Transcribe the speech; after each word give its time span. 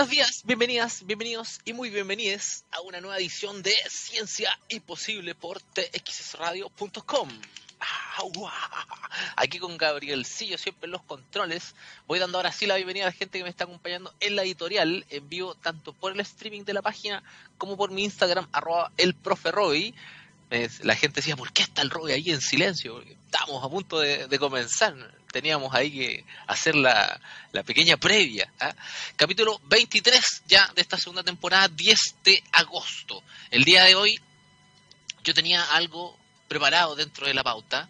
Buenos 0.00 0.12
días, 0.12 0.42
bienvenidas, 0.46 1.04
bienvenidos 1.04 1.60
y 1.66 1.74
muy 1.74 1.90
bienvenidos 1.90 2.64
a 2.70 2.80
una 2.80 3.02
nueva 3.02 3.18
edición 3.18 3.62
de 3.62 3.74
Ciencia 3.90 4.58
Imposible 4.70 5.34
por 5.34 5.60
txsradio.com. 5.60 7.28
Aquí 9.36 9.58
con 9.58 9.76
Gabrielcillo 9.76 10.56
siempre 10.56 10.86
en 10.86 10.92
los 10.92 11.02
controles. 11.02 11.74
Voy 12.06 12.18
dando 12.18 12.38
ahora 12.38 12.50
sí 12.50 12.64
la 12.64 12.76
bienvenida 12.76 13.04
a 13.04 13.08
la 13.08 13.12
gente 13.12 13.36
que 13.36 13.44
me 13.44 13.50
está 13.50 13.64
acompañando 13.64 14.14
en 14.20 14.36
la 14.36 14.42
editorial, 14.42 15.04
en 15.10 15.28
vivo 15.28 15.54
tanto 15.54 15.92
por 15.92 16.12
el 16.12 16.20
streaming 16.20 16.64
de 16.64 16.72
la 16.72 16.80
página 16.80 17.22
como 17.58 17.76
por 17.76 17.90
mi 17.90 18.04
Instagram, 18.04 18.48
arroba 18.52 18.92
el 18.96 19.14
profe. 19.14 19.52
La 20.82 20.96
gente 20.96 21.20
decía, 21.20 21.36
¿por 21.36 21.52
qué 21.52 21.60
está 21.60 21.82
el 21.82 21.90
Roy 21.90 22.12
ahí 22.12 22.30
en 22.30 22.40
silencio? 22.40 23.02
Estamos 23.02 23.62
a 23.62 23.68
punto 23.68 24.00
de, 24.00 24.38
comenzar. 24.38 24.94
Teníamos 25.30 25.74
ahí 25.74 25.92
que 25.92 26.24
hacer 26.46 26.74
la, 26.74 27.20
pequeña 27.64 27.96
previa. 27.96 28.52
¿ah? 28.58 28.74
Capítulo 29.16 29.60
23 29.66 30.42
ya 30.46 30.66
de 30.74 30.82
esta 30.82 30.96
segunda 30.96 31.22
temporada, 31.22 31.68
10 31.68 32.16
de 32.24 32.42
agosto. 32.52 33.22
El 33.50 33.64
día 33.64 33.84
de 33.84 33.94
hoy 33.94 34.20
yo 35.22 35.32
tenía 35.34 35.62
algo 35.72 36.18
preparado 36.48 36.96
dentro 36.96 37.26
de 37.26 37.34
la 37.34 37.44
pauta. 37.44 37.88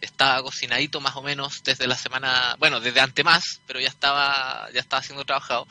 Estaba 0.00 0.42
cocinadito 0.42 1.00
más 1.00 1.16
o 1.16 1.22
menos 1.22 1.62
desde 1.64 1.86
la 1.86 1.96
semana, 1.96 2.56
bueno, 2.58 2.80
desde 2.80 3.00
antes 3.00 3.24
más, 3.24 3.60
pero 3.66 3.80
ya 3.80 3.88
estaba, 3.88 4.68
ya 4.74 4.80
estaba 4.80 5.02
siendo 5.02 5.24
trabajado. 5.24 5.66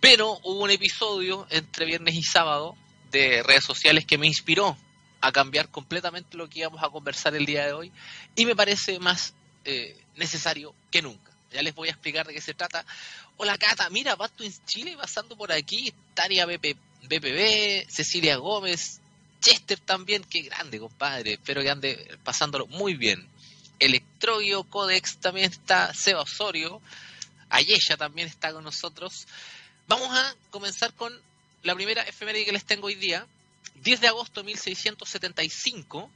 Pero 0.00 0.38
hubo 0.44 0.62
un 0.62 0.70
episodio 0.70 1.46
entre 1.50 1.86
viernes 1.86 2.14
y 2.14 2.22
sábado 2.22 2.76
de 3.10 3.42
redes 3.42 3.64
sociales 3.64 4.06
que 4.06 4.18
me 4.18 4.28
inspiró 4.28 4.76
a 5.20 5.32
cambiar 5.32 5.70
completamente 5.70 6.36
lo 6.36 6.48
que 6.48 6.60
íbamos 6.60 6.82
a 6.82 6.90
conversar 6.90 7.34
el 7.34 7.46
día 7.46 7.64
de 7.64 7.72
hoy 7.72 7.92
y 8.36 8.44
me 8.44 8.54
parece 8.54 8.98
más 8.98 9.32
eh, 9.64 10.03
necesario 10.16 10.74
que 10.90 11.02
nunca. 11.02 11.32
Ya 11.52 11.62
les 11.62 11.74
voy 11.74 11.88
a 11.88 11.92
explicar 11.92 12.26
de 12.26 12.34
qué 12.34 12.40
se 12.40 12.54
trata. 12.54 12.84
Hola 13.36 13.56
Cata, 13.58 13.88
mira, 13.90 14.16
Pasto 14.16 14.42
en 14.44 14.52
Chile 14.66 14.96
pasando 14.96 15.36
por 15.36 15.52
aquí, 15.52 15.92
Tania 16.14 16.46
BP, 16.46 16.76
BPB, 17.02 17.88
Cecilia 17.88 18.36
Gómez, 18.36 19.00
Chester 19.40 19.78
también, 19.78 20.24
qué 20.24 20.42
grande, 20.42 20.80
compadre. 20.80 21.34
Espero 21.34 21.62
que 21.62 21.70
ande 21.70 22.18
pasándolo 22.24 22.66
muy 22.66 22.94
bien. 22.94 23.28
Electrogio 23.78 24.64
Codex 24.64 25.18
también 25.18 25.50
está, 25.50 25.92
Seba 25.94 26.22
Osorio, 26.22 26.80
Ayesha 27.50 27.96
también 27.96 28.26
está 28.28 28.52
con 28.52 28.64
nosotros. 28.64 29.26
Vamos 29.86 30.08
a 30.10 30.34
comenzar 30.50 30.92
con 30.94 31.12
la 31.62 31.74
primera 31.74 32.02
efeméride 32.02 32.46
que 32.46 32.52
les 32.52 32.64
tengo 32.64 32.86
hoy 32.86 32.94
día. 32.94 33.26
10 33.82 34.00
de 34.00 34.08
agosto 34.08 34.40
de 34.40 34.46
1675 34.46 36.10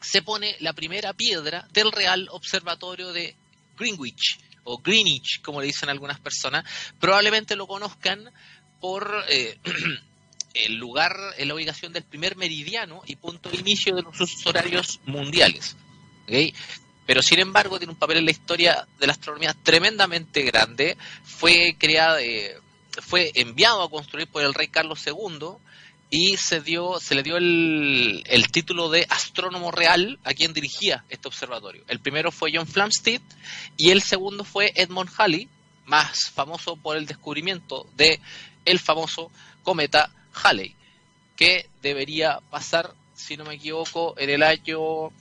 se 0.00 0.22
pone 0.22 0.56
la 0.60 0.72
primera 0.72 1.12
piedra 1.12 1.68
del 1.72 1.92
Real 1.92 2.28
Observatorio 2.30 3.12
de 3.12 3.36
Greenwich, 3.78 4.38
o 4.64 4.78
Greenwich, 4.78 5.40
como 5.42 5.60
le 5.60 5.66
dicen 5.66 5.88
algunas 5.88 6.20
personas. 6.20 6.64
Probablemente 6.98 7.56
lo 7.56 7.66
conozcan 7.66 8.30
por 8.80 9.24
eh, 9.28 9.58
el 10.54 10.74
lugar, 10.76 11.16
la 11.38 11.54
ubicación 11.54 11.92
del 11.92 12.04
primer 12.04 12.36
meridiano 12.36 13.02
y 13.06 13.16
punto 13.16 13.50
de 13.50 13.58
inicio 13.58 13.94
de 13.94 14.02
los 14.02 14.46
horarios 14.46 15.00
mundiales. 15.06 15.76
Pero 17.06 17.22
sin 17.22 17.40
embargo 17.40 17.78
tiene 17.78 17.92
un 17.92 17.98
papel 17.98 18.18
en 18.18 18.24
la 18.24 18.30
historia 18.30 18.86
de 18.98 19.06
la 19.06 19.12
astronomía 19.12 19.54
tremendamente 19.62 20.42
grande. 20.42 20.96
Fue 21.24 21.74
creada, 21.78 22.22
eh, 22.22 22.56
fue 23.02 23.32
enviado 23.34 23.82
a 23.82 23.90
construir 23.90 24.28
por 24.28 24.42
el 24.42 24.54
rey 24.54 24.68
Carlos 24.68 25.04
II 25.06 25.56
y 26.10 26.36
se 26.36 26.60
dio, 26.60 26.98
se 26.98 27.14
le 27.14 27.22
dio 27.22 27.36
el, 27.36 28.24
el, 28.26 28.50
título 28.50 28.90
de 28.90 29.06
astrónomo 29.08 29.70
real 29.70 30.18
a 30.24 30.34
quien 30.34 30.52
dirigía 30.52 31.04
este 31.08 31.28
observatorio. 31.28 31.84
El 31.86 32.00
primero 32.00 32.32
fue 32.32 32.50
John 32.52 32.66
Flamsteed 32.66 33.22
y 33.76 33.90
el 33.90 34.02
segundo 34.02 34.42
fue 34.42 34.72
Edmund 34.74 35.10
Halley, 35.16 35.48
más 35.86 36.30
famoso 36.30 36.74
por 36.76 36.96
el 36.96 37.06
descubrimiento 37.06 37.86
de 37.96 38.20
el 38.64 38.80
famoso 38.80 39.30
cometa 39.62 40.10
Halley, 40.32 40.74
que 41.36 41.68
debería 41.80 42.40
pasar, 42.50 42.92
si 43.14 43.36
no 43.36 43.44
me 43.44 43.54
equivoco, 43.54 44.16
en 44.18 44.30
el 44.30 44.42
año 44.42 45.12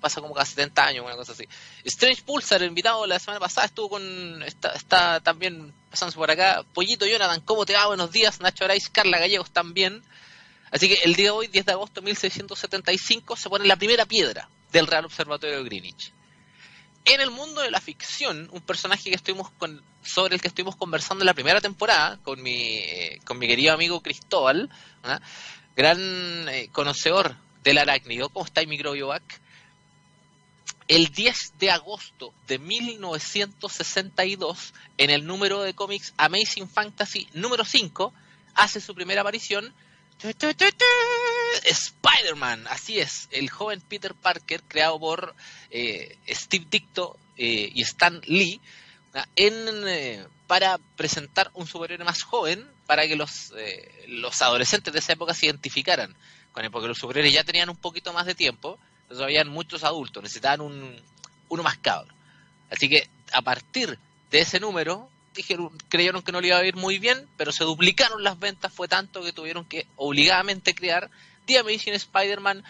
pasa 0.00 0.20
como 0.20 0.34
casi 0.34 0.54
70 0.54 0.86
años, 0.86 1.04
una 1.04 1.16
cosa 1.16 1.32
así. 1.32 1.48
Strange 1.84 2.22
Pulsar, 2.22 2.62
invitado 2.62 3.06
la 3.06 3.18
semana 3.18 3.40
pasada, 3.40 3.66
estuvo 3.66 3.90
con. 3.90 4.42
Está, 4.42 4.72
está 4.72 5.20
también 5.20 5.72
pasándose 5.90 6.16
por 6.16 6.30
acá. 6.30 6.64
Pollito 6.72 7.06
Jonathan, 7.06 7.40
¿cómo 7.40 7.66
te 7.66 7.74
va? 7.74 7.86
Buenos 7.86 8.12
días. 8.12 8.40
Nacho 8.40 8.64
Araiz, 8.64 8.88
Carla 8.88 9.18
Gallegos 9.18 9.50
también. 9.50 10.02
Así 10.70 10.88
que 10.88 10.94
el 11.04 11.14
día 11.14 11.26
de 11.26 11.30
hoy, 11.30 11.46
10 11.48 11.66
de 11.66 11.72
agosto 11.72 12.00
de 12.00 12.06
1675, 12.06 13.36
se 13.36 13.50
pone 13.50 13.66
la 13.66 13.76
primera 13.76 14.06
piedra 14.06 14.48
del 14.70 14.86
Real 14.86 15.04
Observatorio 15.04 15.58
de 15.58 15.64
Greenwich 15.64 16.12
en 17.04 17.20
el 17.20 17.30
mundo 17.30 17.60
de 17.62 17.70
la 17.70 17.80
ficción, 17.80 18.48
un 18.52 18.60
personaje 18.60 19.10
que 19.10 19.16
estuvimos 19.16 19.50
con, 19.58 19.82
sobre 20.02 20.34
el 20.34 20.40
que 20.40 20.48
estuvimos 20.48 20.76
conversando 20.76 21.22
en 21.22 21.26
la 21.26 21.34
primera 21.34 21.60
temporada 21.60 22.18
con 22.22 22.42
mi, 22.42 22.80
con 23.24 23.38
mi 23.38 23.48
querido 23.48 23.74
amigo 23.74 24.00
Cristóbal, 24.00 24.70
¿ah? 25.02 25.20
gran 25.76 25.98
eh, 26.48 26.68
conocedor 26.70 27.34
del 27.62 27.78
arácnido, 27.78 28.28
¿cómo 28.28 28.44
está 28.44 28.60
el 28.60 28.68
microbiovac? 28.68 29.22
El 30.88 31.06
10 31.08 31.54
de 31.58 31.70
agosto 31.70 32.34
de 32.46 32.58
1962, 32.58 34.74
en 34.98 35.08
el 35.10 35.26
número 35.26 35.62
de 35.62 35.74
cómics 35.74 36.12
Amazing 36.16 36.68
Fantasy 36.68 37.28
número 37.34 37.64
5, 37.64 38.12
hace 38.54 38.80
su 38.80 38.94
primera 38.94 39.22
aparición 39.22 39.74
Spider-Man, 41.64 42.66
así 42.68 43.00
es, 43.00 43.28
el 43.30 43.50
joven 43.50 43.80
Peter 43.80 44.14
Parker, 44.14 44.62
creado 44.68 45.00
por 45.00 45.34
eh, 45.70 46.16
Steve 46.28 46.66
Dicto 46.70 47.16
eh, 47.36 47.70
y 47.74 47.82
Stan 47.82 48.20
Lee, 48.26 48.60
eh, 49.36 50.26
para 50.46 50.78
presentar 50.96 51.50
un 51.54 51.66
superhéroe 51.66 52.04
más 52.04 52.22
joven, 52.22 52.68
para 52.86 53.08
que 53.08 53.16
los, 53.16 53.52
los 54.08 54.42
adolescentes 54.42 54.92
de 54.92 54.98
esa 54.98 55.14
época 55.14 55.32
se 55.34 55.46
identificaran 55.46 56.14
con 56.52 56.70
porque 56.70 56.88
los 56.88 56.98
superhéroes 56.98 57.32
ya 57.32 57.44
tenían 57.44 57.70
un 57.70 57.76
poquito 57.76 58.12
más 58.12 58.26
de 58.26 58.34
tiempo, 58.34 58.78
entonces 59.02 59.24
habían 59.24 59.48
muchos 59.48 59.84
adultos, 59.84 60.22
necesitaban 60.22 60.60
un, 60.60 61.00
uno 61.48 61.62
más 61.62 61.78
cabro. 61.78 62.12
Así 62.70 62.88
que 62.88 63.08
a 63.32 63.42
partir 63.42 63.98
de 64.30 64.40
ese 64.40 64.60
número, 64.60 65.08
dijeron, 65.34 65.70
creyeron 65.88 66.22
que 66.22 66.32
no 66.32 66.40
le 66.40 66.48
iba 66.48 66.58
a 66.58 66.64
ir 66.64 66.76
muy 66.76 66.98
bien, 66.98 67.26
pero 67.36 67.52
se 67.52 67.64
duplicaron 67.64 68.22
las 68.22 68.38
ventas, 68.38 68.72
fue 68.72 68.88
tanto 68.88 69.22
que 69.22 69.32
tuvieron 69.32 69.64
que 69.64 69.86
obligadamente 69.96 70.74
crear 70.74 71.10
The 71.46 71.58
Amazing 71.58 71.94
Spider-Man 71.94 72.64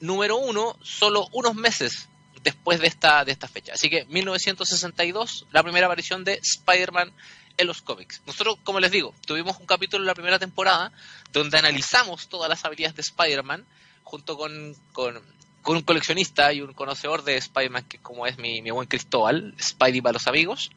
número 0.00 0.36
uno 0.36 0.76
solo 0.82 1.28
unos 1.32 1.54
meses 1.54 2.08
después 2.42 2.80
de 2.80 2.86
esta, 2.86 3.24
de 3.24 3.32
esta 3.32 3.48
fecha. 3.48 3.72
Así 3.74 3.90
que 3.90 4.04
1962, 4.06 5.46
la 5.50 5.62
primera 5.62 5.86
aparición 5.86 6.24
de 6.24 6.34
Spider-Man 6.34 7.12
en 7.58 7.66
los 7.66 7.82
cómics. 7.82 8.22
Nosotros, 8.26 8.56
como 8.64 8.80
les 8.80 8.90
digo, 8.90 9.14
tuvimos 9.26 9.58
un 9.58 9.66
capítulo 9.66 10.02
en 10.02 10.06
la 10.06 10.14
primera 10.14 10.38
temporada 10.38 10.92
donde 11.32 11.58
analizamos 11.58 12.28
todas 12.28 12.48
las 12.48 12.64
habilidades 12.64 12.96
de 12.96 13.02
Spider-Man 13.02 13.66
junto 14.04 14.38
con, 14.38 14.74
con, 14.92 15.22
un 15.64 15.82
coleccionista 15.82 16.50
y 16.54 16.62
un 16.62 16.72
conocedor 16.72 17.24
de 17.24 17.36
Spider-Man, 17.36 17.84
que 17.84 17.98
como 17.98 18.26
es 18.26 18.38
mi, 18.38 18.62
mi 18.62 18.70
buen 18.70 18.88
Cristóbal, 18.88 19.54
Spidey 19.60 20.00
para 20.00 20.14
los 20.14 20.26
amigos. 20.26 20.70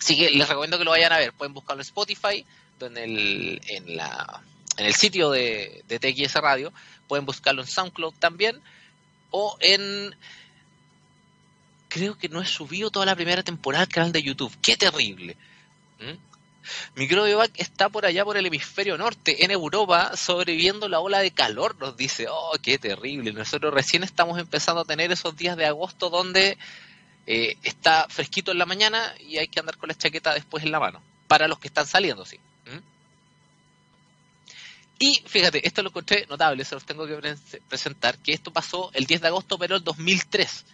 Así 0.00 0.16
que 0.16 0.30
les 0.30 0.48
recomiendo 0.48 0.78
que 0.78 0.84
lo 0.84 0.90
vayan 0.90 1.12
a 1.12 1.18
ver. 1.18 1.32
Pueden 1.32 1.54
buscarlo 1.54 1.80
en 1.80 1.86
Spotify, 1.86 2.44
en 2.80 3.96
la, 3.96 4.42
en 4.76 4.86
el 4.86 4.94
sitio 4.94 5.30
de, 5.30 5.84
de 5.86 5.98
TXS 6.00 6.34
Radio. 6.36 6.72
Pueden 7.06 7.24
buscarlo 7.24 7.62
en 7.62 7.68
SoundCloud 7.68 8.14
también. 8.18 8.60
O 9.30 9.56
en. 9.60 10.16
Creo 11.92 12.16
que 12.16 12.30
no 12.30 12.40
he 12.40 12.46
subido 12.46 12.90
toda 12.90 13.04
la 13.04 13.14
primera 13.14 13.42
temporada 13.42 13.84
al 13.84 13.88
canal 13.88 14.12
de 14.12 14.22
YouTube. 14.22 14.56
¡Qué 14.62 14.78
terrible! 14.78 15.36
¿Mm? 16.00 16.16
Microbiovac 16.94 17.50
está 17.56 17.90
por 17.90 18.06
allá 18.06 18.24
por 18.24 18.38
el 18.38 18.46
hemisferio 18.46 18.96
norte, 18.96 19.44
en 19.44 19.50
Europa, 19.50 20.16
sobreviviendo 20.16 20.88
la 20.88 21.00
ola 21.00 21.18
de 21.18 21.32
calor, 21.32 21.76
nos 21.78 21.94
dice. 21.94 22.28
¡Oh, 22.30 22.56
qué 22.62 22.78
terrible! 22.78 23.34
Nosotros 23.34 23.74
recién 23.74 24.04
estamos 24.04 24.38
empezando 24.38 24.80
a 24.80 24.84
tener 24.86 25.12
esos 25.12 25.36
días 25.36 25.54
de 25.54 25.66
agosto 25.66 26.08
donde 26.08 26.56
eh, 27.26 27.58
está 27.62 28.06
fresquito 28.08 28.52
en 28.52 28.58
la 28.58 28.64
mañana 28.64 29.14
y 29.20 29.36
hay 29.36 29.48
que 29.48 29.60
andar 29.60 29.76
con 29.76 29.88
la 29.88 29.94
chaqueta 29.94 30.32
después 30.32 30.64
en 30.64 30.72
la 30.72 30.80
mano. 30.80 31.02
Para 31.28 31.46
los 31.46 31.58
que 31.58 31.68
están 31.68 31.86
saliendo, 31.86 32.24
sí. 32.24 32.38
Y 34.98 35.22
fíjate, 35.26 35.66
esto 35.66 35.82
lo 35.82 35.90
encontré 35.90 36.26
notable, 36.30 36.64
se 36.64 36.74
los 36.74 36.86
tengo 36.86 37.06
que 37.06 37.36
presentar, 37.68 38.16
que 38.18 38.32
esto 38.32 38.50
pasó 38.50 38.90
el 38.94 39.04
10 39.04 39.20
de 39.20 39.26
agosto, 39.26 39.58
pero 39.58 39.76
el 39.76 39.84
2003. 39.84 40.64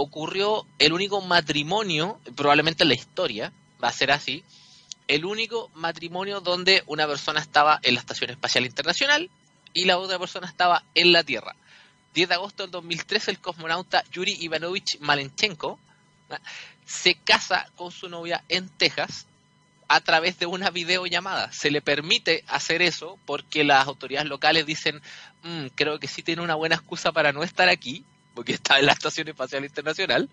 Ocurrió 0.00 0.64
el 0.78 0.92
único 0.92 1.20
matrimonio, 1.20 2.20
probablemente 2.36 2.84
en 2.84 2.90
la 2.90 2.94
historia, 2.94 3.52
va 3.82 3.88
a 3.88 3.92
ser 3.92 4.12
así, 4.12 4.44
el 5.08 5.24
único 5.24 5.72
matrimonio 5.74 6.40
donde 6.40 6.84
una 6.86 7.08
persona 7.08 7.40
estaba 7.40 7.80
en 7.82 7.94
la 7.94 8.00
Estación 8.00 8.30
Espacial 8.30 8.64
Internacional 8.64 9.28
y 9.74 9.86
la 9.86 9.98
otra 9.98 10.16
persona 10.20 10.46
estaba 10.46 10.84
en 10.94 11.10
la 11.10 11.24
Tierra. 11.24 11.56
10 12.14 12.28
de 12.28 12.34
agosto 12.36 12.62
del 12.62 12.70
2003, 12.70 13.26
el 13.26 13.40
cosmonauta 13.40 14.04
Yuri 14.12 14.36
Ivanovich 14.40 15.00
Malenchenko 15.00 15.80
se 16.86 17.16
casa 17.16 17.68
con 17.74 17.90
su 17.90 18.08
novia 18.08 18.44
en 18.48 18.68
Texas 18.68 19.26
a 19.88 20.00
través 20.00 20.38
de 20.38 20.46
una 20.46 20.70
videollamada. 20.70 21.50
Se 21.50 21.72
le 21.72 21.80
permite 21.80 22.44
hacer 22.46 22.82
eso 22.82 23.18
porque 23.26 23.64
las 23.64 23.84
autoridades 23.88 24.28
locales 24.28 24.64
dicen, 24.64 25.02
mm, 25.42 25.66
creo 25.74 25.98
que 25.98 26.06
sí 26.06 26.22
tiene 26.22 26.42
una 26.42 26.54
buena 26.54 26.76
excusa 26.76 27.10
para 27.10 27.32
no 27.32 27.42
estar 27.42 27.68
aquí, 27.68 28.04
porque 28.38 28.52
estaba 28.52 28.78
en 28.78 28.86
la 28.86 28.92
Estación 28.92 29.26
Espacial 29.26 29.64
Internacional, 29.64 30.28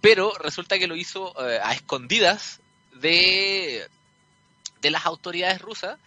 pero 0.00 0.32
resulta 0.38 0.78
que 0.78 0.86
lo 0.86 0.96
hizo 0.96 1.34
eh, 1.46 1.60
a 1.62 1.74
escondidas 1.74 2.60
de, 2.94 3.86
de 4.80 4.90
las 4.90 5.04
autoridades 5.04 5.60
rusas. 5.60 5.98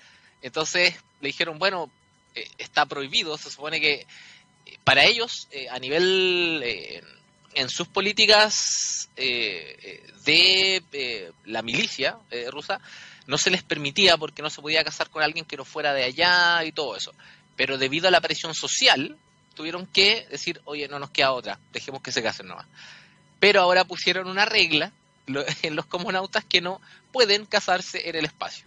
Entonces 0.41 0.95
le 1.19 1.27
dijeron, 1.27 1.59
bueno, 1.59 1.91
eh, 2.33 2.49
está 2.57 2.87
prohibido, 2.87 3.37
se 3.37 3.51
supone 3.51 3.79
que 3.79 4.07
eh, 4.65 4.77
para 4.83 5.05
ellos, 5.05 5.47
a 5.69 5.77
nivel, 5.77 6.63
en 7.53 7.69
sus 7.69 7.87
políticas 7.87 9.07
de 9.15 11.31
la 11.45 11.61
milicia 11.61 12.17
rusa, 12.49 12.81
no 13.27 13.37
se 13.37 13.51
les 13.51 13.61
permitía 13.61 14.17
porque 14.17 14.41
no 14.41 14.49
se 14.49 14.63
podía 14.63 14.83
casar 14.83 15.11
con 15.11 15.21
alguien 15.21 15.45
que 15.45 15.57
no 15.57 15.63
fuera 15.63 15.93
de 15.93 16.05
allá 16.05 16.65
y 16.65 16.71
todo 16.71 16.95
eso. 16.95 17.13
Pero 17.55 17.77
debido 17.77 18.07
a 18.07 18.11
la 18.11 18.19
presión 18.19 18.55
social, 18.55 19.15
tuvieron 19.53 19.85
que 19.85 20.27
decir, 20.29 20.61
oye, 20.65 20.87
no 20.87 20.99
nos 20.99 21.11
queda 21.11 21.31
otra, 21.31 21.59
dejemos 21.71 22.01
que 22.01 22.11
se 22.11 22.23
casen 22.23 22.47
nomás 22.47 22.65
pero 23.41 23.59
ahora 23.59 23.83
pusieron 23.85 24.29
una 24.29 24.45
regla 24.45 24.93
en 25.63 25.75
los 25.75 25.87
comunautas 25.87 26.45
que 26.45 26.61
no 26.61 26.79
pueden 27.11 27.45
casarse 27.45 28.07
en 28.07 28.15
el 28.15 28.25
espacio. 28.25 28.65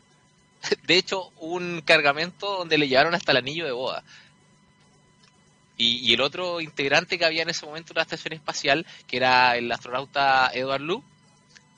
De 0.86 0.98
hecho, 0.98 1.28
un 1.38 1.80
cargamento 1.80 2.58
donde 2.58 2.76
le 2.76 2.88
llevaron 2.88 3.14
hasta 3.14 3.32
el 3.32 3.38
anillo 3.38 3.64
de 3.64 3.72
boda. 3.72 4.04
Y, 5.76 6.12
el 6.12 6.20
otro 6.20 6.60
integrante 6.60 7.18
que 7.18 7.24
había 7.24 7.42
en 7.42 7.50
ese 7.50 7.66
momento 7.66 7.92
en 7.92 7.96
la 7.96 8.02
estación 8.02 8.34
espacial, 8.34 8.86
que 9.08 9.16
era 9.16 9.56
el 9.56 9.72
astronauta 9.72 10.50
Edward 10.52 10.82
Lu, 10.82 11.02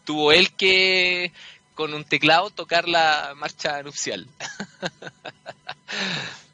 tuvo 0.05 0.33
él 0.33 0.53
que 0.53 1.33
con 1.75 1.95
un 1.95 2.05
teclado 2.05 2.51
tocar 2.51 2.89
la 2.89 3.33
marcha 3.37 3.83
nupcial. 3.83 4.27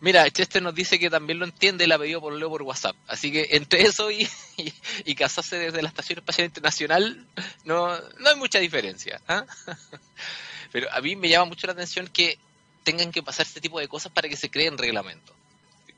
Mira, 0.00 0.30
Chester 0.30 0.62
nos 0.62 0.74
dice 0.74 0.98
que 0.98 1.10
también 1.10 1.38
lo 1.38 1.44
entiende 1.44 1.84
y 1.84 1.86
la 1.86 1.98
pedido 1.98 2.20
por 2.20 2.32
Leo 2.32 2.48
por 2.48 2.62
WhatsApp. 2.62 2.96
Así 3.06 3.30
que 3.30 3.48
entre 3.50 3.82
eso 3.82 4.10
y, 4.10 4.26
casarse 5.14 5.58
desde 5.58 5.82
la 5.82 5.88
Estación 5.88 6.18
Espacial 6.18 6.46
Internacional 6.46 7.26
no, 7.64 7.98
no 8.18 8.30
hay 8.30 8.36
mucha 8.36 8.58
diferencia. 8.58 9.20
¿ah? 9.28 9.44
Pero 10.72 10.90
a 10.92 11.00
mí 11.00 11.16
me 11.16 11.28
llama 11.28 11.46
mucho 11.46 11.66
la 11.66 11.74
atención 11.74 12.06
que 12.08 12.38
tengan 12.82 13.12
que 13.12 13.22
pasar 13.22 13.44
este 13.44 13.60
tipo 13.60 13.78
de 13.78 13.88
cosas 13.88 14.10
para 14.10 14.28
que 14.28 14.36
se 14.36 14.50
creen 14.50 14.78
reglamentos. 14.78 15.36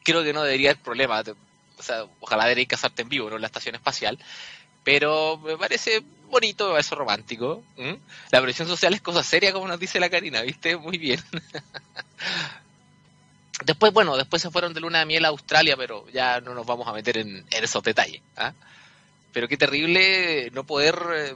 Creo 0.02 0.25
que 0.25 0.32
no 0.32 0.43
debería 0.43 0.70
haber 0.70 0.82
problema. 0.82 1.22
O 1.78 1.82
sea, 1.82 2.06
ojalá 2.20 2.44
debería 2.44 2.66
casarte 2.66 3.02
en 3.02 3.08
vivo, 3.08 3.31
¿no? 3.31 3.37
En 3.37 3.43
la 3.43 3.46
estación 3.46 3.76
espacial. 3.76 4.19
Pero 4.82 5.38
me 5.38 5.56
parece 5.56 6.02
bonito, 6.28 6.66
me 6.66 6.72
parece 6.72 6.96
romántico. 6.96 7.62
La 8.31 8.43
presión 8.43 8.66
social 8.66 8.94
es 8.94 9.00
cosa 9.00 9.22
seria, 9.22 9.52
como 9.52 9.69
nos 9.69 9.78
dice 9.78 10.00
la 10.00 10.10
Karina, 10.10 10.43
¿viste? 10.43 10.76
Muy 10.76 10.98
bien. 10.98 11.22
Después, 13.64 13.93
bueno, 13.93 14.17
después 14.17 14.43
se 14.43 14.50
fueron 14.50 14.75
de 14.75 14.81
luna 14.81 15.00
de 15.00 15.06
miel 15.06 15.25
a 15.25 15.29
Australia, 15.29 15.76
pero 15.76 16.09
ya 16.11 16.41
no 16.41 16.55
nos 16.55 16.67
vamos 16.67 16.88
a 16.88 16.93
meter 16.93 17.19
en, 17.19 17.44
esos 17.50 17.82
detalles. 17.82 18.23
¿ah? 18.37 18.53
Pero 19.32 19.49
qué 19.49 19.56
terrible 19.56 20.50
no 20.53 20.64
poder 20.64 20.99
eh, 21.14 21.35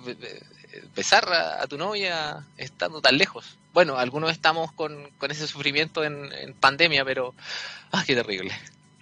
besar 0.94 1.32
a, 1.32 1.66
tu 1.66 1.78
novia 1.78 2.44
estando 2.56 3.00
tan 3.00 3.18
lejos. 3.18 3.58
Bueno, 3.72 3.96
algunos 3.96 4.30
estamos 4.30 4.72
con, 4.72 5.10
ese 5.28 5.46
sufrimiento 5.46 6.04
en, 6.04 6.54
pandemia, 6.60 7.04
pero 7.04 7.34
¡ah, 7.92 8.04
qué 8.06 8.14
terrible! 8.14 8.54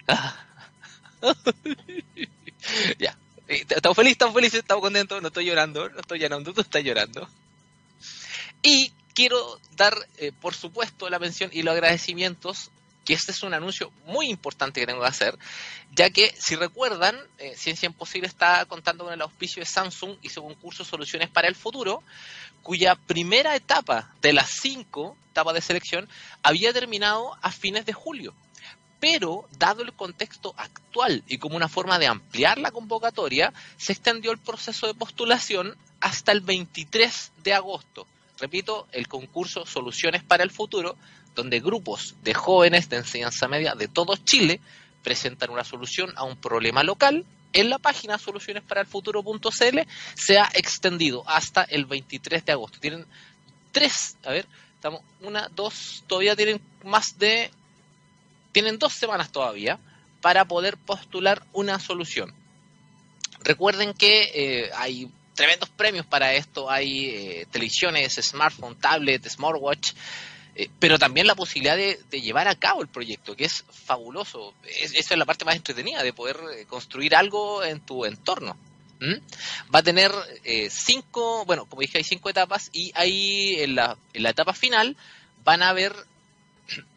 ya, 2.99 3.17
eh, 3.47 3.65
estamos 3.69 3.95
felices, 3.95 4.13
estamos 4.13 4.35
felices, 4.35 4.59
estamos 4.59 4.81
contentos, 4.81 5.21
no 5.21 5.29
estoy 5.29 5.45
llorando, 5.45 5.89
no 5.89 5.99
estoy 5.99 6.19
llorando, 6.19 6.53
tú 6.53 6.61
estás 6.61 6.83
llorando. 6.83 7.27
Y 8.61 8.91
quiero 9.13 9.59
dar, 9.75 9.95
eh, 10.17 10.31
por 10.39 10.53
supuesto, 10.53 11.09
la 11.09 11.19
mención 11.19 11.49
y 11.53 11.63
los 11.63 11.73
agradecimientos 11.73 12.71
que 13.05 13.13
este 13.13 13.31
es 13.31 13.43
un 13.43 13.53
anuncio 13.53 13.91
muy 14.07 14.27
importante 14.29 14.81
que 14.81 14.87
tengo 14.87 15.01
que 15.01 15.07
hacer, 15.07 15.37
ya 15.93 16.09
que 16.09 16.35
si 16.37 16.55
recuerdan, 16.55 17.17
eh, 17.37 17.53
Ciencia 17.55 17.85
Imposible 17.85 18.27
está 18.27 18.65
contando 18.65 19.05
con 19.05 19.13
el 19.13 19.21
auspicio 19.21 19.61
de 19.61 19.67
Samsung 19.67 20.17
y 20.21 20.29
su 20.29 20.41
concurso 20.41 20.83
Soluciones 20.83 21.29
para 21.29 21.47
el 21.47 21.55
Futuro, 21.55 22.03
cuya 22.63 22.95
primera 22.95 23.55
etapa 23.55 24.11
de 24.21 24.33
las 24.33 24.49
cinco 24.49 25.15
etapas 25.31 25.53
de 25.53 25.61
selección 25.61 26.09
había 26.41 26.73
terminado 26.73 27.37
a 27.41 27.51
fines 27.51 27.85
de 27.85 27.93
julio. 27.93 28.33
Pero, 28.99 29.45
dado 29.59 29.83
el 29.83 29.93
contexto 29.93 30.55
actual 30.57 31.23
y 31.27 31.37
como 31.37 31.57
una 31.57 31.67
forma 31.67 31.99
de 31.99 32.07
ampliar 32.07 32.57
la 32.57 32.71
convocatoria, 32.71 33.53
se 33.77 33.91
extendió 33.91 34.31
el 34.31 34.39
proceso 34.39 34.87
de 34.87 34.95
postulación 34.95 35.77
hasta 35.99 36.31
el 36.31 36.41
23 36.41 37.31
de 37.43 37.53
agosto. 37.53 38.07
Repito, 38.39 38.87
el 38.91 39.07
concurso 39.07 39.65
Soluciones 39.65 40.23
para 40.23 40.43
el 40.43 40.51
Futuro 40.51 40.95
donde 41.35 41.59
grupos 41.59 42.15
de 42.23 42.33
jóvenes 42.33 42.89
de 42.89 42.97
enseñanza 42.97 43.47
media 43.47 43.75
de 43.75 43.87
todo 43.87 44.15
Chile 44.17 44.59
presentan 45.03 45.51
una 45.51 45.63
solución 45.63 46.11
a 46.15 46.23
un 46.23 46.37
problema 46.37 46.83
local 46.83 47.25
en 47.55 47.69
la 47.69 47.79
página 47.79 48.17
solucionesparalfuturo.cl 48.17 49.79
se 50.13 50.37
ha 50.37 50.49
extendido 50.53 51.23
hasta 51.27 51.63
el 51.63 51.85
23 51.85 52.45
de 52.45 52.51
agosto. 52.51 52.79
Tienen 52.79 53.05
tres, 53.71 54.17
a 54.25 54.31
ver, 54.31 54.45
estamos 54.75 55.01
una, 55.21 55.49
dos, 55.55 56.03
todavía 56.05 56.35
tienen 56.35 56.59
más 56.83 57.17
de, 57.17 57.49
tienen 58.51 58.77
dos 58.77 58.93
semanas 58.93 59.31
todavía 59.31 59.79
para 60.21 60.45
poder 60.45 60.77
postular 60.77 61.43
una 61.53 61.79
solución. 61.79 62.33
Recuerden 63.41 63.93
que 63.93 64.31
eh, 64.33 64.71
hay 64.75 65.09
tremendos 65.33 65.69
premios 65.69 66.05
para 66.05 66.33
esto, 66.33 66.69
hay 66.69 67.09
eh, 67.09 67.47
televisiones, 67.51 68.15
smartphone, 68.15 68.75
tablet, 68.75 69.25
smartwatch, 69.29 69.93
eh, 70.55 70.69
pero 70.79 70.97
también 70.97 71.27
la 71.27 71.35
posibilidad 71.35 71.75
de, 71.75 71.99
llevar 72.21 72.47
a 72.47 72.55
cabo 72.55 72.81
el 72.81 72.87
proyecto, 72.87 73.35
que 73.35 73.45
es 73.45 73.65
fabuloso. 73.69 74.53
esa 74.63 75.13
es 75.13 75.17
la 75.17 75.25
parte 75.25 75.43
más 75.43 75.55
entretenida, 75.55 76.01
de 76.01 76.13
poder 76.13 76.39
eh, 76.53 76.65
construir 76.65 77.15
algo 77.15 77.63
en 77.63 77.81
tu 77.81 78.05
entorno. 78.05 78.57
Va 79.73 79.79
a 79.79 79.83
tener 79.83 80.11
eh, 80.45 80.69
cinco, 80.71 81.45
bueno, 81.45 81.65
como 81.65 81.81
dije, 81.81 81.99
hay 81.99 82.03
cinco 82.03 82.29
etapas 82.29 82.69
y 82.73 82.91
ahí 82.95 83.55
en 83.59 83.75
la, 83.75 83.97
en 84.13 84.23
la 84.23 84.31
etapa 84.31 84.53
final 84.53 84.97
van 85.43 85.61
a 85.61 85.69
haber 85.69 85.93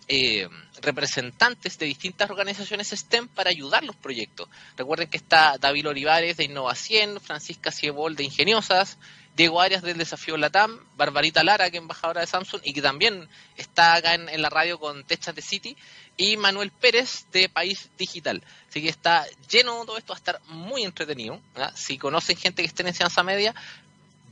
representantes 0.81 1.79
de 1.79 1.87
distintas 1.87 2.31
organizaciones 2.31 2.89
STEM 2.89 3.29
para 3.29 3.51
ayudar 3.51 3.85
los 3.85 3.97
proyectos. 3.97 4.49
Recuerden 4.77 5.11
que 5.11 5.19
está 5.19 5.59
David 5.59 5.89
Olivares 5.89 6.37
de 6.39 6.49
Innova100, 6.49 7.21
Francisca 7.21 7.73
Ciebol 7.73 8.17
de 8.17 8.25
Ingeniosas, 8.25 8.97
Diego 9.39 9.61
Arias 9.61 9.83
del 9.83 9.97
Desafío 9.97 10.37
Latam, 10.37 10.81
Barbarita 10.97 11.45
Lara, 11.45 11.71
que 11.71 11.77
es 11.77 11.81
embajadora 11.81 12.23
de 12.23 12.27
Samsung 12.27 12.61
y 12.65 12.73
que 12.73 12.83
también 12.83 13.29
está 13.57 13.95
acá 13.95 14.15
en, 14.15 14.43
la 14.43 14.51
radio 14.51 14.81
con 14.81 15.05
Techas 15.05 15.33
de 15.33 15.43
City, 15.43 15.77
y 16.17 16.37
Manuel 16.37 16.73
Pérez 16.73 17.25
de 17.31 17.49
País 17.49 17.89
Digital. 17.97 18.43
Así 18.69 18.83
que 18.83 18.89
está 18.89 19.25
lleno 19.49 19.85
todo 19.87 19.97
esto, 19.97 20.13
va 20.13 20.17
a 20.17 20.19
estar 20.19 20.41
muy 20.49 20.83
entretenido. 20.83 21.41
Si 21.77 21.99
conocen 21.99 22.37
gente 22.37 22.63
que 22.63 22.67
esté 22.67 22.83
en 22.83 22.89
enseñanza 22.89 23.23
media, 23.23 23.55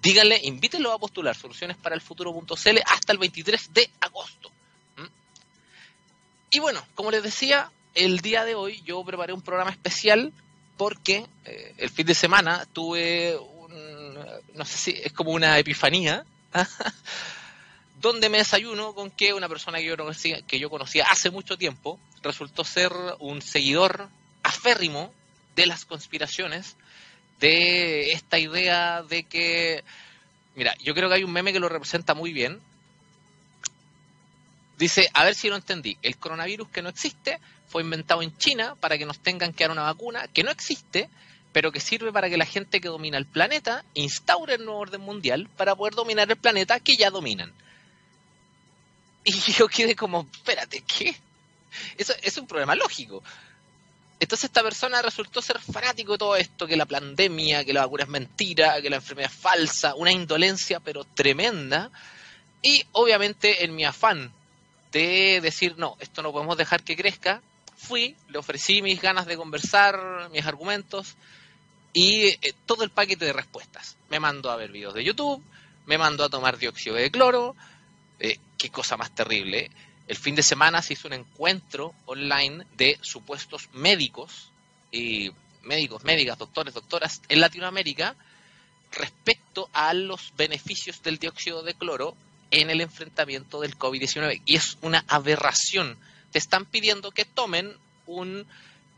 díganle, 0.02 0.40
invítenlo 0.42 0.90
a 0.90 0.98
postular 0.98 1.36
soluciones 1.36 1.76
para 1.76 1.94
el 1.94 2.00
futuro.cl 2.00 2.78
hasta 2.84 3.12
el 3.12 3.18
23 3.18 3.74
de 3.74 3.88
agosto. 4.00 4.50
Y 6.50 6.58
bueno, 6.58 6.84
como 6.96 7.12
les 7.12 7.22
decía, 7.22 7.70
el 7.94 8.18
día 8.18 8.44
de 8.44 8.56
hoy 8.56 8.82
yo 8.84 9.04
preparé 9.04 9.32
un 9.32 9.42
programa 9.42 9.70
especial 9.70 10.32
porque 10.76 11.26
eh, 11.44 11.74
el 11.78 11.90
fin 11.90 12.06
de 12.06 12.14
semana 12.14 12.66
tuve 12.72 13.38
no 14.54 14.64
sé 14.64 14.78
si 14.78 14.90
es 15.02 15.12
como 15.12 15.32
una 15.32 15.58
epifanía, 15.58 16.24
donde 18.00 18.28
me 18.28 18.38
desayuno 18.38 18.94
con 18.94 19.10
que 19.10 19.32
una 19.32 19.48
persona 19.48 19.78
que 19.78 19.86
yo, 19.86 19.96
conocía, 19.96 20.40
conocía 20.68 21.06
hace 21.10 21.30
mucho 21.30 21.56
tiempo 21.56 21.98
resultó 22.22 22.64
ser 22.64 22.92
un 23.20 23.42
seguidor 23.42 24.08
aférrimo 24.42 25.12
de 25.54 25.66
las 25.66 25.84
conspiraciones, 25.84 26.76
de 27.40 28.12
esta 28.12 28.38
idea 28.38 29.02
de 29.02 29.24
que, 29.24 29.84
mira, 30.54 30.74
yo 30.82 30.94
creo 30.94 31.08
que 31.08 31.16
hay 31.16 31.24
un 31.24 31.32
meme 31.32 31.52
que 31.52 31.60
lo 31.60 31.68
representa 31.68 32.14
muy 32.14 32.32
bien. 32.32 32.60
Dice, 34.78 35.08
a 35.14 35.24
ver 35.24 35.34
si 35.34 35.48
lo 35.48 35.56
entendí, 35.56 35.96
el 36.02 36.18
coronavirus 36.18 36.68
que 36.68 36.82
no 36.82 36.90
existe 36.90 37.40
fue 37.68 37.82
inventado 37.82 38.22
en 38.22 38.36
China 38.36 38.74
para 38.78 38.98
que 38.98 39.06
nos 39.06 39.18
tengan 39.18 39.52
que 39.52 39.64
dar 39.64 39.70
una 39.70 39.82
vacuna 39.82 40.28
que 40.28 40.42
no 40.42 40.50
existe 40.50 41.08
pero 41.56 41.72
que 41.72 41.80
sirve 41.80 42.12
para 42.12 42.28
que 42.28 42.36
la 42.36 42.44
gente 42.44 42.82
que 42.82 42.88
domina 42.88 43.16
el 43.16 43.24
planeta 43.24 43.82
instaure 43.94 44.56
el 44.56 44.66
nuevo 44.66 44.78
orden 44.78 45.00
mundial 45.00 45.48
para 45.56 45.74
poder 45.74 45.94
dominar 45.94 46.30
el 46.30 46.36
planeta 46.36 46.80
que 46.80 46.98
ya 46.98 47.08
dominan. 47.08 47.50
Y 49.24 49.32
yo 49.32 49.66
quedé 49.66 49.96
como, 49.96 50.28
espérate, 50.30 50.82
¿qué? 50.82 51.16
Eso 51.96 52.12
es 52.22 52.36
un 52.36 52.46
problema 52.46 52.74
lógico. 52.74 53.22
Entonces 54.20 54.50
esta 54.50 54.62
persona 54.62 55.00
resultó 55.00 55.40
ser 55.40 55.58
fanático 55.58 56.12
de 56.12 56.18
todo 56.18 56.36
esto, 56.36 56.66
que 56.66 56.76
la 56.76 56.84
pandemia, 56.84 57.64
que 57.64 57.72
la 57.72 57.86
vacuna 57.86 58.02
es 58.02 58.10
mentira, 58.10 58.82
que 58.82 58.90
la 58.90 58.96
enfermedad 58.96 59.30
es 59.32 59.38
falsa, 59.38 59.94
una 59.94 60.12
indolencia 60.12 60.80
pero 60.80 61.04
tremenda. 61.04 61.90
Y 62.60 62.84
obviamente 62.92 63.64
en 63.64 63.74
mi 63.74 63.86
afán 63.86 64.30
de 64.92 65.40
decir, 65.40 65.78
no, 65.78 65.96
esto 66.00 66.20
no 66.20 66.32
podemos 66.32 66.58
dejar 66.58 66.82
que 66.82 66.96
crezca, 66.96 67.40
fui, 67.78 68.14
le 68.28 68.36
ofrecí 68.36 68.82
mis 68.82 69.00
ganas 69.00 69.24
de 69.24 69.38
conversar, 69.38 70.28
mis 70.32 70.44
argumentos, 70.44 71.16
y 71.96 72.26
eh, 72.26 72.52
todo 72.66 72.84
el 72.84 72.90
paquete 72.90 73.24
de 73.24 73.32
respuestas. 73.32 73.96
Me 74.10 74.20
mandó 74.20 74.50
a 74.50 74.56
ver 74.56 74.70
videos 74.70 74.92
de 74.92 75.02
YouTube, 75.02 75.42
me 75.86 75.96
mandó 75.96 76.24
a 76.24 76.28
tomar 76.28 76.58
dióxido 76.58 76.94
de 76.94 77.10
cloro, 77.10 77.56
eh, 78.20 78.38
qué 78.58 78.68
cosa 78.68 78.98
más 78.98 79.14
terrible. 79.14 79.70
el 80.06 80.16
fin 80.16 80.34
de 80.34 80.42
semana 80.42 80.82
se 80.82 80.92
hizo 80.92 81.08
un 81.08 81.14
encuentro 81.14 81.94
online 82.04 82.66
de 82.76 82.98
supuestos 83.00 83.70
médicos, 83.72 84.52
y 84.92 85.30
médicos, 85.62 86.04
médicas, 86.04 86.36
doctores, 86.36 86.74
doctoras 86.74 87.22
en 87.30 87.40
Latinoamérica 87.40 88.14
respecto 88.92 89.70
a 89.72 89.94
los 89.94 90.34
beneficios 90.36 91.02
del 91.02 91.18
dióxido 91.18 91.62
de 91.62 91.72
cloro 91.72 92.14
en 92.50 92.68
el 92.68 92.82
enfrentamiento 92.82 93.62
del 93.62 93.76
COVID-19. 93.78 94.42
Y 94.44 94.56
es 94.56 94.76
una 94.82 95.02
aberración. 95.08 95.96
Te 96.30 96.38
están 96.38 96.66
pidiendo 96.66 97.10
que 97.10 97.24
tomen 97.24 97.74
un 98.06 98.46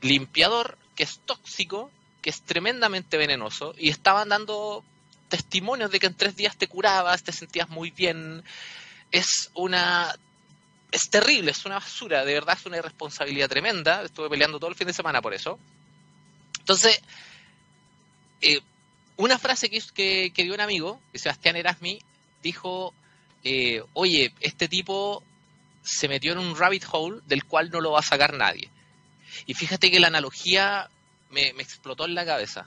limpiador 0.01 0.77
que 0.97 1.05
es 1.05 1.21
tóxico, 1.25 1.93
que 2.23 2.31
es 2.31 2.43
tremendamente 2.43 3.17
venenoso, 3.17 3.75
y 3.79 3.91
estaban 3.91 4.29
dando 4.29 4.85
testimonios 5.29 5.91
de 5.91 6.01
que 6.01 6.07
en 6.07 6.15
tres 6.15 6.37
días 6.37 6.57
te 6.57 6.69
curabas, 6.69 7.23
te 7.23 7.33
sentías 7.33 7.69
muy 7.69 7.91
bien. 7.91 8.43
Es 9.11 9.51
una 9.55 10.15
es 10.91 11.11
terrible, 11.11 11.51
es 11.51 11.65
una 11.67 11.77
basura, 11.77 12.25
de 12.25 12.35
verdad 12.35 12.57
es 12.59 12.67
una 12.67 12.79
irresponsabilidad 12.79 13.49
tremenda. 13.49 14.03
Estuve 14.03 14.31
peleando 14.31 14.59
todo 14.59 14.71
el 14.71 14.77
fin 14.77 14.87
de 14.87 14.93
semana 14.93 15.21
por 15.21 15.35
eso. 15.35 15.59
Entonces, 16.61 17.01
eh, 18.41 18.61
una 19.17 19.39
frase 19.39 19.69
que, 19.69 20.31
que, 20.33 20.43
dio 20.45 20.55
un 20.55 20.61
amigo, 20.61 21.01
Sebastián 21.15 21.57
Erasmi, 21.57 22.01
dijo, 22.43 22.95
eh, 23.45 23.83
oye, 23.95 24.33
este 24.41 24.69
tipo 24.69 25.23
se 25.83 26.09
metió 26.09 26.33
en 26.33 26.39
un 26.39 26.57
rabbit 26.57 26.85
hole 26.91 27.21
del 27.27 27.45
cual 27.45 27.71
no 27.71 27.81
lo 27.81 27.93
va 27.93 28.01
a 28.01 28.03
sacar 28.03 28.35
nadie. 28.35 28.71
Y 29.47 29.55
fíjate 29.55 29.91
que 29.91 30.01
la 30.01 30.07
analogía 30.09 30.91
me, 31.31 31.49
explotó 31.49 32.05
en 32.05 32.15
la 32.15 32.25
cabeza 32.25 32.67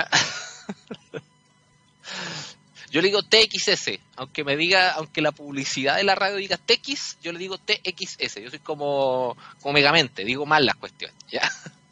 Yo 2.90 3.02
le 3.02 3.08
digo 3.08 3.22
TXS, 3.22 3.98
aunque 4.16 4.44
me 4.44 4.56
diga, 4.56 4.92
aunque 4.92 5.20
la 5.20 5.32
publicidad 5.32 5.96
de 5.96 6.04
la 6.04 6.14
radio 6.14 6.36
diga 6.36 6.56
TX, 6.56 7.18
yo 7.20 7.32
le 7.32 7.38
digo 7.38 7.58
TXS. 7.58 8.40
Yo 8.40 8.48
soy 8.48 8.60
como, 8.60 9.36
como 9.60 9.74
megamente, 9.74 10.24
digo 10.24 10.46
mal 10.46 10.64
las 10.64 10.76
cuestiones. 10.76 11.14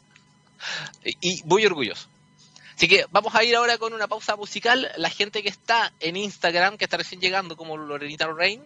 Y 1.21 1.43
muy 1.43 1.65
orgulloso. 1.65 2.07
Así 2.75 2.89
que 2.89 3.05
vamos 3.09 3.33
a 3.35 3.43
ir 3.43 3.55
ahora 3.55 3.77
con 3.77 3.93
una 3.93 4.07
pausa 4.07 4.35
musical. 4.35 4.91
La 4.97 5.09
gente 5.09 5.41
que 5.41 5.49
está 5.49 5.93
en 6.01 6.17
Instagram, 6.17 6.77
que 6.77 6.83
está 6.85 6.97
recién 6.97 7.21
llegando, 7.21 7.55
como 7.55 7.77
Lorenita 7.77 8.27
Rain, 8.27 8.61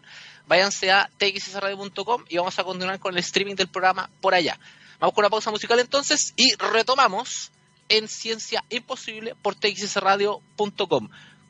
váyanse 0.47 0.91
a 0.91 1.09
txsradio.com 1.17 2.25
y 2.27 2.37
vamos 2.37 2.57
a 2.57 2.63
continuar 2.63 2.99
con 2.99 3.13
el 3.13 3.19
streaming 3.19 3.55
del 3.55 3.67
programa 3.67 4.09
por 4.19 4.33
allá. 4.33 4.59
Vamos 4.99 5.13
con 5.13 5.23
una 5.23 5.29
pausa 5.29 5.51
musical 5.51 5.79
entonces 5.79 6.33
y 6.35 6.55
retomamos 6.55 7.51
en 7.87 8.07
Ciencia 8.07 8.63
Imposible 8.69 9.35
por 9.41 9.55
txsradio.com. 9.55 11.09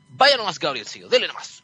Vaya 0.09 0.37
nomás, 0.37 0.59
Gabriel 0.59 0.87
Sigo, 0.87 1.07
dele 1.07 1.27
nomás. 1.27 1.63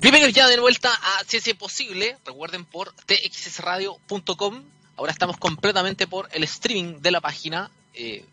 Bienvenidos 0.00 0.32
ya 0.32 0.48
de 0.48 0.60
vuelta 0.60 0.92
a 0.94 1.24
Ciencia 1.24 1.50
Imposible. 1.50 2.18
Recuerden 2.24 2.64
por 2.64 2.94
txsradio.com. 3.06 4.73
Ahora 4.96 5.12
estamos 5.12 5.36
completamente 5.36 6.06
por 6.06 6.28
el 6.32 6.44
streaming 6.44 7.00
de 7.00 7.10
la 7.10 7.20
página. 7.20 7.70
Eh, 7.94 8.24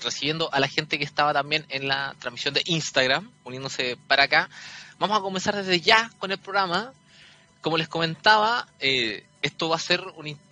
recibiendo 0.00 0.52
a 0.52 0.60
la 0.60 0.68
gente 0.68 0.98
que 0.98 1.04
estaba 1.04 1.32
también 1.32 1.66
en 1.68 1.86
la 1.86 2.14
transmisión 2.18 2.54
de 2.54 2.62
Instagram, 2.64 3.30
uniéndose 3.44 3.98
para 4.06 4.24
acá. 4.24 4.48
Vamos 4.98 5.18
a 5.18 5.20
comenzar 5.20 5.54
desde 5.56 5.80
ya 5.80 6.10
con 6.18 6.30
el 6.30 6.38
programa. 6.38 6.92
Como 7.60 7.76
les 7.76 7.88
comentaba, 7.88 8.66
eh, 8.78 9.24
esto 9.42 9.68
va 9.68 9.76
a 9.76 9.80
ser 9.80 10.02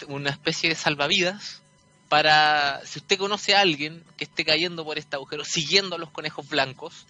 una 0.06 0.30
especie 0.30 0.68
de 0.68 0.74
salvavidas 0.74 1.62
para 2.08 2.80
si 2.84 2.98
usted 2.98 3.18
conoce 3.18 3.54
a 3.54 3.60
alguien 3.60 4.02
que 4.16 4.24
esté 4.24 4.44
cayendo 4.44 4.84
por 4.84 4.98
este 4.98 5.16
agujero, 5.16 5.44
siguiendo 5.44 5.96
a 5.96 5.98
los 5.98 6.10
conejos 6.10 6.48
blancos, 6.48 7.06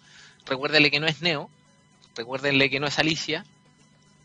recuérdele 0.46 0.90
que 0.90 1.00
no 1.00 1.06
es 1.06 1.20
Neo, 1.20 1.50
recuérdenle 2.16 2.68
que 2.68 2.80
no 2.80 2.86
es 2.86 2.98
Alicia, 2.98 3.44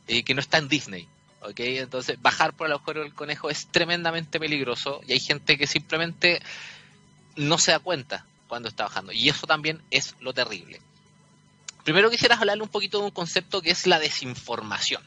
y 0.08 0.24
que 0.24 0.34
no 0.34 0.42
está 0.42 0.58
en 0.58 0.68
Disney. 0.68 1.08
¿Ok? 1.44 1.60
Entonces, 1.60 2.22
bajar 2.22 2.54
por 2.54 2.68
el 2.68 2.74
agujero 2.74 3.02
del 3.02 3.14
conejo 3.14 3.50
es 3.50 3.68
tremendamente 3.68 4.40
peligroso 4.40 5.02
y 5.08 5.14
hay 5.14 5.20
gente 5.20 5.58
que 5.58 5.68
simplemente 5.68 6.42
no 7.36 7.58
se 7.58 7.72
da 7.72 7.80
cuenta 7.80 8.26
cuando 8.48 8.70
está 8.70 8.84
bajando. 8.84 9.12
Y 9.12 9.30
eso 9.30 9.48
también 9.48 9.82
es 9.92 10.16
lo 10.20 10.34
terrible. 10.34 10.80
Primero 11.84 12.10
quisiera 12.10 12.36
hablarle 12.36 12.64
un 12.64 12.70
poquito 12.70 13.00
de 13.00 13.06
un 13.06 13.12
concepto 13.12 13.62
que 13.62 13.72
es 13.72 13.88
la 13.88 14.00
desinformación, 14.00 15.04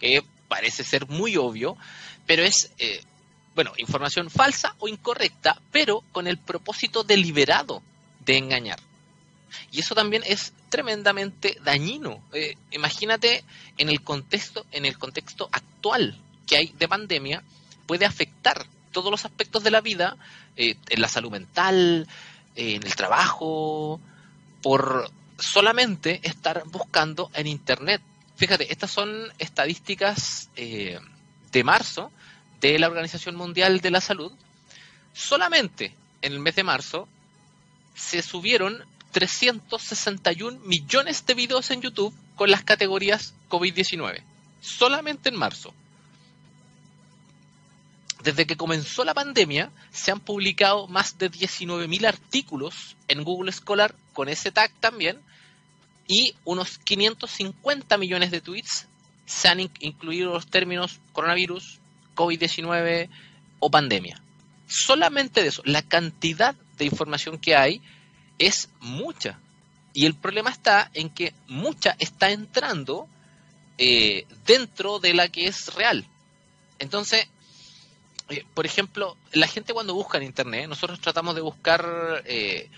que 0.00 0.24
parece 0.48 0.82
ser 0.82 1.06
muy 1.08 1.36
obvio, 1.36 1.76
pero 2.26 2.42
es, 2.42 2.72
eh, 2.78 3.02
bueno, 3.54 3.72
información 3.76 4.30
falsa 4.30 4.74
o 4.78 4.88
incorrecta, 4.88 5.60
pero 5.70 6.02
con 6.10 6.26
el 6.26 6.38
propósito 6.38 7.04
deliberado 7.04 7.82
de 8.24 8.38
engañar. 8.38 8.80
Y 9.70 9.80
eso 9.80 9.94
también 9.94 10.22
es 10.26 10.52
tremendamente 10.68 11.58
dañino. 11.62 12.22
Eh, 12.32 12.56
imagínate 12.70 13.44
en 13.76 13.88
el 13.88 14.02
contexto, 14.02 14.66
en 14.72 14.84
el 14.86 14.98
contexto 14.98 15.48
actual 15.52 16.18
que 16.46 16.56
hay 16.56 16.74
de 16.78 16.88
pandemia, 16.88 17.42
puede 17.86 18.06
afectar 18.06 18.66
todos 18.92 19.10
los 19.10 19.24
aspectos 19.24 19.62
de 19.62 19.70
la 19.70 19.80
vida, 19.80 20.16
eh, 20.56 20.76
en 20.88 21.00
la 21.00 21.08
salud 21.08 21.30
mental, 21.30 22.06
eh, 22.56 22.74
en 22.76 22.84
el 22.84 22.96
trabajo, 22.96 24.00
por 24.62 25.10
solamente 25.38 26.20
estar 26.22 26.64
buscando 26.66 27.30
en 27.34 27.46
Internet. 27.46 28.02
Fíjate, 28.36 28.72
estas 28.72 28.90
son 28.90 29.32
estadísticas 29.38 30.50
de 30.54 31.64
marzo 31.64 32.10
de 32.60 32.78
la 32.78 32.88
Organización 32.88 33.36
Mundial 33.36 33.80
de 33.80 33.90
la 33.90 34.00
Salud. 34.00 34.32
Solamente 35.12 35.94
en 36.22 36.32
el 36.32 36.40
mes 36.40 36.54
de 36.56 36.64
marzo 36.64 37.08
se 37.94 38.22
subieron 38.22 38.84
361 39.12 40.60
millones 40.60 41.24
de 41.26 41.34
videos 41.34 41.70
en 41.70 41.80
YouTube 41.80 42.14
con 42.36 42.50
las 42.50 42.62
categorías 42.62 43.34
COVID-19. 43.48 44.22
Solamente 44.60 45.28
en 45.28 45.36
marzo. 45.36 45.72
Desde 48.22 48.46
que 48.46 48.56
comenzó 48.56 49.04
la 49.04 49.14
pandemia, 49.14 49.70
se 49.92 50.10
han 50.10 50.20
publicado 50.20 50.88
más 50.88 51.18
de 51.18 51.30
19.000 51.30 52.06
artículos 52.06 52.96
en 53.06 53.22
Google 53.22 53.52
Scholar 53.52 53.94
con 54.12 54.28
ese 54.28 54.50
tag 54.50 54.72
también 54.80 55.20
y 56.08 56.34
unos 56.44 56.78
550 56.78 57.96
millones 57.96 58.30
de 58.30 58.40
tweets 58.40 58.88
se 59.26 59.48
han 59.48 59.60
incluido 59.60 60.32
los 60.32 60.46
términos 60.46 61.00
coronavirus, 61.12 61.78
COVID-19 62.16 63.08
o 63.60 63.70
pandemia. 63.70 64.20
Solamente 64.66 65.42
de 65.42 65.48
eso, 65.48 65.62
la 65.64 65.82
cantidad 65.82 66.54
de 66.76 66.86
información 66.86 67.38
que 67.38 67.54
hay 67.54 67.82
es 68.38 68.68
mucha. 68.80 69.38
Y 69.92 70.06
el 70.06 70.14
problema 70.14 70.50
está 70.50 70.90
en 70.94 71.10
que 71.10 71.34
mucha 71.48 71.96
está 71.98 72.30
entrando 72.30 73.08
eh, 73.78 74.26
dentro 74.46 74.98
de 74.98 75.14
la 75.14 75.28
que 75.28 75.46
es 75.46 75.74
real. 75.74 76.06
Entonces, 76.78 77.26
eh, 78.28 78.44
por 78.54 78.66
ejemplo, 78.66 79.16
la 79.32 79.48
gente 79.48 79.72
cuando 79.72 79.94
busca 79.94 80.18
en 80.18 80.24
Internet, 80.24 80.68
nosotros 80.68 81.00
tratamos 81.00 81.34
de 81.34 81.40
buscar 81.40 82.22
eh, 82.26 82.70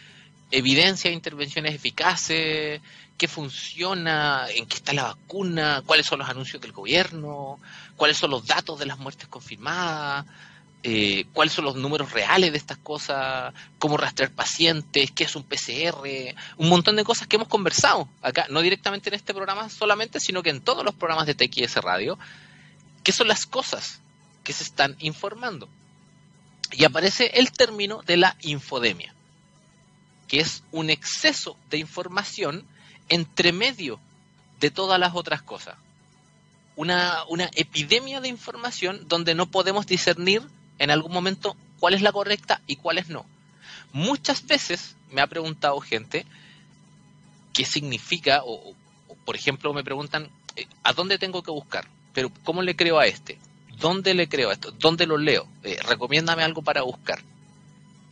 evidencia 0.51 1.11
de 1.11 1.17
intervenciones 1.17 1.75
eficaces, 1.75 2.81
qué 3.17 3.29
funciona, 3.29 4.47
en 4.49 4.67
qué 4.67 4.77
está 4.77 4.93
la 4.93 5.05
vacuna, 5.05 5.83
cuáles 5.85 6.07
son 6.07 6.21
los 6.21 6.29
anuncios 6.29 6.61
del 6.63 6.73
gobierno, 6.73 7.61
cuáles 7.97 8.17
son 8.17 8.31
los 8.31 8.47
datos 8.47 8.79
de 8.79 8.87
las 8.87 8.99
muertes 8.99 9.29
confirmadas, 9.29 10.25
eh, 10.83 11.27
cuáles 11.35 11.53
son 11.53 11.67
los 11.67 11.77
números 11.77 12.13
reales 12.13 12.53
de 12.53 12.59
estas 12.59 12.79
cosas, 12.79 13.53
cómo 13.79 13.99
rastrear 13.99 14.33
pacientes, 14.33 15.11
qué 15.11 15.25
es 15.25 15.37
un 15.37 15.43
PCR, 15.43 16.35
un 16.57 16.69
montón 16.71 16.97
de 16.97 17.05
cosas 17.05 17.27
que 17.27 17.37
hemos 17.37 17.49
conversado 17.49 18.09
acá, 18.23 18.47
no 18.49 18.63
directamente 18.63 19.11
en 19.11 19.15
este 19.15 19.35
programa 19.35 19.69
solamente, 19.69 20.21
sino 20.21 20.43
que 20.43 20.49
en 20.49 20.63
todos 20.63 20.83
los 20.83 20.95
programas 20.95 21.27
de 21.27 21.35
TXS 21.35 21.77
Radio, 21.77 22.19
qué 23.03 23.13
son 23.13 23.29
las 23.29 23.45
cosas 23.45 24.01
que 24.43 24.55
se 24.55 24.65
están 24.65 24.97
informando. 25.01 25.69
Y 26.73 26.85
aparece 26.85 27.33
el 27.35 27.53
término 27.53 28.01
de 28.07 28.17
la 28.17 28.37
infodemia, 28.41 29.15
que 30.29 30.41
es 30.41 30.63
un 30.71 30.89
exceso 30.89 31.59
de 31.69 31.77
información 31.77 32.65
entre 33.11 33.53
medio 33.53 34.01
de 34.61 34.71
todas 34.71 34.99
las 34.99 35.15
otras 35.15 35.43
cosas. 35.43 35.77
Una, 36.77 37.25
una 37.29 37.51
epidemia 37.55 38.23
de 38.23 38.29
información 38.29 39.07
donde 39.09 39.35
no 39.35 39.51
podemos 39.51 39.87
discernir 39.87 40.43
en 40.81 40.91
algún 40.91 41.13
momento 41.13 41.57
cuál 41.79 41.95
es 41.95 42.03
la 42.03 42.11
correcta 42.11 42.61
y 42.67 42.77
cuál 42.77 42.99
es 42.99 43.09
no. 43.09 43.25
Muchas 43.93 44.45
veces 44.47 44.97
me 45.13 45.21
ha 45.21 45.27
preguntado 45.29 45.79
gente 45.81 46.27
qué 47.53 47.65
significa, 47.65 48.41
o, 48.45 48.75
por 49.25 49.37
ejemplo 49.37 49.73
me 49.73 49.85
preguntan, 49.85 50.31
eh, 50.57 50.67
¿a 50.83 50.93
dónde 50.93 51.19
tengo 51.19 51.43
que 51.43 51.51
buscar? 51.51 51.87
Pero 52.13 52.33
¿cómo 52.45 52.63
le 52.63 52.75
creo 52.75 52.99
a 52.99 53.07
este? 53.07 53.39
¿Dónde 53.79 54.15
le 54.15 54.29
creo 54.29 54.51
a 54.51 54.55
esto? 54.55 54.73
¿Dónde 54.73 55.07
lo 55.07 55.19
leo? 55.19 55.47
Eh, 55.63 55.79
recomiéndame 55.87 56.43
algo 56.43 56.63
para 56.63 56.83
buscar. 56.83 57.23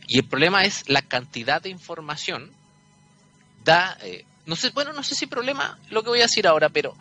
Y 0.07 0.19
el 0.19 0.25
problema 0.25 0.63
es 0.63 0.87
la 0.87 1.01
cantidad 1.01 1.61
de 1.61 1.69
información 1.69 2.51
da, 3.63 3.97
eh, 4.01 4.25
no 4.45 4.55
sé, 4.55 4.69
bueno, 4.69 4.93
no 4.93 5.03
sé 5.03 5.15
si 5.15 5.25
problema 5.25 5.79
lo 5.89 6.03
que 6.03 6.09
voy 6.09 6.19
a 6.19 6.23
decir 6.23 6.47
ahora, 6.47 6.69
pero 6.69 6.95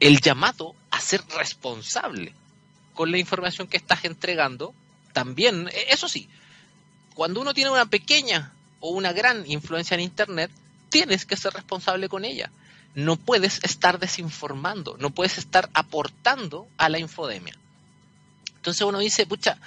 el 0.00 0.20
llamado 0.20 0.74
a 0.90 1.00
ser 1.00 1.22
responsable 1.36 2.32
con 2.98 3.12
la 3.12 3.18
información 3.18 3.68
que 3.68 3.76
estás 3.76 4.04
entregando, 4.04 4.74
también, 5.12 5.68
e, 5.68 5.92
eso 5.92 6.08
sí, 6.08 6.28
cuando 7.14 7.40
uno 7.40 7.54
tiene 7.54 7.70
una 7.70 7.86
pequeña 7.86 8.52
o 8.80 8.90
una 8.90 9.12
gran 9.12 9.48
influencia 9.48 9.94
en 9.94 10.00
Internet, 10.00 10.50
tienes 10.90 11.24
que 11.24 11.36
ser 11.36 11.52
responsable 11.52 12.08
con 12.08 12.24
ella. 12.24 12.50
No 12.96 13.14
puedes 13.14 13.62
estar 13.62 14.00
desinformando, 14.00 14.96
no 14.98 15.10
puedes 15.10 15.38
estar 15.38 15.70
aportando 15.74 16.66
a 16.76 16.88
la 16.88 16.98
infodemia. 16.98 17.54
Entonces 18.56 18.82
uno 18.82 18.98
dice, 18.98 19.26
pucha, 19.26 19.58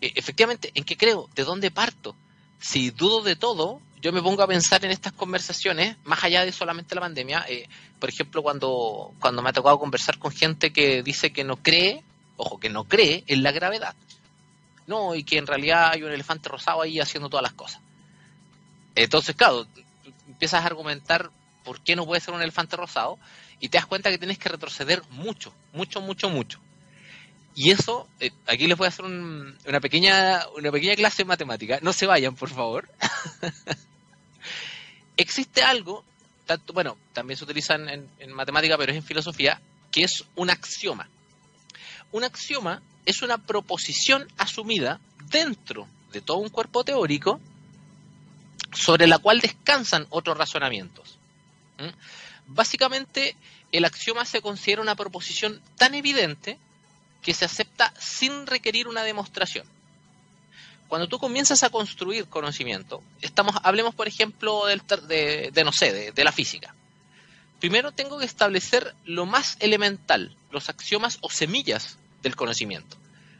e, 0.00 0.10
efectivamente, 0.16 0.72
¿en 0.74 0.82
qué 0.82 0.96
creo? 0.96 1.30
¿De 1.36 1.44
dónde 1.44 1.70
parto? 1.70 2.16
Si 2.58 2.90
dudo 2.90 3.22
de 3.22 3.36
todo, 3.36 3.80
yo 4.02 4.12
me 4.12 4.22
pongo 4.22 4.42
a 4.42 4.48
pensar 4.48 4.84
en 4.84 4.90
estas 4.90 5.12
conversaciones, 5.12 5.98
más 6.02 6.24
allá 6.24 6.44
de 6.44 6.50
solamente 6.50 6.96
la 6.96 7.02
pandemia. 7.02 7.46
Eh, 7.48 7.68
por 8.00 8.08
ejemplo, 8.08 8.42
cuando, 8.42 9.14
cuando 9.20 9.40
me 9.40 9.50
ha 9.50 9.52
tocado 9.52 9.78
conversar 9.78 10.18
con 10.18 10.32
gente 10.32 10.72
que 10.72 11.04
dice 11.04 11.32
que 11.32 11.44
no 11.44 11.58
cree 11.58 12.02
ojo, 12.36 12.58
que 12.58 12.68
no 12.68 12.84
cree 12.84 13.24
en 13.26 13.42
la 13.42 13.52
gravedad. 13.52 13.94
No, 14.86 15.14
y 15.14 15.24
que 15.24 15.38
en 15.38 15.46
realidad 15.46 15.90
hay 15.92 16.02
un 16.02 16.12
elefante 16.12 16.48
rosado 16.48 16.82
ahí 16.82 17.00
haciendo 17.00 17.28
todas 17.28 17.42
las 17.42 17.54
cosas. 17.54 17.80
Entonces, 18.94 19.34
claro, 19.34 19.66
empiezas 20.28 20.62
a 20.62 20.66
argumentar 20.66 21.30
por 21.64 21.80
qué 21.80 21.96
no 21.96 22.06
puede 22.06 22.20
ser 22.20 22.34
un 22.34 22.42
elefante 22.42 22.76
rosado 22.76 23.18
y 23.58 23.68
te 23.68 23.78
das 23.78 23.86
cuenta 23.86 24.10
que 24.10 24.18
tienes 24.18 24.38
que 24.38 24.48
retroceder 24.48 25.02
mucho, 25.10 25.52
mucho, 25.72 26.00
mucho, 26.00 26.30
mucho. 26.30 26.60
Y 27.54 27.70
eso, 27.70 28.06
eh, 28.20 28.30
aquí 28.46 28.66
les 28.66 28.76
voy 28.76 28.84
a 28.84 28.88
hacer 28.88 29.04
una, 29.06 29.80
pequeña, 29.80 30.42
una 30.56 30.70
pequeña 30.70 30.94
clase 30.94 31.18
de 31.22 31.24
matemática. 31.24 31.78
No 31.82 31.92
se 31.92 32.06
vayan, 32.06 32.36
por 32.36 32.50
favor. 32.50 32.88
Existe 35.16 35.62
algo, 35.62 36.04
tanto, 36.44 36.74
bueno, 36.74 36.98
también 37.14 37.38
se 37.38 37.44
utiliza 37.44 37.74
en, 37.74 38.08
en 38.18 38.32
matemática, 38.32 38.76
pero 38.76 38.92
es 38.92 38.98
en 38.98 39.04
filosofía, 39.04 39.60
que 39.90 40.04
es 40.04 40.24
un 40.36 40.50
axioma. 40.50 41.08
Un 42.12 42.24
axioma 42.24 42.82
es 43.04 43.22
una 43.22 43.38
proposición 43.38 44.28
asumida 44.36 45.00
dentro 45.30 45.88
de 46.12 46.20
todo 46.20 46.38
un 46.38 46.48
cuerpo 46.48 46.84
teórico 46.84 47.40
sobre 48.72 49.06
la 49.06 49.18
cual 49.18 49.40
descansan 49.40 50.06
otros 50.10 50.36
razonamientos. 50.36 51.18
¿Mm? 51.78 51.90
Básicamente, 52.48 53.36
el 53.72 53.84
axioma 53.84 54.24
se 54.24 54.40
considera 54.40 54.82
una 54.82 54.94
proposición 54.94 55.60
tan 55.76 55.94
evidente 55.94 56.58
que 57.22 57.34
se 57.34 57.44
acepta 57.44 57.92
sin 57.98 58.46
requerir 58.46 58.86
una 58.88 59.02
demostración. 59.02 59.66
Cuando 60.88 61.08
tú 61.08 61.18
comienzas 61.18 61.64
a 61.64 61.70
construir 61.70 62.28
conocimiento, 62.28 63.02
estamos, 63.20 63.56
hablemos 63.64 63.94
por 63.94 64.06
ejemplo 64.06 64.66
de, 64.66 65.62
no 65.64 65.72
sé, 65.72 66.12
de 66.12 66.24
la 66.24 66.30
física. 66.30 66.74
Primero 67.60 67.92
tengo 67.92 68.18
que 68.18 68.26
establecer 68.26 68.94
lo 69.04 69.26
más 69.26 69.56
elemental, 69.60 70.36
los 70.50 70.68
axiomas 70.68 71.18
o 71.22 71.30
semillas 71.30 71.98
del 72.22 72.36
conocimiento. 72.36 72.96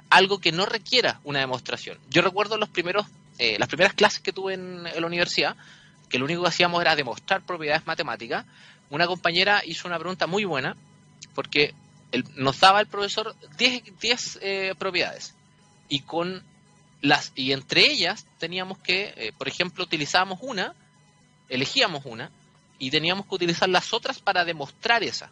Algo 0.08 0.38
que 0.40 0.52
no 0.52 0.64
requiera 0.64 1.20
una 1.24 1.40
demostración. 1.40 1.98
Yo 2.08 2.22
recuerdo 2.22 2.56
los 2.56 2.68
primeros, 2.68 3.06
eh, 3.38 3.58
las 3.58 3.68
primeras 3.68 3.94
clases 3.94 4.20
que 4.20 4.32
tuve 4.32 4.54
en, 4.54 4.84
la 4.84 5.06
universidad, 5.06 5.56
que 6.08 6.18
lo 6.18 6.24
único 6.24 6.42
que 6.42 6.48
hacíamos 6.48 6.80
era 6.80 6.96
demostrar 6.96 7.42
propiedades 7.42 7.86
matemáticas. 7.86 8.46
Una 8.88 9.06
compañera 9.06 9.62
hizo 9.64 9.88
una 9.88 9.98
pregunta 9.98 10.26
muy 10.26 10.44
buena, 10.44 10.76
porque 11.34 11.74
nos 12.36 12.60
daba 12.60 12.80
el 12.80 12.86
profesor 12.86 13.34
10 13.58 14.38
eh, 14.40 14.74
propiedades. 14.78 15.34
Y 15.88 16.00
con 16.00 16.42
las 17.02 17.32
y 17.34 17.52
entre 17.52 17.82
ellas 17.82 18.26
teníamos 18.38 18.78
que, 18.78 19.12
eh, 19.16 19.32
por 19.36 19.48
ejemplo, 19.48 19.84
utilizábamos 19.84 20.38
una, 20.42 20.74
elegíamos 21.48 22.04
una, 22.06 22.30
y 22.78 22.90
teníamos 22.90 23.26
que 23.26 23.34
utilizar 23.34 23.68
las 23.68 23.92
otras 23.92 24.20
para 24.20 24.44
demostrar 24.44 25.02
esa. 25.02 25.30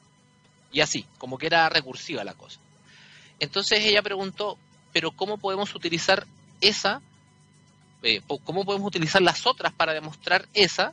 Y 0.72 0.80
así, 0.80 1.06
como 1.18 1.38
que 1.38 1.46
era 1.46 1.68
recursiva 1.68 2.24
la 2.24 2.34
cosa. 2.34 2.58
Entonces 3.38 3.80
ella 3.84 4.02
preguntó, 4.02 4.58
pero 4.92 5.12
¿cómo 5.12 5.38
podemos 5.38 5.74
utilizar 5.74 6.26
esa? 6.60 7.00
Eh, 8.02 8.20
¿Cómo 8.44 8.64
podemos 8.64 8.86
utilizar 8.86 9.22
las 9.22 9.46
otras 9.46 9.72
para 9.72 9.92
demostrar 9.92 10.48
esa 10.54 10.92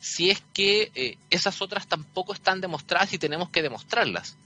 si 0.00 0.30
es 0.30 0.42
que 0.52 0.92
eh, 0.94 1.18
esas 1.30 1.60
otras 1.60 1.86
tampoco 1.88 2.32
están 2.32 2.60
demostradas 2.60 3.12
y 3.12 3.18
tenemos 3.18 3.50
que 3.50 3.62
demostrarlas? 3.62 4.36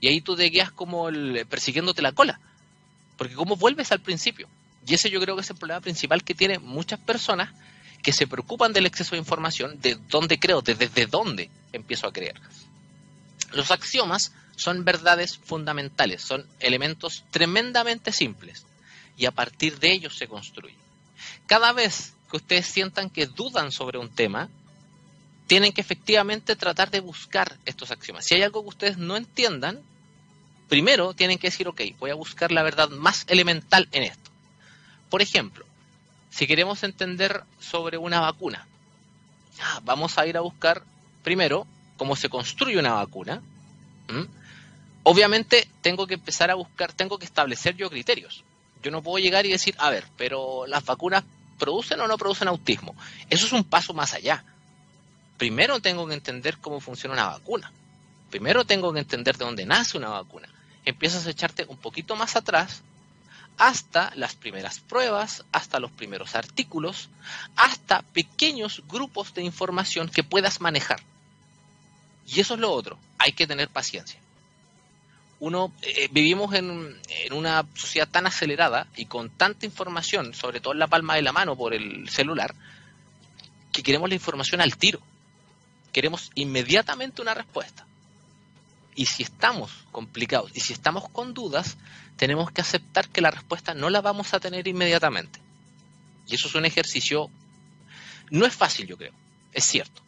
Y 0.00 0.08
ahí 0.08 0.20
tú 0.20 0.34
te 0.34 0.50
quedas 0.50 0.72
como 0.72 1.08
el, 1.08 1.46
persiguiéndote 1.48 2.02
la 2.02 2.12
cola. 2.12 2.40
Porque 3.16 3.34
¿cómo 3.34 3.56
vuelves 3.56 3.92
al 3.92 4.00
principio? 4.00 4.48
Y 4.86 4.94
ese 4.94 5.10
yo 5.10 5.20
creo 5.20 5.36
que 5.36 5.42
es 5.42 5.50
el 5.50 5.56
problema 5.56 5.80
principal 5.80 6.24
que 6.24 6.34
tienen 6.34 6.62
muchas 6.62 6.98
personas 6.98 7.50
que 8.02 8.12
se 8.12 8.26
preocupan 8.26 8.72
del 8.72 8.86
exceso 8.86 9.12
de 9.12 9.18
información, 9.18 9.80
de 9.80 9.96
dónde 10.08 10.38
creo, 10.38 10.60
desde 10.60 11.06
dónde 11.06 11.50
empiezo 11.72 12.06
a 12.06 12.12
creer. 12.12 12.40
Los 13.52 13.70
axiomas 13.70 14.32
son 14.56 14.84
verdades 14.84 15.38
fundamentales, 15.38 16.22
son 16.22 16.46
elementos 16.60 17.24
tremendamente 17.30 18.12
simples 18.12 18.64
y 19.16 19.26
a 19.26 19.30
partir 19.30 19.78
de 19.78 19.92
ellos 19.92 20.16
se 20.16 20.26
construye. 20.26 20.76
Cada 21.46 21.72
vez 21.72 22.14
que 22.30 22.38
ustedes 22.38 22.66
sientan 22.66 23.10
que 23.10 23.26
dudan 23.26 23.70
sobre 23.70 23.98
un 23.98 24.08
tema, 24.08 24.48
tienen 25.46 25.72
que 25.72 25.82
efectivamente 25.82 26.56
tratar 26.56 26.90
de 26.90 27.00
buscar 27.00 27.58
estos 27.66 27.90
axiomas. 27.90 28.24
Si 28.24 28.34
hay 28.34 28.42
algo 28.42 28.62
que 28.62 28.70
ustedes 28.70 28.96
no 28.96 29.16
entiendan, 29.16 29.82
primero 30.68 31.12
tienen 31.12 31.38
que 31.38 31.48
decir, 31.48 31.68
ok, 31.68 31.82
voy 31.98 32.10
a 32.10 32.14
buscar 32.14 32.52
la 32.52 32.62
verdad 32.62 32.88
más 32.88 33.24
elemental 33.28 33.88
en 33.92 34.04
esto. 34.04 34.30
Por 35.10 35.20
ejemplo, 35.20 35.66
si 36.32 36.46
queremos 36.46 36.82
entender 36.82 37.44
sobre 37.60 37.98
una 37.98 38.18
vacuna, 38.20 38.66
ah, 39.60 39.80
vamos 39.84 40.16
a 40.16 40.26
ir 40.26 40.38
a 40.38 40.40
buscar 40.40 40.82
primero 41.22 41.66
cómo 41.98 42.16
se 42.16 42.30
construye 42.30 42.78
una 42.78 42.94
vacuna. 42.94 43.42
Obviamente 45.02 45.68
tengo 45.82 46.06
que 46.06 46.14
empezar 46.14 46.50
a 46.50 46.54
buscar, 46.54 46.92
tengo 46.94 47.18
que 47.18 47.26
establecer 47.26 47.76
yo 47.76 47.90
criterios. 47.90 48.44
Yo 48.82 48.90
no 48.90 49.02
puedo 49.02 49.22
llegar 49.22 49.44
y 49.44 49.50
decir, 49.50 49.74
a 49.78 49.90
ver, 49.90 50.06
pero 50.16 50.66
las 50.66 50.84
vacunas 50.86 51.22
producen 51.58 52.00
o 52.00 52.08
no 52.08 52.16
producen 52.16 52.48
autismo. 52.48 52.96
Eso 53.28 53.44
es 53.44 53.52
un 53.52 53.64
paso 53.64 53.92
más 53.92 54.14
allá. 54.14 54.42
Primero 55.36 55.80
tengo 55.80 56.06
que 56.08 56.14
entender 56.14 56.56
cómo 56.58 56.80
funciona 56.80 57.14
una 57.14 57.26
vacuna. 57.26 57.72
Primero 58.30 58.64
tengo 58.64 58.90
que 58.92 59.00
entender 59.00 59.36
de 59.36 59.44
dónde 59.44 59.66
nace 59.66 59.98
una 59.98 60.08
vacuna. 60.08 60.48
Empiezas 60.86 61.26
a 61.26 61.30
echarte 61.30 61.66
un 61.68 61.76
poquito 61.76 62.16
más 62.16 62.36
atrás 62.36 62.82
hasta 63.58 64.12
las 64.16 64.34
primeras 64.34 64.80
pruebas, 64.80 65.44
hasta 65.52 65.80
los 65.80 65.90
primeros 65.90 66.34
artículos, 66.34 67.08
hasta 67.56 68.02
pequeños 68.02 68.82
grupos 68.88 69.34
de 69.34 69.42
información 69.42 70.08
que 70.08 70.24
puedas 70.24 70.60
manejar. 70.60 71.00
Y 72.26 72.40
eso 72.40 72.54
es 72.54 72.60
lo 72.60 72.72
otro, 72.72 72.98
hay 73.18 73.32
que 73.32 73.46
tener 73.46 73.68
paciencia 73.68 74.18
uno 75.42 75.72
eh, 75.82 76.08
vivimos 76.12 76.54
en, 76.54 77.00
una 77.32 77.66
sociedad 77.74 78.08
tan 78.08 78.28
acelerada 78.28 78.86
y 78.94 79.06
con 79.06 79.28
tanta 79.28 79.66
información, 79.66 80.34
sobre 80.34 80.60
todo 80.60 80.72
en 80.72 80.78
la 80.78 80.86
palma 80.86 81.16
de 81.16 81.22
la 81.22 81.32
mano 81.32 81.56
por 81.56 81.74
el 81.74 82.08
celular, 82.08 82.54
que 83.72 83.82
queremos 83.82 84.08
la 84.08 84.14
información 84.14 84.60
al 84.60 84.76
tiro. 84.76 85.00
Queremos 85.92 86.30
inmediatamente 86.36 87.22
una 87.22 87.34
respuesta. 87.34 87.84
Y 88.94 89.06
si 89.06 89.24
estamos 89.24 89.72
complicados 89.90 90.52
y 90.54 90.60
si 90.60 90.74
estamos 90.74 91.08
con 91.08 91.34
dudas, 91.34 91.76
tenemos 92.16 92.50
que 92.50 92.60
aceptar 92.60 93.08
que 93.08 93.20
la 93.20 93.30
respuesta 93.30 93.74
no 93.74 93.90
la 93.90 94.00
vamos 94.00 94.34
a 94.34 94.40
tener 94.40 94.66
inmediatamente. 94.68 95.40
Y 96.26 96.34
eso 96.34 96.48
es 96.48 96.54
un 96.54 96.64
ejercicio, 96.64 97.30
no 98.30 98.46
es 98.46 98.54
fácil 98.54 98.86
yo 98.86 98.96
creo, 98.96 99.12
es 99.52 99.64
cierto. 99.64 100.02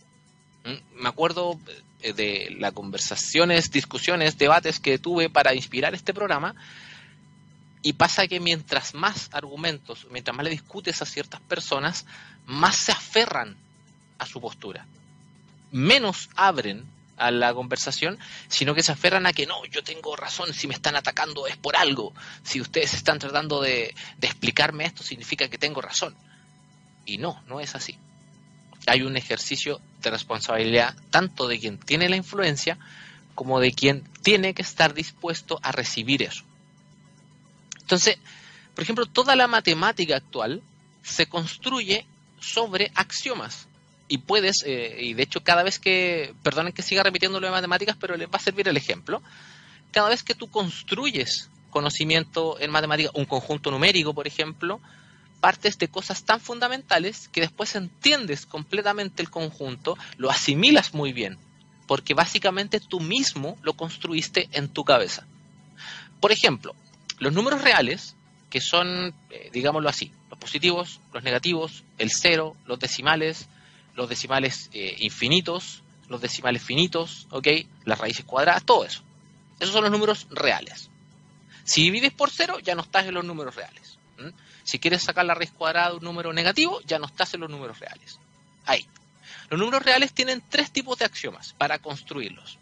¿Mm? 0.64 1.02
Me 1.02 1.08
acuerdo 1.08 1.58
eh, 2.00 2.12
de 2.12 2.54
las 2.58 2.72
conversaciones, 2.72 3.70
discusiones, 3.70 4.38
debates 4.38 4.80
que 4.80 4.98
tuve 4.98 5.30
para 5.30 5.54
inspirar 5.54 5.94
este 5.94 6.14
programa, 6.14 6.54
Y 7.86 7.92
pasa 7.94 8.26
que 8.26 8.40
mientras 8.40 8.94
más 8.94 9.28
argumentos, 9.32 10.06
mientras 10.10 10.34
más 10.34 10.44
le 10.44 10.50
discutes 10.50 11.02
a 11.02 11.06
ciertas 11.06 11.40
personas, 11.42 12.06
más 12.46 12.76
se 12.76 12.92
aferran 12.92 13.56
a 14.18 14.24
su 14.24 14.40
postura. 14.40 14.86
Menos 15.70 16.30
abren 16.34 16.86
a 17.16 17.30
la 17.30 17.54
conversación, 17.54 18.18
sino 18.48 18.74
que 18.74 18.82
se 18.82 18.92
aferran 18.92 19.26
a 19.26 19.32
que 19.32 19.46
no, 19.46 19.64
yo 19.66 19.82
tengo 19.82 20.16
razón, 20.16 20.52
si 20.52 20.66
me 20.66 20.74
están 20.74 20.96
atacando 20.96 21.46
es 21.46 21.56
por 21.56 21.76
algo, 21.76 22.12
si 22.42 22.60
ustedes 22.60 22.94
están 22.94 23.18
tratando 23.18 23.60
de, 23.60 23.94
explicarme 24.20 24.84
esto 24.84 25.02
significa 25.02 25.48
que 25.48 25.58
tengo 25.58 25.80
razón. 25.80 26.14
Y 27.06 27.18
no, 27.18 27.42
no 27.46 27.60
es 27.60 27.74
así. 27.74 27.98
Hay 28.86 29.02
un 29.02 29.16
ejercicio 29.16 29.80
de 30.00 30.10
responsabilidad 30.10 30.94
tanto 31.10 31.48
de 31.48 31.58
quien 31.58 31.78
tiene 31.78 32.08
la 32.08 32.16
influencia 32.16 32.78
como 33.34 33.60
de 33.60 33.72
quien 33.72 34.04
tiene 34.22 34.54
que 34.54 34.62
estar 34.62 34.94
dispuesto 34.94 35.58
a 35.62 35.72
recibir 35.72 36.22
eso. 36.22 36.44
Entonces, 37.80 38.18
por 38.74 38.82
ejemplo, 38.82 39.06
toda 39.06 39.36
la 39.36 39.46
matemática 39.46 40.16
actual 40.16 40.62
se 41.02 41.26
construye 41.26 42.06
sobre 42.40 42.90
axiomas. 42.94 43.68
Y 44.06 44.18
puedes, 44.18 44.62
eh, 44.66 44.96
y 45.00 45.14
de 45.14 45.22
hecho 45.22 45.42
cada 45.42 45.62
vez 45.62 45.78
que, 45.78 46.34
perdonen 46.42 46.72
que 46.72 46.82
siga 46.82 47.02
repitiendo 47.02 47.40
lo 47.40 47.46
de 47.46 47.52
matemáticas, 47.52 47.96
pero 47.98 48.16
les 48.16 48.28
va 48.28 48.36
a 48.36 48.40
servir 48.40 48.68
el 48.68 48.76
ejemplo, 48.76 49.22
cada 49.92 50.08
vez 50.08 50.22
que 50.22 50.34
tú 50.34 50.50
construyes 50.50 51.48
conocimiento 51.70 52.58
en 52.60 52.70
matemática, 52.70 53.10
un 53.14 53.24
conjunto 53.24 53.70
numérico, 53.70 54.14
por 54.14 54.26
ejemplo, 54.26 54.80
partes 55.40 55.78
de 55.78 55.88
cosas 55.88 56.24
tan 56.24 56.40
fundamentales 56.40 57.28
que 57.28 57.40
después 57.40 57.74
entiendes 57.74 58.46
completamente 58.46 59.22
el 59.22 59.28
conjunto, 59.28 59.98
lo 60.16 60.30
asimilas 60.30 60.94
muy 60.94 61.12
bien, 61.12 61.36
porque 61.86 62.14
básicamente 62.14 62.80
tú 62.80 63.00
mismo 63.00 63.58
lo 63.62 63.74
construiste 63.74 64.48
en 64.52 64.68
tu 64.68 64.84
cabeza. 64.84 65.26
Por 66.20 66.32
ejemplo, 66.32 66.74
los 67.18 67.32
números 67.32 67.60
reales, 67.60 68.16
que 68.48 68.60
son, 68.60 69.14
eh, 69.30 69.50
digámoslo 69.52 69.88
así, 69.88 70.12
los 70.30 70.38
positivos, 70.38 71.00
los 71.12 71.22
negativos, 71.22 71.84
el 71.98 72.10
cero, 72.10 72.56
los 72.66 72.78
decimales, 72.78 73.48
los 73.94 74.08
decimales 74.08 74.70
eh, 74.72 74.96
infinitos, 75.00 75.82
los 76.08 76.20
decimales 76.20 76.62
finitos, 76.62 77.26
¿ok? 77.30 77.48
Las 77.84 77.98
raíces 77.98 78.24
cuadradas, 78.24 78.64
todo 78.64 78.84
eso. 78.84 79.02
Esos 79.58 79.72
son 79.72 79.84
los 79.84 79.92
números 79.92 80.26
reales. 80.30 80.90
Si 81.64 81.82
divides 81.82 82.12
por 82.12 82.30
cero, 82.30 82.58
ya 82.60 82.74
no 82.74 82.82
estás 82.82 83.06
en 83.06 83.14
los 83.14 83.24
números 83.24 83.54
reales. 83.54 83.98
Si 84.62 84.78
quieres 84.78 85.02
sacar 85.02 85.24
la 85.24 85.34
raíz 85.34 85.52
cuadrada 85.52 85.90
de 85.90 85.96
un 85.96 86.04
número 86.04 86.32
negativo, 86.32 86.80
ya 86.86 86.98
no 86.98 87.06
estás 87.06 87.34
en 87.34 87.40
los 87.40 87.50
números 87.50 87.78
reales. 87.78 88.18
Ahí. 88.64 88.86
Los 89.50 89.60
números 89.60 89.82
reales 89.82 90.12
tienen 90.12 90.42
tres 90.48 90.70
tipos 90.70 90.98
de 90.98 91.04
axiomas 91.04 91.52
para 91.54 91.78
construirlos. 91.78 92.58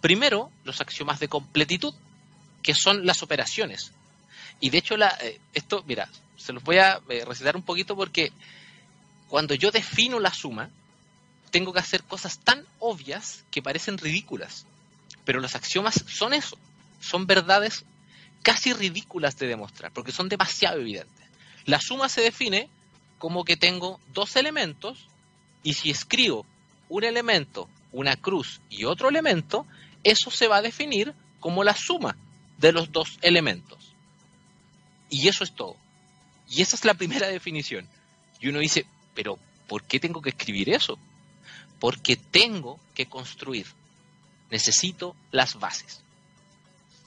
Primero, 0.00 0.50
los 0.64 0.80
axiomas 0.80 1.20
de 1.20 1.28
completitud, 1.28 1.94
que 2.62 2.74
son 2.74 3.06
las 3.06 3.22
operaciones. 3.22 3.92
Y 4.60 4.70
de 4.70 4.78
hecho, 4.78 4.96
la, 4.96 5.16
eh, 5.20 5.40
esto, 5.54 5.84
mira, 5.86 6.08
se 6.36 6.52
los 6.52 6.62
voy 6.62 6.78
a 6.78 7.00
eh, 7.08 7.24
recitar 7.24 7.56
un 7.56 7.62
poquito 7.62 7.96
porque 7.96 8.32
cuando 9.28 9.54
yo 9.54 9.70
defino 9.70 10.20
la 10.20 10.32
suma, 10.32 10.70
tengo 11.50 11.72
que 11.72 11.80
hacer 11.80 12.02
cosas 12.02 12.38
tan 12.38 12.66
obvias 12.78 13.44
que 13.50 13.62
parecen 13.62 13.98
ridículas. 13.98 14.66
Pero 15.24 15.40
los 15.40 15.54
axiomas 15.54 16.04
son 16.08 16.32
eso, 16.34 16.58
son 17.00 17.26
verdades 17.26 17.84
casi 18.42 18.72
ridículas 18.72 19.36
de 19.38 19.46
demostrar, 19.46 19.92
porque 19.92 20.12
son 20.12 20.28
demasiado 20.28 20.80
evidentes. 20.80 21.26
La 21.64 21.80
suma 21.80 22.08
se 22.08 22.22
define 22.22 22.68
como 23.18 23.44
que 23.44 23.56
tengo 23.56 24.00
dos 24.14 24.36
elementos 24.36 25.06
y 25.62 25.74
si 25.74 25.90
escribo 25.90 26.46
un 26.88 27.04
elemento, 27.04 27.68
una 27.92 28.16
cruz 28.16 28.60
y 28.70 28.84
otro 28.84 29.08
elemento, 29.08 29.66
eso 30.04 30.30
se 30.30 30.48
va 30.48 30.58
a 30.58 30.62
definir 30.62 31.14
como 31.40 31.64
la 31.64 31.74
suma 31.74 32.16
de 32.58 32.72
los 32.72 32.92
dos 32.92 33.18
elementos. 33.22 33.78
Y 35.10 35.28
eso 35.28 35.44
es 35.44 35.54
todo. 35.54 35.76
Y 36.48 36.62
esa 36.62 36.76
es 36.76 36.84
la 36.84 36.94
primera 36.94 37.28
definición. 37.28 37.86
Y 38.40 38.48
uno 38.48 38.60
dice, 38.60 38.86
pero 39.18 39.36
¿por 39.66 39.82
qué 39.82 39.98
tengo 39.98 40.22
que 40.22 40.28
escribir 40.28 40.70
eso? 40.70 40.96
Porque 41.80 42.14
tengo 42.14 42.78
que 42.94 43.06
construir. 43.06 43.66
Necesito 44.48 45.16
las 45.32 45.58
bases. 45.58 46.02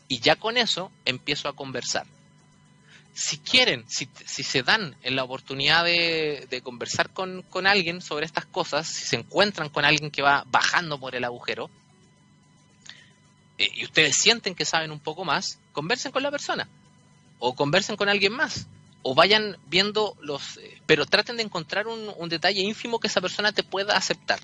Y 0.09 0.19
ya 0.19 0.35
con 0.35 0.57
eso 0.57 0.91
empiezo 1.05 1.47
a 1.47 1.55
conversar. 1.55 2.05
Si 3.13 3.37
quieren, 3.37 3.85
si, 3.87 4.09
se 4.25 4.61
dan 4.61 4.93
en 5.03 5.15
la 5.15 5.23
oportunidad 5.23 5.85
de, 5.85 6.61
conversar 6.61 7.11
con, 7.11 7.43
con 7.43 7.65
alguien 7.65 8.01
sobre 8.01 8.25
estas 8.25 8.45
cosas, 8.45 8.89
si 8.89 9.05
se 9.05 9.15
encuentran 9.15 9.69
con 9.69 9.85
alguien 9.85 10.11
que 10.11 10.21
va 10.21 10.43
bajando 10.47 10.99
por 10.99 11.15
el 11.15 11.23
agujero, 11.23 11.69
eh, 13.57 13.69
y 13.73 13.85
ustedes 13.85 14.17
sienten 14.17 14.53
que 14.53 14.65
saben 14.65 14.91
un 14.91 14.99
poco 14.99 15.23
más, 15.23 15.59
conversen 15.71 16.11
con 16.11 16.23
la 16.23 16.31
persona 16.31 16.67
o 17.39 17.55
conversen 17.55 17.95
con 17.95 18.09
alguien 18.09 18.33
más 18.33 18.67
o 19.03 19.15
vayan 19.15 19.57
viendo 19.67 20.15
los... 20.21 20.57
Eh, 20.57 20.81
pero 20.85 21.05
traten 21.05 21.37
de 21.37 21.43
encontrar 21.43 21.87
un, 21.87 22.29
detalle 22.29 22.61
ínfimo 22.61 22.99
que 22.99 23.07
esa 23.07 23.21
persona 23.21 23.51
te 23.51 23.63
pueda 23.63 23.95
aceptar. 23.95 24.39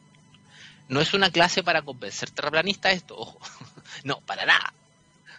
No 0.89 1.01
es 1.01 1.13
una 1.13 1.31
clase 1.31 1.63
para 1.63 1.81
convencer 1.81 2.29
terraplanista 2.31 2.91
esto, 2.91 3.37
no, 4.03 4.21
para 4.21 4.45
nada. 4.45 4.73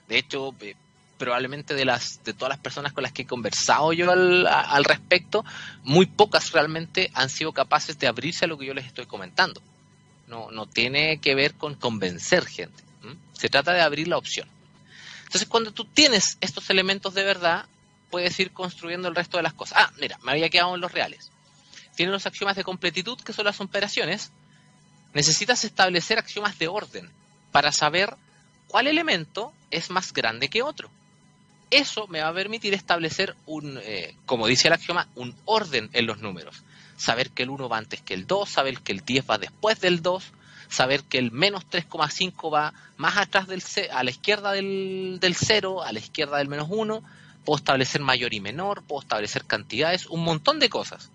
De 0.08 0.18
hecho, 0.18 0.54
eh, 0.60 0.76
probablemente 1.18 1.74
de 1.74 1.84
las 1.84 2.22
de 2.24 2.32
todas 2.32 2.50
las 2.50 2.60
personas 2.60 2.92
con 2.92 3.02
las 3.02 3.12
que 3.12 3.22
he 3.22 3.26
conversado 3.26 3.92
yo 3.92 4.10
al, 4.10 4.46
al, 4.46 4.84
respecto, 4.84 5.44
muy 5.82 6.06
pocas 6.06 6.52
realmente 6.52 7.10
han 7.14 7.28
sido 7.28 7.52
capaces 7.52 7.98
de 7.98 8.06
abrirse 8.06 8.44
a 8.44 8.48
lo 8.48 8.56
que 8.56 8.66
yo 8.66 8.74
les 8.74 8.86
estoy 8.86 9.06
comentando. 9.06 9.60
No, 10.26 10.50
no 10.50 10.66
tiene 10.66 11.18
que 11.18 11.34
ver 11.34 11.54
con 11.54 11.74
convencer 11.74 12.46
gente. 12.46 12.84
Se 13.32 13.48
trata 13.48 13.72
de 13.72 13.80
abrir 13.80 14.08
la 14.08 14.18
opción. 14.18 14.48
Entonces, 15.24 15.48
cuando 15.48 15.72
tú 15.72 15.84
tienes 15.84 16.38
estos 16.40 16.70
elementos 16.70 17.14
de 17.14 17.22
verdad, 17.22 17.66
puedes 18.10 18.38
ir 18.40 18.52
construyendo 18.52 19.08
el 19.08 19.14
resto 19.14 19.36
de 19.36 19.42
las 19.42 19.54
cosas. 19.54 19.78
Ah, 19.82 19.92
mira, 19.98 20.18
me 20.22 20.32
había 20.32 20.48
quedado 20.48 20.74
en 20.74 20.80
los 20.80 20.92
reales. 20.92 21.30
Tienes 21.94 22.12
los 22.12 22.26
axiomas 22.26 22.56
de 22.56 22.64
completitud, 22.64 23.18
que 23.20 23.32
son 23.32 23.44
las 23.44 23.60
operaciones. 23.60 24.30
Necesitas 25.14 25.64
establecer 25.64 26.18
axiomas 26.18 26.58
de 26.58 26.68
orden 26.68 27.10
para 27.50 27.72
saber 27.72 28.14
cuál 28.68 28.86
elemento 28.86 29.52
es 29.70 29.90
más 29.90 30.12
grande 30.12 30.48
que 30.48 30.62
otro. 30.62 30.90
Eso 31.70 32.06
me 32.06 32.20
va 32.20 32.28
a 32.28 32.34
permitir 32.34 32.72
establecer 32.72 33.36
un, 33.46 33.78
eh, 33.82 34.14
como 34.26 34.46
dice 34.46 34.68
el 34.68 34.74
axioma, 34.74 35.08
un 35.16 35.34
orden 35.44 35.90
en 35.92 36.06
los 36.06 36.20
números. 36.20 36.62
Saber 36.96 37.30
que 37.30 37.42
el 37.42 37.50
1 37.50 37.68
va 37.68 37.78
antes 37.78 38.00
que 38.00 38.14
el 38.14 38.26
2, 38.26 38.48
saber 38.48 38.80
que 38.80 38.92
el 38.92 39.04
10 39.04 39.28
va 39.28 39.38
después 39.38 39.80
del 39.80 40.00
2, 40.00 40.24
saber 40.68 41.02
que 41.04 41.18
el 41.18 41.30
menos 41.30 41.66
3,5 41.68 42.52
va 42.52 42.72
más 42.96 43.16
atrás 43.16 43.46
del 43.48 43.62
a 43.90 44.02
la 44.02 44.10
izquierda 44.10 44.52
del, 44.52 45.18
del 45.20 45.34
0, 45.34 45.82
a 45.82 45.92
la 45.92 45.98
izquierda 45.98 46.38
del 46.38 46.48
menos 46.48 46.68
1, 46.70 47.02
puedo 47.48 47.56
establecer 47.56 48.02
mayor 48.02 48.34
y 48.34 48.40
menor, 48.40 48.82
puedo 48.82 49.00
establecer 49.00 49.46
cantidades, 49.46 50.04
un 50.04 50.22
montón 50.22 50.58
de 50.58 50.68
cosas. 50.68 51.08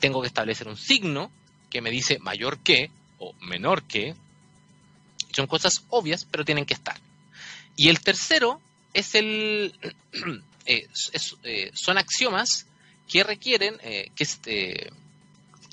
Tengo 0.00 0.22
que 0.22 0.26
establecer 0.26 0.68
un 0.68 0.78
signo 0.78 1.30
que 1.68 1.82
me 1.82 1.90
dice 1.90 2.18
mayor 2.18 2.60
que 2.60 2.90
o 3.18 3.34
menor 3.42 3.82
que. 3.82 4.14
Son 5.32 5.46
cosas 5.46 5.84
obvias, 5.90 6.24
pero 6.24 6.46
tienen 6.46 6.64
que 6.64 6.72
estar. 6.72 6.96
Y 7.76 7.90
el 7.90 8.00
tercero 8.00 8.58
es 8.94 9.14
el 9.14 9.74
eh, 10.64 10.88
eh, 11.42 11.70
son 11.74 11.98
axiomas 11.98 12.66
que 13.06 13.22
requieren 13.22 13.76
eh, 13.82 14.10
que, 14.16 14.24
este, 14.24 14.90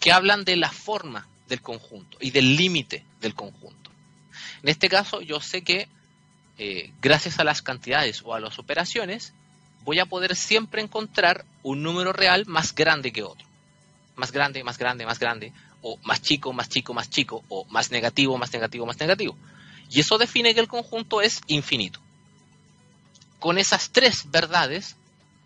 que 0.01 0.11
hablan 0.11 0.43
de 0.43 0.57
la 0.57 0.69
forma 0.69 1.29
del 1.47 1.61
conjunto 1.61 2.17
y 2.19 2.31
del 2.31 2.57
límite 2.57 3.05
del 3.21 3.35
conjunto. 3.35 3.89
En 4.63 4.67
este 4.67 4.89
caso, 4.89 5.21
yo 5.21 5.39
sé 5.39 5.61
que 5.61 5.87
eh, 6.57 6.91
gracias 7.01 7.39
a 7.39 7.45
las 7.45 7.61
cantidades 7.61 8.21
o 8.25 8.33
a 8.33 8.41
las 8.41 8.59
operaciones, 8.59 9.33
voy 9.83 9.99
a 9.99 10.05
poder 10.05 10.35
siempre 10.35 10.81
encontrar 10.81 11.45
un 11.61 11.83
número 11.83 12.13
real 12.13 12.45
más 12.47 12.73
grande 12.73 13.11
que 13.11 13.23
otro. 13.23 13.45
Más 14.15 14.31
grande, 14.31 14.63
más 14.63 14.77
grande, 14.77 15.05
más 15.05 15.19
grande, 15.19 15.51
o 15.81 15.97
más 16.03 16.21
chico, 16.21 16.53
más 16.53 16.69
chico, 16.69 16.93
más 16.93 17.09
chico, 17.09 17.43
o 17.49 17.65
más 17.65 17.91
negativo, 17.91 18.37
más 18.37 18.51
negativo, 18.53 18.85
más 18.85 18.99
negativo. 18.99 19.35
Y 19.89 19.99
eso 19.99 20.17
define 20.17 20.53
que 20.53 20.59
el 20.59 20.67
conjunto 20.67 21.21
es 21.21 21.41
infinito. 21.47 21.99
Con 23.39 23.57
esas 23.57 23.89
tres 23.91 24.31
verdades, 24.31 24.95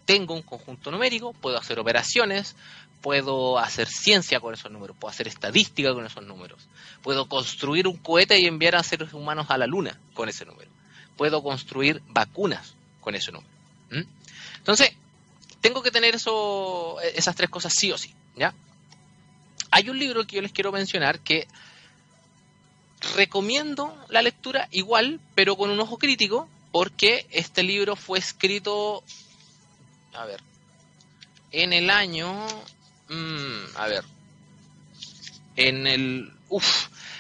tengo 0.06 0.34
un 0.34 0.43
conjunto 0.43 0.91
numérico, 0.91 1.34
puedo 1.34 1.58
hacer 1.58 1.80
operaciones, 1.80 2.56
puedo 3.02 3.58
hacer 3.58 3.88
ciencia 3.88 4.39
con 4.39 4.54
esos 4.54 4.71
números, 4.71 4.95
puedo 5.00 5.12
hacer 5.12 5.28
estadística 5.28 5.93
con 5.93 6.06
esos 6.06 6.23
números, 6.23 6.67
puedo 7.02 7.28
construir 7.28 7.88
un 7.88 7.97
cohete 7.97 8.39
y 8.39 8.45
enviar 8.45 8.76
a 8.76 8.84
seres 8.84 9.13
humanos 9.13 9.47
a 9.50 9.58
la 9.58 9.67
luna 9.67 10.00
con 10.13 10.30
ese 10.30 10.45
número, 10.45 10.69
puedo 11.15 11.43
construir 11.43 12.02
vacunas 12.08 12.76
con 13.02 13.15
ese 13.15 13.32
número. 13.32 13.57
Entonces, 13.89 14.91
tengo 15.62 15.82
que 15.82 15.91
tener 15.91 16.15
eso, 16.15 17.00
esas 17.02 17.36
tres 17.36 17.50
cosas 17.50 17.73
sí 17.73 17.91
o 17.91 17.97
sí, 17.97 18.13
¿ya? 18.36 18.54
Hay 19.71 19.89
un 19.89 19.97
libro 19.97 20.26
que 20.26 20.36
yo 20.38 20.41
les 20.41 20.52
quiero 20.52 20.71
mencionar 20.71 21.19
que 21.19 21.47
recomiendo 23.15 23.97
la 24.10 24.21
lectura 24.21 24.67
igual, 24.71 25.19
pero 25.36 25.56
con 25.56 25.69
un 25.69 25.80
ojo 25.80 25.97
crítico, 25.97 26.50
porque 26.71 27.28
este 27.32 27.63
libro 27.63 27.95
fue 27.95 28.19
escrito, 28.19 29.04
a 30.13 30.26
ver, 30.26 30.41
en 31.52 31.73
el 31.73 31.89
año 31.89 32.45
Mm, 33.10 33.76
a 33.76 33.88
ver. 33.88 34.04
En 35.56 35.88
el. 35.88 36.32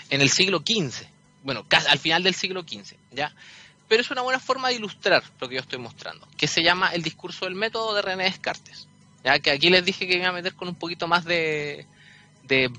en 0.09 0.21
el 0.21 0.29
siglo 0.29 0.59
XV. 0.59 1.05
Bueno, 1.43 1.65
al 1.69 1.99
final 1.99 2.23
del 2.23 2.35
siglo 2.35 2.61
XV, 2.61 2.97
¿ya? 3.11 3.33
Pero 3.87 4.01
es 4.01 4.11
una 4.11 4.21
buena 4.21 4.39
forma 4.39 4.69
de 4.69 4.75
ilustrar 4.75 5.23
lo 5.39 5.47
que 5.47 5.55
yo 5.55 5.61
estoy 5.61 5.79
mostrando, 5.79 6.27
que 6.37 6.47
se 6.47 6.63
llama 6.63 6.89
el 6.89 7.03
discurso 7.03 7.45
del 7.45 7.55
método 7.55 7.93
de 7.95 8.01
René 8.01 8.25
Descartes. 8.25 8.87
Ya 9.23 9.39
que 9.39 9.51
aquí 9.51 9.69
les 9.69 9.83
dije 9.83 10.07
que 10.07 10.17
iba 10.17 10.27
a 10.27 10.31
meter 10.31 10.53
con 10.53 10.67
un 10.67 10.75
poquito 10.75 11.07
más 11.07 11.25
de, 11.25 11.85
de 12.43 12.71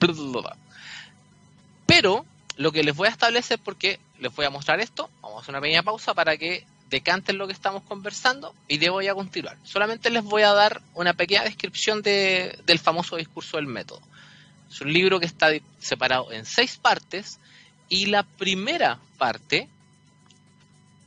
Pero 1.86 2.24
lo 2.56 2.72
que 2.72 2.82
les 2.82 2.94
voy 2.94 3.08
a 3.08 3.10
establecer, 3.10 3.58
porque 3.58 3.98
les 4.18 4.34
voy 4.34 4.46
a 4.46 4.50
mostrar 4.50 4.80
esto, 4.80 5.10
vamos 5.22 5.38
a 5.38 5.42
hacer 5.42 5.54
una 5.54 5.60
pequeña 5.60 5.82
pausa 5.82 6.14
para 6.14 6.36
que 6.36 6.66
decanten 6.90 7.38
lo 7.38 7.46
que 7.46 7.52
estamos 7.52 7.82
conversando 7.82 8.54
y 8.66 8.78
de 8.78 8.90
voy 8.90 9.08
a 9.08 9.14
continuar. 9.14 9.56
Solamente 9.62 10.10
les 10.10 10.24
voy 10.24 10.42
a 10.42 10.52
dar 10.52 10.80
una 10.94 11.14
pequeña 11.14 11.44
descripción 11.44 12.02
de, 12.02 12.58
del 12.66 12.78
famoso 12.78 13.16
discurso 13.16 13.56
del 13.58 13.66
método. 13.66 14.00
Es 14.70 14.80
un 14.80 14.92
libro 14.92 15.20
que 15.20 15.26
está 15.26 15.50
separado 15.78 16.32
en 16.32 16.44
seis 16.44 16.76
partes 16.76 17.38
y 17.88 18.06
la 18.06 18.22
primera 18.22 18.98
parte 19.18 19.68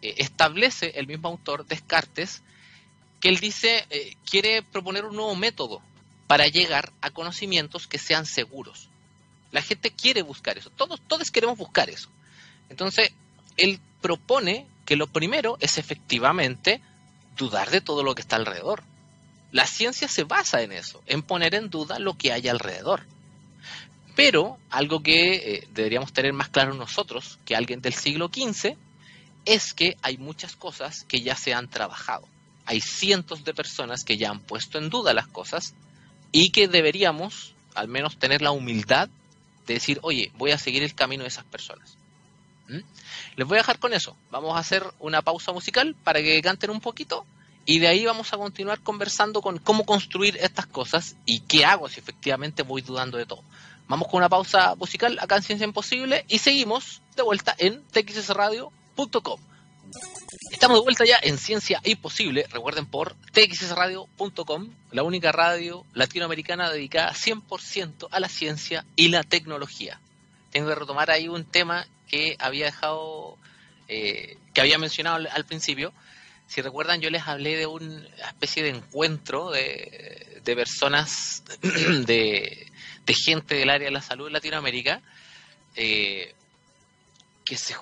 eh, 0.01 0.15
establece 0.17 0.93
el 0.95 1.07
mismo 1.07 1.29
autor, 1.29 1.65
Descartes, 1.65 2.41
que 3.19 3.29
él 3.29 3.39
dice, 3.39 3.85
eh, 3.89 4.15
quiere 4.29 4.63
proponer 4.63 5.05
un 5.05 5.15
nuevo 5.15 5.35
método 5.35 5.81
para 6.27 6.47
llegar 6.47 6.91
a 7.01 7.11
conocimientos 7.11 7.87
que 7.87 7.99
sean 7.99 8.25
seguros. 8.25 8.89
La 9.51 9.61
gente 9.61 9.91
quiere 9.91 10.21
buscar 10.21 10.57
eso, 10.57 10.69
todos, 10.69 11.01
todos 11.07 11.29
queremos 11.29 11.57
buscar 11.57 11.89
eso. 11.89 12.09
Entonces, 12.69 13.11
él 13.57 13.79
propone 14.01 14.65
que 14.85 14.95
lo 14.95 15.07
primero 15.07 15.57
es 15.59 15.77
efectivamente 15.77 16.81
dudar 17.37 17.69
de 17.69 17.81
todo 17.81 18.03
lo 18.03 18.15
que 18.15 18.21
está 18.21 18.37
alrededor. 18.37 18.83
La 19.51 19.67
ciencia 19.67 20.07
se 20.07 20.23
basa 20.23 20.61
en 20.61 20.71
eso, 20.71 21.01
en 21.05 21.21
poner 21.21 21.55
en 21.55 21.69
duda 21.69 21.99
lo 21.99 22.17
que 22.17 22.31
hay 22.31 22.47
alrededor. 22.47 23.05
Pero 24.15 24.57
algo 24.69 25.03
que 25.03 25.33
eh, 25.33 25.67
deberíamos 25.73 26.13
tener 26.13 26.33
más 26.33 26.49
claro 26.49 26.73
nosotros, 26.73 27.39
que 27.45 27.55
alguien 27.55 27.81
del 27.81 27.93
siglo 27.93 28.29
XV, 28.33 28.77
es 29.45 29.73
que 29.73 29.97
hay 30.01 30.17
muchas 30.17 30.55
cosas 30.55 31.03
que 31.07 31.21
ya 31.21 31.35
se 31.35 31.53
han 31.53 31.69
trabajado. 31.69 32.27
Hay 32.65 32.81
cientos 32.81 33.43
de 33.43 33.53
personas 33.53 34.03
que 34.03 34.17
ya 34.17 34.29
han 34.29 34.39
puesto 34.39 34.77
en 34.77 34.89
duda 34.89 35.13
las 35.13 35.27
cosas 35.27 35.73
y 36.31 36.51
que 36.51 36.67
deberíamos 36.67 37.53
al 37.75 37.87
menos 37.87 38.17
tener 38.17 38.41
la 38.41 38.51
humildad 38.51 39.09
de 39.67 39.73
decir, 39.75 39.99
oye, 40.03 40.31
voy 40.35 40.51
a 40.51 40.57
seguir 40.57 40.83
el 40.83 40.95
camino 40.95 41.23
de 41.23 41.29
esas 41.29 41.45
personas. 41.45 41.97
¿Mm? 42.67 42.79
Les 43.35 43.47
voy 43.47 43.57
a 43.57 43.61
dejar 43.61 43.79
con 43.79 43.93
eso. 43.93 44.15
Vamos 44.29 44.55
a 44.55 44.59
hacer 44.59 44.83
una 44.99 45.21
pausa 45.21 45.51
musical 45.51 45.95
para 46.03 46.21
que 46.21 46.41
canten 46.41 46.69
un 46.69 46.81
poquito 46.81 47.25
y 47.65 47.79
de 47.79 47.87
ahí 47.87 48.05
vamos 48.05 48.33
a 48.33 48.37
continuar 48.37 48.79
conversando 48.81 49.41
con 49.41 49.59
cómo 49.59 49.85
construir 49.85 50.37
estas 50.37 50.65
cosas 50.65 51.15
y 51.25 51.41
qué 51.41 51.65
hago 51.65 51.89
si 51.89 51.99
efectivamente 51.99 52.63
voy 52.63 52.81
dudando 52.81 53.17
de 53.17 53.25
todo. 53.25 53.43
Vamos 53.87 54.07
con 54.07 54.19
una 54.19 54.29
pausa 54.29 54.75
musical 54.75 55.17
acá 55.21 55.35
en 55.35 55.43
Ciencia 55.43 55.65
Imposible 55.65 56.25
y 56.27 56.39
seguimos 56.39 57.01
de 57.15 57.23
vuelta 57.23 57.55
en 57.57 57.83
txsradio.com. 58.95 59.39
Estamos 60.51 60.77
de 60.77 60.83
vuelta 60.83 61.05
ya 61.05 61.17
en 61.21 61.37
Ciencia 61.37 61.81
Imposible, 61.83 62.45
recuerden 62.49 62.85
por 62.85 63.15
txsradio.com, 63.33 64.69
la 64.91 65.03
única 65.03 65.31
radio 65.31 65.85
latinoamericana 65.93 66.69
dedicada 66.69 67.13
100% 67.13 68.07
a 68.11 68.19
la 68.19 68.29
ciencia 68.29 68.85
y 68.95 69.09
la 69.09 69.23
tecnología. 69.23 69.99
Tengo 70.51 70.69
que 70.69 70.75
retomar 70.75 71.11
ahí 71.11 71.27
un 71.27 71.45
tema 71.45 71.87
que 72.07 72.35
había 72.39 72.65
dejado, 72.65 73.37
eh, 73.87 74.37
que 74.53 74.61
había 74.61 74.77
mencionado 74.77 75.27
al, 75.29 75.45
principio. 75.45 75.93
Si 76.47 76.61
recuerdan, 76.61 77.01
yo 77.01 77.09
les 77.09 77.27
hablé 77.27 77.57
de 77.57 77.65
una 77.65 78.05
especie 78.27 78.63
de 78.63 78.69
encuentro 78.69 79.51
de, 79.51 80.41
de 80.43 80.55
personas 80.55 81.43
de, 81.61 82.71
de 83.05 83.13
gente 83.13 83.55
del 83.55 83.69
área 83.69 83.85
de 83.85 83.93
la 83.93 84.01
salud 84.01 84.27
en 84.27 84.33
Latinoamérica 84.33 85.01
eh, 85.75 86.33
que 87.45 87.57
se, 87.57 87.75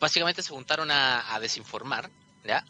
básicamente 0.00 0.42
se 0.42 0.50
juntaron 0.50 0.90
a, 0.90 1.38
desinformar, 1.40 2.10
¿ya? 2.44 2.64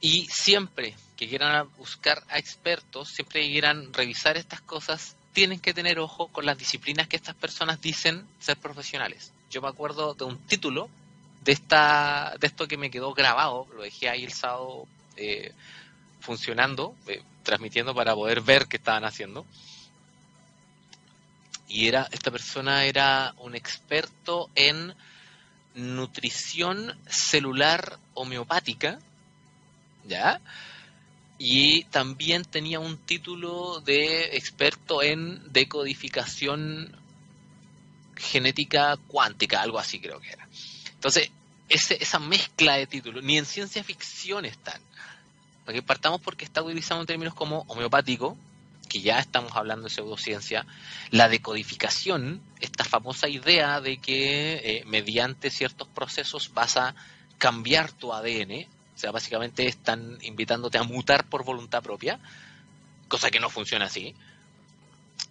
Y 0.00 0.26
siempre 0.26 0.96
que 1.16 1.28
quieran 1.28 1.68
buscar 1.76 2.22
a 2.28 2.38
expertos, 2.38 3.08
siempre 3.10 3.42
que 3.42 3.50
quieran 3.50 3.92
revisar 3.92 4.36
estas 4.36 4.60
cosas, 4.62 5.16
tienen 5.32 5.60
que 5.60 5.74
tener 5.74 5.98
ojo 5.98 6.28
con 6.28 6.46
las 6.46 6.58
disciplinas 6.58 7.06
que 7.06 7.16
estas 7.16 7.34
personas 7.34 7.80
dicen 7.80 8.26
ser 8.40 8.56
profesionales. 8.56 9.32
Yo 9.50 9.60
me 9.60 9.68
acuerdo 9.68 10.14
de 10.14 10.24
un 10.24 10.38
título 10.46 10.88
de 11.42 11.52
esta 11.52 12.34
de 12.38 12.46
esto 12.46 12.66
que 12.66 12.76
me 12.76 12.90
quedó 12.90 13.14
grabado, 13.14 13.66
lo 13.74 13.82
dejé 13.82 14.08
ahí 14.08 14.24
el 14.24 14.32
sábado 14.32 14.86
eh, 15.16 15.52
funcionando, 16.20 16.94
eh, 17.06 17.22
transmitiendo 17.42 17.94
para 17.94 18.14
poder 18.14 18.40
ver 18.40 18.66
qué 18.66 18.76
estaban 18.76 19.04
haciendo 19.04 19.46
y 21.70 21.86
era 21.86 22.08
esta 22.10 22.30
persona 22.30 22.84
era 22.84 23.32
un 23.38 23.54
experto 23.54 24.50
en 24.54 24.94
nutrición 25.74 26.98
celular 27.08 27.98
homeopática, 28.14 28.98
¿ya? 30.06 30.40
Y 31.38 31.84
también 31.84 32.44
tenía 32.44 32.80
un 32.80 32.98
título 32.98 33.80
de 33.80 34.36
experto 34.36 35.02
en 35.02 35.52
decodificación 35.52 36.94
genética 38.16 38.98
cuántica, 39.08 39.62
algo 39.62 39.78
así 39.78 40.00
creo 40.00 40.20
que 40.20 40.32
era. 40.32 40.46
Entonces, 40.92 41.30
ese, 41.68 41.96
esa 42.02 42.18
mezcla 42.18 42.76
de 42.76 42.86
títulos, 42.86 43.24
ni 43.24 43.38
en 43.38 43.46
ciencia 43.46 43.82
ficción 43.82 44.44
están. 44.44 44.80
Porque 45.64 45.82
partamos 45.82 46.20
porque 46.20 46.44
está 46.44 46.62
utilizando 46.62 47.06
términos 47.06 47.34
como 47.34 47.64
homeopático, 47.68 48.36
que 48.90 49.00
ya 49.00 49.20
estamos 49.20 49.52
hablando 49.56 49.84
de 49.84 49.94
pseudociencia, 49.94 50.66
la 51.10 51.28
decodificación, 51.28 52.42
esta 52.60 52.84
famosa 52.84 53.28
idea 53.28 53.80
de 53.80 53.98
que 53.98 54.54
eh, 54.54 54.84
mediante 54.84 55.48
ciertos 55.48 55.86
procesos 55.88 56.52
vas 56.52 56.76
a 56.76 56.94
cambiar 57.38 57.92
tu 57.92 58.12
ADN, 58.12 58.66
o 58.94 58.98
sea, 58.98 59.12
básicamente 59.12 59.66
están 59.66 60.18
invitándote 60.22 60.76
a 60.76 60.82
mutar 60.82 61.24
por 61.24 61.44
voluntad 61.44 61.82
propia, 61.82 62.18
cosa 63.08 63.30
que 63.30 63.38
no 63.38 63.48
funciona 63.48 63.86
así. 63.86 64.14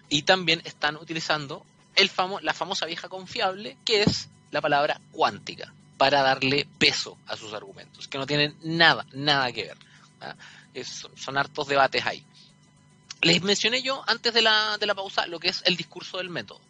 Y 0.07 0.23
también 0.23 0.61
están 0.63 0.95
utilizando 0.95 1.65
el 1.95 2.09
la 2.41 2.53
famosa 2.53 2.85
vieja 2.85 3.09
confiable, 3.09 3.77
que 3.83 4.03
es 4.03 4.29
la 4.51 4.61
palabra 4.61 5.01
cuántica, 5.11 5.73
para 5.97 6.21
darle 6.21 6.65
peso 6.77 7.17
a 7.27 7.35
sus 7.35 7.53
argumentos, 7.53 8.07
que 8.07 8.17
no 8.17 8.25
tienen 8.25 8.55
nada, 8.63 9.05
nada 9.11 9.51
que 9.51 9.63
ver. 9.63 9.77
¿ah? 10.21 10.35
son 11.15 11.37
hartos 11.37 11.67
debates 11.67 12.05
ahí. 12.05 12.23
Les 13.21 13.41
mencioné 13.41 13.81
yo 13.81 14.03
antes 14.07 14.33
de 14.33 14.41
la, 14.41 14.77
de 14.77 14.85
la 14.85 14.95
pausa 14.95 15.27
lo 15.27 15.39
que 15.39 15.49
es 15.49 15.61
el 15.65 15.75
discurso 15.75 16.17
del 16.17 16.29
método. 16.29 16.61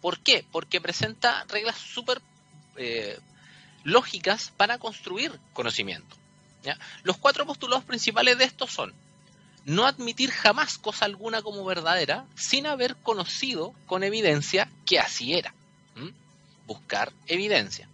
¿Por 0.00 0.18
qué? 0.20 0.44
Porque 0.50 0.80
presenta 0.80 1.44
reglas 1.48 1.78
súper 1.78 2.20
eh, 2.76 3.18
lógicas 3.84 4.52
para 4.56 4.78
construir 4.78 5.38
conocimiento. 5.52 6.16
Los 7.02 7.16
cuatro 7.16 7.44
postulados 7.44 7.84
principales 7.84 8.38
de 8.38 8.44
estos 8.44 8.72
son 8.72 8.94
no 9.64 9.86
admitir 9.86 10.30
jamás 10.30 10.78
cosa 10.78 11.04
alguna 11.04 11.42
como 11.42 11.64
verdadera 11.64 12.24
sin 12.36 12.66
haber 12.66 12.96
conocido 12.96 13.74
con 13.86 14.04
evidencia 14.04 14.70
que 14.86 15.00
así 15.00 15.34
era. 15.34 15.54
Buscar 16.66 17.12
evidencia. 17.26 17.88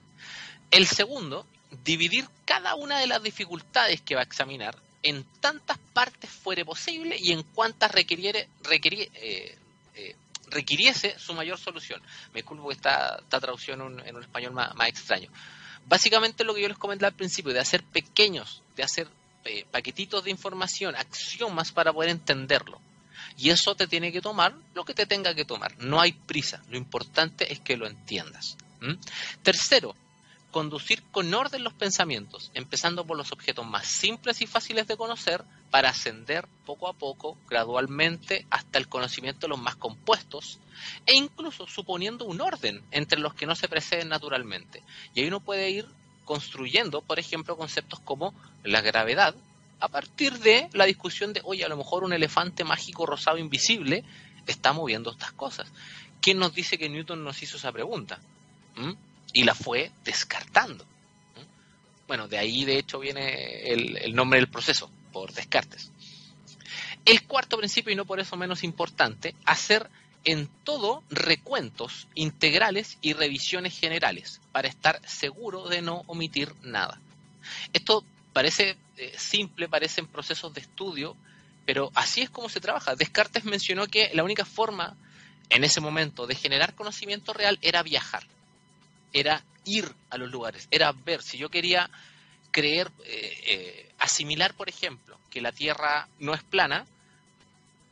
El 0.70 0.86
segundo, 0.86 1.46
dividir 1.84 2.28
cada 2.44 2.74
una 2.74 2.98
de 2.98 3.06
las 3.06 3.22
dificultades 3.22 4.02
que 4.02 4.14
va 4.14 4.20
a 4.20 4.24
examinar 4.24 4.76
en 5.02 5.24
tantas 5.40 5.78
partes 5.92 6.30
fuere 6.30 6.64
posible 6.64 7.16
y 7.18 7.32
en 7.32 7.42
cuantas 7.42 7.92
requiriere, 7.92 8.48
eh, 8.70 9.58
eh, 9.94 10.16
requiriese 10.48 11.18
su 11.18 11.34
mayor 11.34 11.58
solución. 11.58 12.00
Me 12.32 12.40
disculpo 12.40 12.68
que 12.68 12.74
esta, 12.74 13.20
traducción 13.28 14.00
en 14.04 14.16
un, 14.16 14.22
español 14.22 14.52
más, 14.52 14.88
extraño. 14.88 15.30
Básicamente 15.86 16.44
lo 16.44 16.54
que 16.54 16.62
yo 16.62 16.68
les 16.68 16.78
comenté 16.78 17.06
al 17.06 17.14
principio, 17.14 17.52
de 17.52 17.60
hacer 17.60 17.82
pequeños, 17.82 18.62
de 18.76 18.82
hacer 18.82 19.08
eh, 19.44 19.64
paquetitos 19.70 20.24
de 20.24 20.30
información, 20.30 20.96
axiomas 20.96 21.72
para 21.72 21.92
poder 21.92 22.10
entenderlo. 22.10 22.80
Y 23.36 23.50
eso 23.50 23.74
te 23.76 23.86
tiene 23.86 24.10
que 24.10 24.20
tomar 24.20 24.54
lo 24.74 24.84
que 24.84 24.94
te 24.94 25.06
tenga 25.06 25.34
que 25.34 25.44
tomar. 25.44 25.78
No 25.78 26.00
hay 26.00 26.12
prisa. 26.12 26.60
Lo 26.68 26.76
importante 26.76 27.52
es 27.52 27.60
que 27.60 27.76
lo 27.76 27.86
entiendas. 27.86 28.56
Tercero, 29.42 29.94
conducir 30.50 31.02
con 31.10 31.32
orden 31.34 31.62
los 31.62 31.74
pensamientos, 31.74 32.50
empezando 32.54 33.06
por 33.06 33.16
los 33.16 33.32
objetos 33.32 33.66
más 33.66 33.86
simples 33.86 34.40
y 34.40 34.46
fáciles 34.46 34.86
de 34.86 34.96
conocer, 34.96 35.44
para 35.70 35.90
ascender 35.90 36.48
poco 36.64 36.88
a 36.88 36.94
poco, 36.94 37.36
gradualmente, 37.48 38.46
hasta 38.50 38.78
el 38.78 38.88
conocimiento 38.88 39.40
de 39.40 39.48
los 39.48 39.60
más 39.60 39.76
compuestos, 39.76 40.58
e 41.04 41.14
incluso 41.14 41.66
suponiendo 41.66 42.24
un 42.24 42.40
orden 42.40 42.82
entre 42.90 43.20
los 43.20 43.34
que 43.34 43.46
no 43.46 43.54
se 43.54 43.68
preceden 43.68 44.08
naturalmente. 44.08 44.82
Y 45.14 45.20
ahí 45.20 45.28
uno 45.28 45.40
puede 45.40 45.70
ir 45.70 45.86
construyendo, 46.24 47.02
por 47.02 47.18
ejemplo, 47.18 47.56
conceptos 47.56 48.00
como 48.00 48.34
la 48.62 48.80
gravedad, 48.80 49.34
a 49.80 49.88
partir 49.88 50.38
de 50.38 50.68
la 50.72 50.86
discusión 50.86 51.32
de, 51.32 51.40
oye, 51.44 51.64
a 51.64 51.68
lo 51.68 51.76
mejor 51.76 52.04
un 52.04 52.12
elefante 52.12 52.64
mágico 52.64 53.06
rosado 53.06 53.38
invisible 53.38 54.04
está 54.46 54.72
moviendo 54.72 55.10
estas 55.10 55.32
cosas. 55.32 55.70
¿Quién 56.20 56.38
nos 56.38 56.54
dice 56.54 56.78
que 56.78 56.88
Newton 56.88 57.22
nos 57.22 57.42
hizo 57.42 57.58
esa 57.58 57.70
pregunta? 57.70 58.18
¿Mm? 58.76 58.92
Y 59.32 59.44
la 59.44 59.54
fue 59.54 59.90
descartando. 60.04 60.86
Bueno, 62.06 62.26
de 62.26 62.38
ahí 62.38 62.64
de 62.64 62.78
hecho 62.78 62.98
viene 62.98 63.70
el, 63.70 64.14
nombre 64.14 64.38
del 64.38 64.48
proceso, 64.48 64.90
por 65.12 65.32
Descartes. 65.32 65.90
El 67.04 67.22
cuarto 67.24 67.58
principio, 67.58 67.92
y 67.92 67.96
no 67.96 68.06
por 68.06 68.18
eso 68.18 68.36
menos 68.36 68.64
importante, 68.64 69.34
hacer 69.44 69.90
en 70.24 70.48
todo 70.64 71.02
recuentos 71.10 72.08
integrales 72.14 72.98
y 73.02 73.12
revisiones 73.12 73.78
generales 73.78 74.40
para 74.52 74.68
estar 74.68 75.00
seguro 75.06 75.68
de 75.68 75.82
no 75.82 76.02
omitir 76.06 76.54
nada. 76.62 77.00
Esto 77.72 78.04
parece 78.32 78.76
eh, 78.96 79.14
simple, 79.16 79.68
parecen 79.68 80.06
procesos 80.06 80.52
de 80.54 80.62
estudio, 80.62 81.16
pero 81.66 81.90
así 81.94 82.22
es 82.22 82.30
como 82.30 82.48
se 82.48 82.60
trabaja. 82.60 82.96
Descartes 82.96 83.44
mencionó 83.44 83.86
que 83.86 84.10
la 84.14 84.24
única 84.24 84.46
forma 84.46 84.96
en 85.50 85.64
ese 85.64 85.80
momento 85.80 86.26
de 86.26 86.34
generar 86.34 86.74
conocimiento 86.74 87.32
real 87.32 87.58
era 87.62 87.82
viajar, 87.82 88.26
era 89.12 89.44
ir 89.64 89.92
a 90.10 90.18
los 90.18 90.30
lugares, 90.30 90.68
era 90.70 90.92
ver. 90.92 91.22
Si 91.22 91.38
yo 91.38 91.50
quería 91.50 91.90
creer, 92.50 92.90
eh, 93.04 93.40
eh, 93.46 93.92
asimilar, 93.98 94.54
por 94.54 94.68
ejemplo, 94.68 95.18
que 95.30 95.40
la 95.40 95.52
Tierra 95.52 96.08
no 96.18 96.34
es 96.34 96.42
plana, 96.42 96.86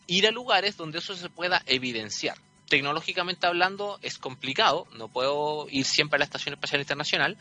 ir 0.07 0.27
a 0.27 0.31
lugares 0.31 0.77
donde 0.77 0.99
eso 0.99 1.15
se 1.15 1.29
pueda 1.29 1.63
evidenciar. 1.67 2.39
Tecnológicamente 2.69 3.47
hablando 3.47 3.99
es 4.03 4.19
complicado, 4.19 4.87
no 4.97 5.09
puedo 5.09 5.67
ir 5.71 5.85
siempre 5.85 6.17
a 6.17 6.19
la 6.19 6.25
Estación 6.25 6.55
Espacial 6.55 6.81
Internacional, 6.81 7.37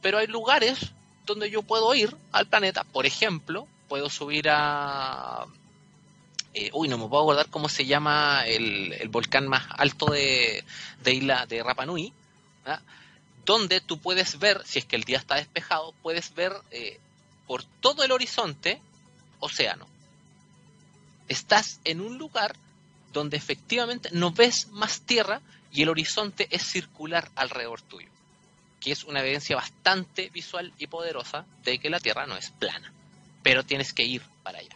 pero 0.00 0.18
hay 0.18 0.26
lugares 0.26 0.92
donde 1.26 1.50
yo 1.50 1.62
puedo 1.62 1.94
ir 1.94 2.16
al 2.32 2.46
planeta. 2.46 2.84
Por 2.84 3.06
ejemplo, 3.06 3.66
puedo 3.88 4.08
subir 4.08 4.48
a... 4.50 5.46
Eh, 6.54 6.70
uy, 6.72 6.88
no 6.88 6.96
me 6.96 7.08
puedo 7.08 7.22
acordar 7.22 7.50
cómo 7.50 7.68
se 7.68 7.86
llama 7.86 8.46
el, 8.46 9.08
volcán 9.10 9.46
más 9.48 9.66
alto 9.70 10.06
de, 10.06 10.64
de 11.02 11.14
isla 11.14 11.46
de 11.46 11.62
Rapa 11.62 11.86
Nui, 11.86 12.12
donde 13.48 13.80
tú 13.80 13.98
puedes 13.98 14.38
ver, 14.38 14.60
si 14.66 14.78
es 14.78 14.84
que 14.84 14.96
el 14.96 15.04
día 15.04 15.16
está 15.16 15.36
despejado, 15.36 15.94
puedes 16.02 16.34
ver 16.34 16.52
eh, 16.70 17.00
por 17.46 17.64
todo 17.64 18.04
el 18.04 18.12
horizonte 18.12 18.78
océano 19.40 19.86
estás 21.28 21.80
en 21.84 22.00
un 22.00 22.18
lugar 22.18 22.56
donde 23.12 23.36
efectivamente 23.36 24.08
no 24.12 24.32
ves 24.32 24.68
más 24.68 25.02
tierra 25.02 25.40
y 25.72 25.82
el 25.82 25.88
horizonte 25.88 26.48
es 26.50 26.62
circular 26.62 27.30
alrededor 27.36 27.82
tuyo, 27.82 28.08
que 28.80 28.92
es 28.92 29.04
una 29.04 29.20
evidencia 29.20 29.56
bastante 29.56 30.30
visual 30.30 30.72
y 30.78 30.86
poderosa 30.86 31.44
de 31.64 31.78
que 31.78 31.90
la 31.90 32.00
tierra 32.00 32.26
no 32.26 32.36
es 32.36 32.50
plana, 32.50 32.92
pero 33.42 33.64
tienes 33.64 33.92
que 33.92 34.04
ir 34.04 34.22
para 34.42 34.58
allá. 34.58 34.74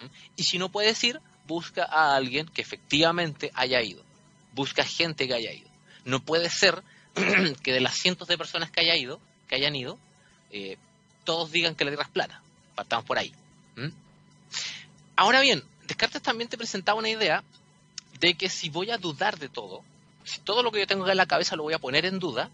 ¿Mm? 0.00 0.06
Y 0.36 0.42
si 0.44 0.58
no 0.58 0.68
puedes 0.68 1.02
ir, 1.04 1.20
busca 1.46 1.84
a 1.84 2.16
alguien 2.16 2.46
que 2.46 2.62
efectivamente 2.62 3.52
haya 3.54 3.80
ido, 3.82 4.02
busca 4.52 4.84
gente 4.84 5.28
que 5.28 5.34
haya 5.34 5.52
ido. 5.52 5.68
No 6.04 6.20
puede 6.20 6.50
ser 6.50 6.82
que 7.62 7.72
de 7.72 7.80
las 7.80 7.94
cientos 7.94 8.28
de 8.28 8.38
personas 8.38 8.70
que 8.70 8.80
haya 8.80 8.96
ido, 8.96 9.20
que 9.48 9.56
hayan 9.56 9.74
ido, 9.74 9.98
eh, 10.50 10.76
todos 11.24 11.50
digan 11.50 11.74
que 11.74 11.84
la 11.84 11.90
tierra 11.90 12.04
es 12.04 12.10
plana. 12.10 12.42
Partamos 12.74 13.04
por 13.04 13.18
ahí. 13.18 13.32
¿Mm? 13.76 13.88
Ahora 15.16 15.40
bien, 15.40 15.62
Descartes 15.86 16.22
también 16.22 16.48
te 16.48 16.58
presentaba 16.58 16.98
una 16.98 17.08
idea 17.08 17.42
de 18.20 18.34
que 18.34 18.48
si 18.48 18.68
voy 18.68 18.90
a 18.90 18.98
dudar 18.98 19.38
de 19.38 19.48
todo, 19.48 19.82
si 20.24 20.40
todo 20.40 20.62
lo 20.62 20.72
que 20.72 20.80
yo 20.80 20.86
tengo 20.86 21.08
en 21.08 21.16
la 21.16 21.26
cabeza 21.26 21.56
lo 21.56 21.62
voy 21.62 21.74
a 21.74 21.78
poner 21.78 22.04
en 22.06 22.18
duda, 22.18 22.50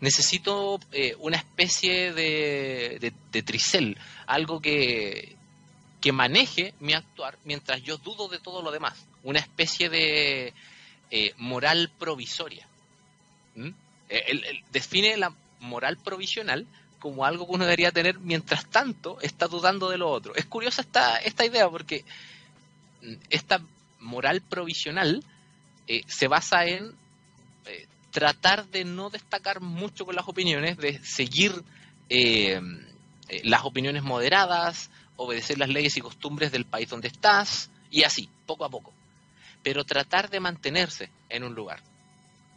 necesito 0.00 0.78
eh, 0.92 1.16
una 1.18 1.36
especie 1.36 2.12
de, 2.12 3.12
de, 3.32 3.42
tricel, 3.42 3.96
algo 4.26 4.60
que, 4.60 5.36
que, 6.00 6.12
maneje 6.12 6.74
mi 6.80 6.92
actuar 6.92 7.38
mientras 7.44 7.82
yo 7.82 7.96
dudo 7.96 8.28
de 8.28 8.38
todo 8.38 8.62
lo 8.62 8.70
demás, 8.70 9.06
una 9.22 9.38
especie 9.38 9.88
de 9.88 10.52
eh, 11.10 11.34
moral 11.38 11.90
provisoria. 11.98 12.66
¿Mm? 13.54 13.70
Eh, 14.08 14.62
define 14.72 15.16
la 15.16 15.34
moral 15.60 15.96
provisional 15.96 16.66
como 16.98 17.24
algo 17.24 17.46
que 17.46 17.52
uno 17.52 17.64
debería 17.64 17.92
tener 17.92 18.18
mientras 18.18 18.66
tanto 18.66 19.20
está 19.20 19.46
dudando 19.46 19.88
de 19.88 19.98
lo 19.98 20.10
otro. 20.10 20.34
Es 20.34 20.46
curiosa 20.46 20.82
esta, 20.82 21.18
esta 21.18 21.44
idea 21.44 21.68
porque 21.68 22.04
esta 23.30 23.60
moral 24.00 24.40
provisional 24.40 25.22
eh, 25.86 26.02
se 26.06 26.28
basa 26.28 26.64
en 26.64 26.92
eh, 27.66 27.86
tratar 28.10 28.66
de 28.66 28.84
no 28.84 29.10
destacar 29.10 29.60
mucho 29.60 30.04
con 30.04 30.16
las 30.16 30.26
opiniones, 30.28 30.76
de 30.78 30.98
seguir 31.04 31.52
eh, 32.08 32.60
las 33.44 33.64
opiniones 33.64 34.02
moderadas, 34.02 34.90
obedecer 35.16 35.58
las 35.58 35.68
leyes 35.68 35.96
y 35.96 36.00
costumbres 36.00 36.52
del 36.52 36.64
país 36.64 36.88
donde 36.88 37.08
estás, 37.08 37.70
y 37.90 38.02
así, 38.02 38.28
poco 38.46 38.64
a 38.64 38.68
poco. 38.68 38.92
Pero 39.62 39.84
tratar 39.84 40.30
de 40.30 40.40
mantenerse 40.40 41.10
en 41.28 41.44
un 41.44 41.54
lugar. 41.54 41.80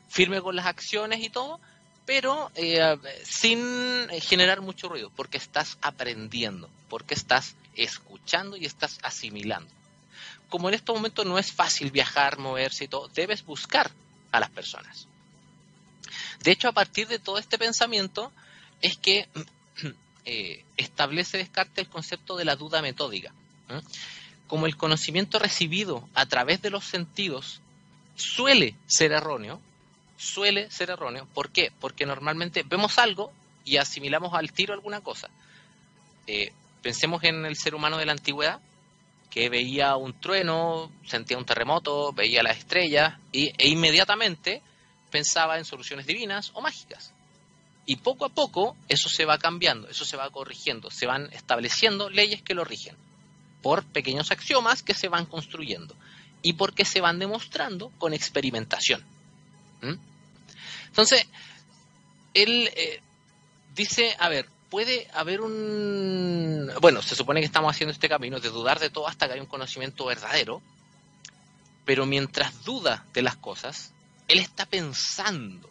Firme 0.10 0.42
con 0.42 0.56
las 0.56 0.66
acciones 0.66 1.24
y 1.24 1.30
todo, 1.30 1.60
pero 2.06 2.52
sin 3.24 4.10
generar 4.22 4.62
mucho 4.62 4.90
ruido, 4.90 5.12
porque 5.16 5.38
estás 5.38 5.78
aprendiendo, 5.82 6.70
porque 6.90 7.14
estás 7.14 7.56
escuchando 7.76 8.58
y 8.58 8.66
estás 8.66 9.00
asimilando 9.04 9.72
como 10.50 10.68
en 10.68 10.76
estos 10.76 10.96
momentos 10.96 11.26
no 11.26 11.38
es 11.38 11.52
fácil 11.52 11.92
viajar, 11.92 12.40
moverse 12.40 12.86
y 12.86 12.88
todo, 12.88 13.08
debes 13.10 13.46
buscar 13.46 13.92
a 14.32 14.40
las 14.40 14.50
personas. 14.50 15.08
De 16.44 16.52
hecho, 16.52 16.68
a 16.68 16.74
partir 16.74 17.08
de 17.08 17.20
todo 17.20 17.38
este 17.38 17.58
pensamiento 17.58 18.32
es 18.82 18.98
que 18.98 19.28
eh, 20.26 20.66
establece 20.78 21.38
Descartes 21.38 21.86
el 21.86 21.90
concepto 21.90 22.36
de 22.36 22.46
la 22.46 22.56
duda 22.56 22.82
metódica. 22.82 23.32
Como 24.48 24.66
el 24.66 24.76
conocimiento 24.76 25.38
recibido 25.38 26.10
a 26.16 26.26
través 26.26 26.62
de 26.62 26.72
los 26.72 26.84
sentidos 26.84 27.62
suele 28.16 28.76
ser 28.88 29.12
erróneo, 29.12 29.62
suele 30.20 30.70
ser 30.70 30.90
erróneo. 30.90 31.28
¿Por 31.34 31.50
qué? 31.50 31.72
Porque 31.80 32.06
normalmente 32.06 32.64
vemos 32.64 33.00
algo 33.00 33.32
y 33.64 33.78
asimilamos 33.78 34.34
al 34.34 34.52
tiro 34.52 34.74
alguna 34.74 35.02
cosa. 35.02 35.30
Eh, 36.28 36.52
pensemos 36.82 37.24
en 37.24 37.46
el 37.46 37.56
ser 37.56 37.74
humano 37.74 37.98
de 37.98 38.06
la 38.06 38.12
antigüedad, 38.12 38.60
que 39.30 39.48
veía 39.48 39.96
un 39.96 40.20
trueno, 40.20 40.92
sentía 41.06 41.38
un 41.38 41.46
terremoto, 41.46 42.12
veía 42.12 42.44
las 42.44 42.58
estrellas 42.58 43.18
y, 43.32 43.52
e 43.58 43.70
inmediatamente 43.70 44.62
pensaba 45.10 45.58
en 45.58 45.66
soluciones 45.66 46.06
divinas 46.06 46.52
o 46.54 46.62
mágicas. 46.62 47.14
Y 47.86 47.96
poco 47.98 48.26
a 48.26 48.30
poco 48.30 48.76
eso 48.90 49.08
se 49.08 49.26
va 49.26 49.38
cambiando, 49.38 49.88
eso 49.88 50.04
se 50.04 50.18
va 50.18 50.30
corrigiendo, 50.30 50.92
se 50.92 51.08
van 51.08 51.30
estableciendo 51.32 52.10
leyes 52.10 52.42
que 52.44 52.54
lo 52.54 52.64
rigen 52.64 52.96
por 53.62 53.84
pequeños 53.86 54.32
axiomas 54.32 54.84
que 54.84 54.94
se 54.94 55.10
van 55.10 55.26
construyendo 55.26 55.96
y 56.42 56.54
porque 56.54 56.86
se 56.86 57.02
van 57.02 57.20
demostrando 57.20 57.92
con 57.98 58.14
experimentación. 58.14 59.04
¿Mm? 59.82 60.09
Entonces, 60.90 61.26
él 62.34 62.70
eh, 62.76 63.02
dice, 63.76 64.16
a 64.20 64.30
ver, 64.30 64.48
puede 64.70 65.08
haber 65.14 65.42
un... 65.42 66.72
Bueno, 66.82 67.02
se 67.02 67.16
supone 67.16 67.40
que 67.40 67.46
estamos 67.46 67.72
haciendo 67.72 67.92
este 67.92 68.10
camino 68.10 68.40
de 68.40 68.50
dudar 68.50 68.80
de 68.80 68.90
todo 68.90 69.08
hasta 69.08 69.28
que 69.28 69.34
hay 69.34 69.40
un 69.40 69.46
conocimiento 69.46 70.06
verdadero, 70.06 70.62
pero 71.86 72.06
mientras 72.06 72.64
duda 72.64 73.06
de 73.14 73.22
las 73.22 73.36
cosas, 73.36 73.92
él 74.28 74.40
está 74.40 74.66
pensando. 74.66 75.70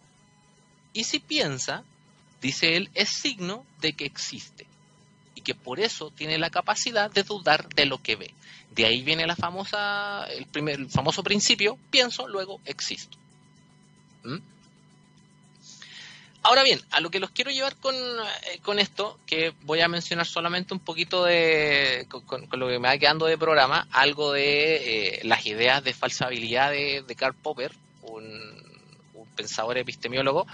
Y 0.92 1.04
si 1.04 1.20
piensa, 1.20 1.84
dice 2.42 2.76
él, 2.76 2.90
es 2.94 3.08
signo 3.08 3.64
de 3.80 3.92
que 3.92 4.04
existe. 4.04 4.66
Y 5.34 5.42
que 5.42 5.54
por 5.54 5.78
eso 5.78 6.10
tiene 6.10 6.38
la 6.38 6.50
capacidad 6.50 7.10
de 7.10 7.22
dudar 7.22 7.68
de 7.68 7.86
lo 7.86 8.02
que 8.02 8.16
ve. 8.16 8.34
De 8.72 8.84
ahí 8.84 9.02
viene 9.02 9.26
la 9.26 9.36
famosa, 9.36 10.24
el, 10.26 10.46
primer, 10.46 10.80
el 10.80 10.90
famoso 10.90 11.22
principio, 11.22 11.78
pienso, 11.90 12.26
luego 12.26 12.60
existo. 12.64 13.16
¿Mm? 14.24 14.38
Ahora 16.48 16.62
bien, 16.62 16.80
a 16.92 17.00
lo 17.00 17.10
que 17.10 17.20
los 17.20 17.30
quiero 17.30 17.50
llevar 17.50 17.76
con, 17.76 17.94
eh, 17.94 18.80
esto, 18.80 19.20
que 19.26 19.52
voy 19.64 19.82
a 19.82 19.88
mencionar 19.88 20.24
solamente 20.24 20.72
un 20.72 20.80
poquito 20.80 21.22
de, 21.24 22.06
con, 22.08 22.48
lo 22.52 22.68
que 22.68 22.78
me 22.78 22.88
va 22.88 22.96
quedando 22.96 23.26
de 23.26 23.36
programa, 23.36 23.86
algo 23.90 24.32
de 24.32 25.18
eh, 25.18 25.20
las 25.24 25.44
ideas 25.44 25.84
de 25.84 25.92
falsabilidad 25.92 26.70
de, 26.70 27.14
Karl 27.18 27.34
Popper, 27.34 27.74
un, 28.00 28.32
pensador 29.36 29.76
epistemiólogo, 29.76 30.46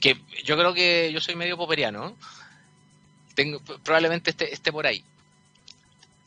que 0.00 0.18
yo 0.44 0.56
creo 0.56 0.72
que 0.72 1.10
yo 1.12 1.20
soy 1.20 1.36
medio 1.36 1.58
popperiano, 1.58 2.16
Tengo, 3.34 3.60
probablemente 3.84 4.30
esté, 4.30 4.54
esté 4.54 4.72
por 4.72 4.86
ahí. 4.86 5.04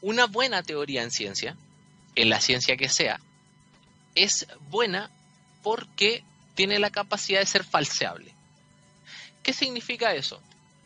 Una 0.02 0.28
buena 0.28 0.62
teoría 0.62 1.02
en 1.02 1.10
ciencia, 1.10 1.58
en 2.14 2.30
la 2.30 2.40
ciencia 2.40 2.78
que 2.78 2.90
sea, 2.90 3.20
es 4.14 4.46
buena 4.70 5.10
porque 5.64 6.24
tiene 6.54 6.78
la 6.78 6.92
capacidad 6.92 7.40
de 7.40 7.48
ser 7.48 7.64
falseable. 7.64 8.35
¿Qué 9.46 9.54
significa 9.54 10.16
eso? 10.16 10.42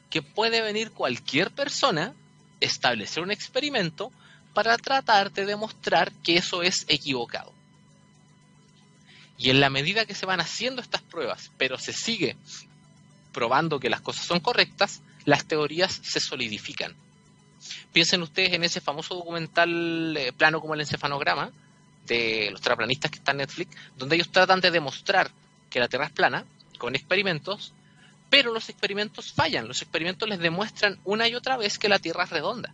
Que 0.10 0.22
puede 0.22 0.62
venir 0.62 0.91
cualquier 0.91 1.50
persona, 1.50 2.13
establecer 2.60 3.24
un 3.24 3.32
experimento 3.32 4.12
para 4.54 4.78
tratar 4.78 5.32
de 5.32 5.45
demostrar 5.45 6.12
que 6.24 6.36
eso 6.36 6.62
es 6.62 6.84
equivocado. 6.89 7.54
Y 9.38 9.50
en 9.50 9.62
la 9.62 9.69
medida 9.69 10.06
que 10.06 10.13
se 10.13 10.25
van 10.25 10.42
haciendo 10.42 10.81
estas 10.81 11.02
pruebas, 11.02 11.52
pero 11.58 11.77
se 11.77 11.94
sigue 11.94 12.36
probando 13.31 13.79
que 13.79 13.90
las 13.90 14.02
cosas 14.02 14.25
son 14.25 14.42
correctas, 14.42 15.02
las 15.23 15.46
teorías 15.46 15.98
se 16.04 16.19
solidifican. 16.19 16.94
Piensen 17.94 18.21
ustedes 18.23 18.52
en 18.52 18.65
ese 18.65 18.81
famoso 18.81 19.15
documental 19.15 20.17
eh, 20.17 20.33
plano 20.33 20.60
como 20.60 20.73
el 20.73 20.81
encefalograma 20.81 21.50
de 22.08 22.50
los 22.52 22.60
terraplanistas 22.60 23.10
que 23.10 23.19
están 23.19 23.36
en 23.36 23.48
Netflix, 23.48 23.73
donde 23.98 24.17
ellos 24.17 24.29
tratan 24.29 24.60
de 24.60 24.69
demostrar 24.69 25.31
que 25.69 25.79
la 25.79 25.88
Tierra 25.88 26.08
es 26.08 26.12
plana 26.12 26.44
con 26.77 26.96
experimentos 26.96 27.73
pero 28.30 28.54
los 28.54 28.69
experimentos 28.69 29.34
fallan, 29.34 29.67
los 29.67 29.82
experimentos 29.82 30.30
les 30.30 30.40
demuestran 30.40 31.00
una 31.04 31.27
y 31.27 31.36
otra 31.36 31.58
vez 31.58 31.80
que 31.80 31.90
la 31.90 32.00
Tierra 32.00 32.25
es 32.25 32.30
redonda. 32.30 32.73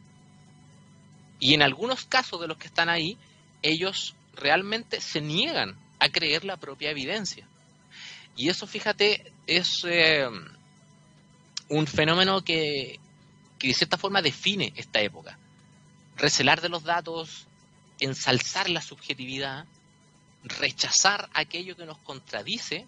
Y 1.39 1.53
en 1.53 1.61
algunos 1.61 2.05
casos 2.05 2.41
de 2.41 2.47
los 2.47 2.57
que 2.57 2.67
están 2.67 2.89
ahí, 2.89 3.17
ellos 3.61 4.15
realmente 4.35 4.99
se 5.01 5.21
niegan 5.21 5.77
a 5.99 6.09
creer 6.09 6.43
la 6.43 6.57
propia 6.57 6.91
evidencia. 6.91 7.47
Y 8.35 8.49
eso, 8.49 8.67
fíjate, 8.67 9.31
es 9.47 9.83
eh, 9.85 10.27
un 11.69 11.87
fenómeno 11.87 12.43
que, 12.43 12.99
que 13.57 13.67
de 13.69 13.73
cierta 13.73 13.97
forma 13.97 14.21
define 14.21 14.73
esta 14.75 14.99
época. 14.99 15.37
Recelar 16.17 16.61
de 16.61 16.69
los 16.69 16.83
datos, 16.83 17.47
ensalzar 17.99 18.69
la 18.69 18.81
subjetividad, 18.81 19.65
rechazar 20.43 21.29
aquello 21.33 21.75
que 21.75 21.85
nos 21.85 21.97
contradice 21.99 22.85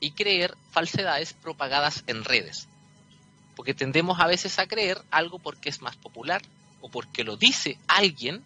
y 0.00 0.12
creer 0.12 0.56
falsedades 0.70 1.32
propagadas 1.32 2.04
en 2.06 2.24
redes. 2.24 2.68
Porque 3.56 3.74
tendemos 3.74 4.20
a 4.20 4.26
veces 4.26 4.58
a 4.58 4.66
creer 4.66 5.02
algo 5.10 5.38
porque 5.38 5.68
es 5.68 5.82
más 5.82 5.96
popular 5.96 6.42
o 6.80 6.88
porque 6.88 7.24
lo 7.24 7.36
dice 7.36 7.78
alguien 7.88 8.42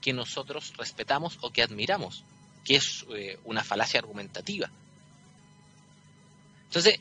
que 0.00 0.12
nosotros 0.12 0.74
respetamos 0.76 1.38
o 1.40 1.50
que 1.50 1.62
admiramos, 1.62 2.24
que 2.64 2.76
es 2.76 3.06
eh, 3.14 3.38
una 3.44 3.64
falacia 3.64 4.00
argumentativa. 4.00 4.70
Entonces, 6.64 7.00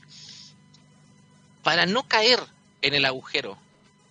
para 1.63 1.85
no 1.85 2.07
caer 2.07 2.39
en 2.81 2.93
el 2.93 3.05
agujero, 3.05 3.57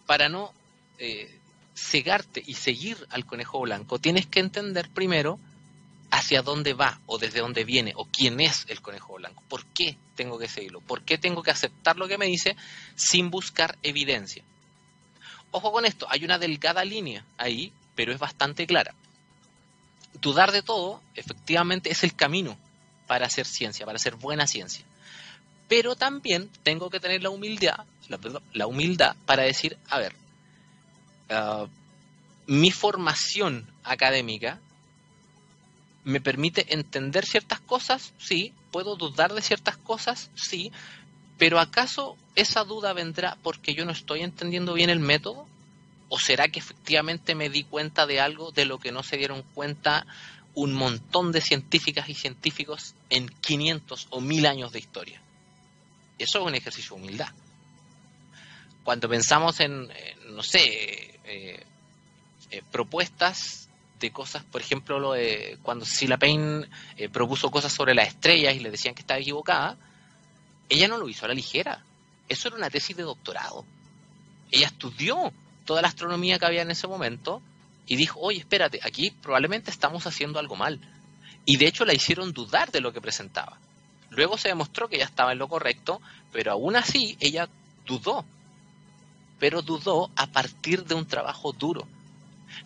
para 0.06 0.28
no 0.28 0.52
eh, 0.98 1.38
cegarte 1.74 2.42
y 2.46 2.54
seguir 2.54 3.06
al 3.10 3.24
conejo 3.24 3.60
blanco, 3.60 3.98
tienes 3.98 4.26
que 4.26 4.40
entender 4.40 4.88
primero 4.90 5.38
hacia 6.10 6.42
dónde 6.42 6.74
va 6.74 7.00
o 7.06 7.18
desde 7.18 7.40
dónde 7.40 7.64
viene 7.64 7.92
o 7.96 8.06
quién 8.06 8.40
es 8.40 8.64
el 8.68 8.80
conejo 8.80 9.14
blanco. 9.14 9.42
¿Por 9.48 9.64
qué 9.66 9.96
tengo 10.14 10.38
que 10.38 10.48
seguirlo? 10.48 10.80
¿Por 10.80 11.02
qué 11.02 11.18
tengo 11.18 11.42
que 11.42 11.50
aceptar 11.50 11.96
lo 11.96 12.08
que 12.08 12.18
me 12.18 12.26
dice 12.26 12.56
sin 12.94 13.30
buscar 13.30 13.76
evidencia? 13.82 14.42
Ojo 15.50 15.72
con 15.72 15.84
esto, 15.84 16.06
hay 16.10 16.24
una 16.24 16.38
delgada 16.38 16.84
línea 16.84 17.24
ahí, 17.36 17.72
pero 17.94 18.12
es 18.12 18.18
bastante 18.18 18.66
clara. 18.66 18.94
Dudar 20.20 20.52
de 20.52 20.62
todo, 20.62 21.02
efectivamente, 21.14 21.90
es 21.90 22.02
el 22.04 22.14
camino 22.14 22.58
para 23.06 23.26
hacer 23.26 23.46
ciencia, 23.46 23.86
para 23.86 23.96
hacer 23.96 24.16
buena 24.16 24.46
ciencia. 24.46 24.84
Pero 25.68 25.96
también 25.96 26.50
tengo 26.62 26.90
que 26.90 27.00
tener 27.00 27.22
la 27.22 27.30
humildad, 27.30 27.84
la, 28.52 28.66
humildad 28.66 29.16
para 29.26 29.42
decir, 29.42 29.76
a 29.88 29.98
ver, 29.98 30.14
ah, 31.28 31.66
mi 32.46 32.70
formación 32.70 33.70
académica 33.84 34.60
me 36.08 36.22
permite 36.22 36.72
entender 36.72 37.26
ciertas 37.26 37.60
cosas, 37.60 38.14
sí, 38.16 38.54
puedo 38.72 38.96
dudar 38.96 39.34
de 39.34 39.42
ciertas 39.42 39.76
cosas, 39.76 40.30
sí, 40.34 40.72
pero 41.36 41.60
¿acaso 41.60 42.16
esa 42.34 42.64
duda 42.64 42.94
vendrá 42.94 43.36
porque 43.42 43.74
yo 43.74 43.84
no 43.84 43.92
estoy 43.92 44.22
entendiendo 44.22 44.72
bien 44.72 44.88
el 44.88 45.00
método? 45.00 45.46
¿O 46.08 46.18
será 46.18 46.48
que 46.48 46.60
efectivamente 46.60 47.34
me 47.34 47.50
di 47.50 47.62
cuenta 47.62 48.06
de 48.06 48.20
algo 48.20 48.52
de 48.52 48.64
lo 48.64 48.78
que 48.78 48.90
no 48.90 49.02
se 49.02 49.18
dieron 49.18 49.42
cuenta 49.52 50.06
un 50.54 50.72
montón 50.72 51.30
de 51.30 51.42
científicas 51.42 52.08
y 52.08 52.14
científicos 52.14 52.94
en 53.10 53.28
500 53.28 54.06
o 54.08 54.22
1000 54.22 54.46
años 54.46 54.72
de 54.72 54.78
historia? 54.78 55.20
Eso 56.18 56.38
es 56.38 56.46
un 56.46 56.54
ejercicio 56.54 56.96
de 56.96 57.02
humildad. 57.02 57.28
Cuando 58.82 59.10
pensamos 59.10 59.60
en, 59.60 59.90
no 60.30 60.42
sé, 60.42 61.20
eh, 61.24 61.62
eh, 62.50 62.62
propuestas 62.72 63.67
de 63.98 64.10
cosas, 64.10 64.44
por 64.44 64.60
ejemplo, 64.60 64.98
lo 64.98 65.12
de, 65.12 65.58
cuando 65.62 65.84
Sila 65.84 66.18
Payne 66.18 66.68
eh, 66.96 67.08
propuso 67.08 67.50
cosas 67.50 67.72
sobre 67.72 67.94
las 67.94 68.08
estrellas 68.08 68.54
y 68.54 68.60
le 68.60 68.70
decían 68.70 68.94
que 68.94 69.00
estaba 69.00 69.20
equivocada, 69.20 69.76
ella 70.68 70.88
no 70.88 70.98
lo 70.98 71.08
hizo 71.08 71.24
a 71.24 71.28
la 71.28 71.34
ligera. 71.34 71.82
Eso 72.28 72.48
era 72.48 72.56
una 72.56 72.70
tesis 72.70 72.96
de 72.96 73.02
doctorado. 73.02 73.64
Ella 74.50 74.66
estudió 74.66 75.32
toda 75.64 75.82
la 75.82 75.88
astronomía 75.88 76.38
que 76.38 76.46
había 76.46 76.62
en 76.62 76.70
ese 76.70 76.86
momento 76.86 77.42
y 77.86 77.96
dijo, 77.96 78.20
oye, 78.20 78.38
espérate, 78.38 78.80
aquí 78.82 79.10
probablemente 79.10 79.70
estamos 79.70 80.06
haciendo 80.06 80.38
algo 80.38 80.56
mal. 80.56 80.80
Y 81.44 81.56
de 81.56 81.66
hecho 81.66 81.84
la 81.84 81.94
hicieron 81.94 82.32
dudar 82.32 82.70
de 82.70 82.80
lo 82.80 82.92
que 82.92 83.00
presentaba. 83.00 83.58
Luego 84.10 84.38
se 84.38 84.48
demostró 84.48 84.88
que 84.88 84.96
ella 84.96 85.04
estaba 85.06 85.32
en 85.32 85.38
lo 85.38 85.48
correcto, 85.48 86.00
pero 86.32 86.52
aún 86.52 86.76
así 86.76 87.16
ella 87.20 87.48
dudó. 87.86 88.24
Pero 89.38 89.62
dudó 89.62 90.10
a 90.16 90.26
partir 90.26 90.84
de 90.84 90.94
un 90.94 91.06
trabajo 91.06 91.52
duro 91.52 91.86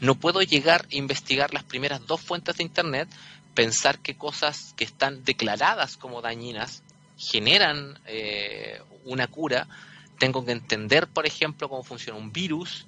no 0.00 0.14
puedo 0.14 0.42
llegar 0.42 0.86
a 0.90 0.94
investigar 0.94 1.52
las 1.52 1.64
primeras 1.64 2.06
dos 2.06 2.20
fuentes 2.20 2.56
de 2.56 2.64
Internet, 2.64 3.08
pensar 3.54 3.98
que 3.98 4.16
cosas 4.16 4.74
que 4.76 4.84
están 4.84 5.24
declaradas 5.24 5.96
como 5.96 6.22
dañinas 6.22 6.82
generan 7.18 7.98
eh, 8.06 8.80
una 9.04 9.26
cura. 9.26 9.68
Tengo 10.18 10.44
que 10.44 10.52
entender, 10.52 11.08
por 11.08 11.26
ejemplo, 11.26 11.68
cómo 11.68 11.82
funciona 11.82 12.18
un 12.18 12.32
virus, 12.32 12.86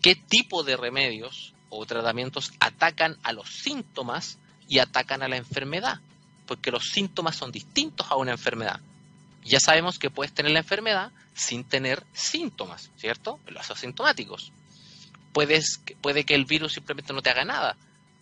qué 0.00 0.14
tipo 0.14 0.62
de 0.62 0.76
remedios 0.76 1.54
o 1.70 1.86
tratamientos 1.86 2.52
atacan 2.60 3.16
a 3.22 3.32
los 3.32 3.48
síntomas 3.48 4.38
y 4.68 4.78
atacan 4.78 5.22
a 5.22 5.28
la 5.28 5.36
enfermedad, 5.36 6.00
porque 6.46 6.70
los 6.70 6.90
síntomas 6.90 7.36
son 7.36 7.52
distintos 7.52 8.10
a 8.10 8.16
una 8.16 8.32
enfermedad. 8.32 8.80
Ya 9.44 9.58
sabemos 9.58 9.98
que 9.98 10.10
puedes 10.10 10.32
tener 10.32 10.52
la 10.52 10.60
enfermedad 10.60 11.10
sin 11.34 11.64
tener 11.64 12.04
síntomas, 12.12 12.90
¿cierto? 12.96 13.40
Los 13.46 13.70
asintomáticos 13.70 14.52
puedes, 15.32 15.80
puede 16.00 16.24
que 16.24 16.34
el 16.34 16.44
virus 16.44 16.74
simplemente 16.74 17.12
no 17.12 17.22
te 17.22 17.30
haga 17.30 17.44
nada. 17.44 17.76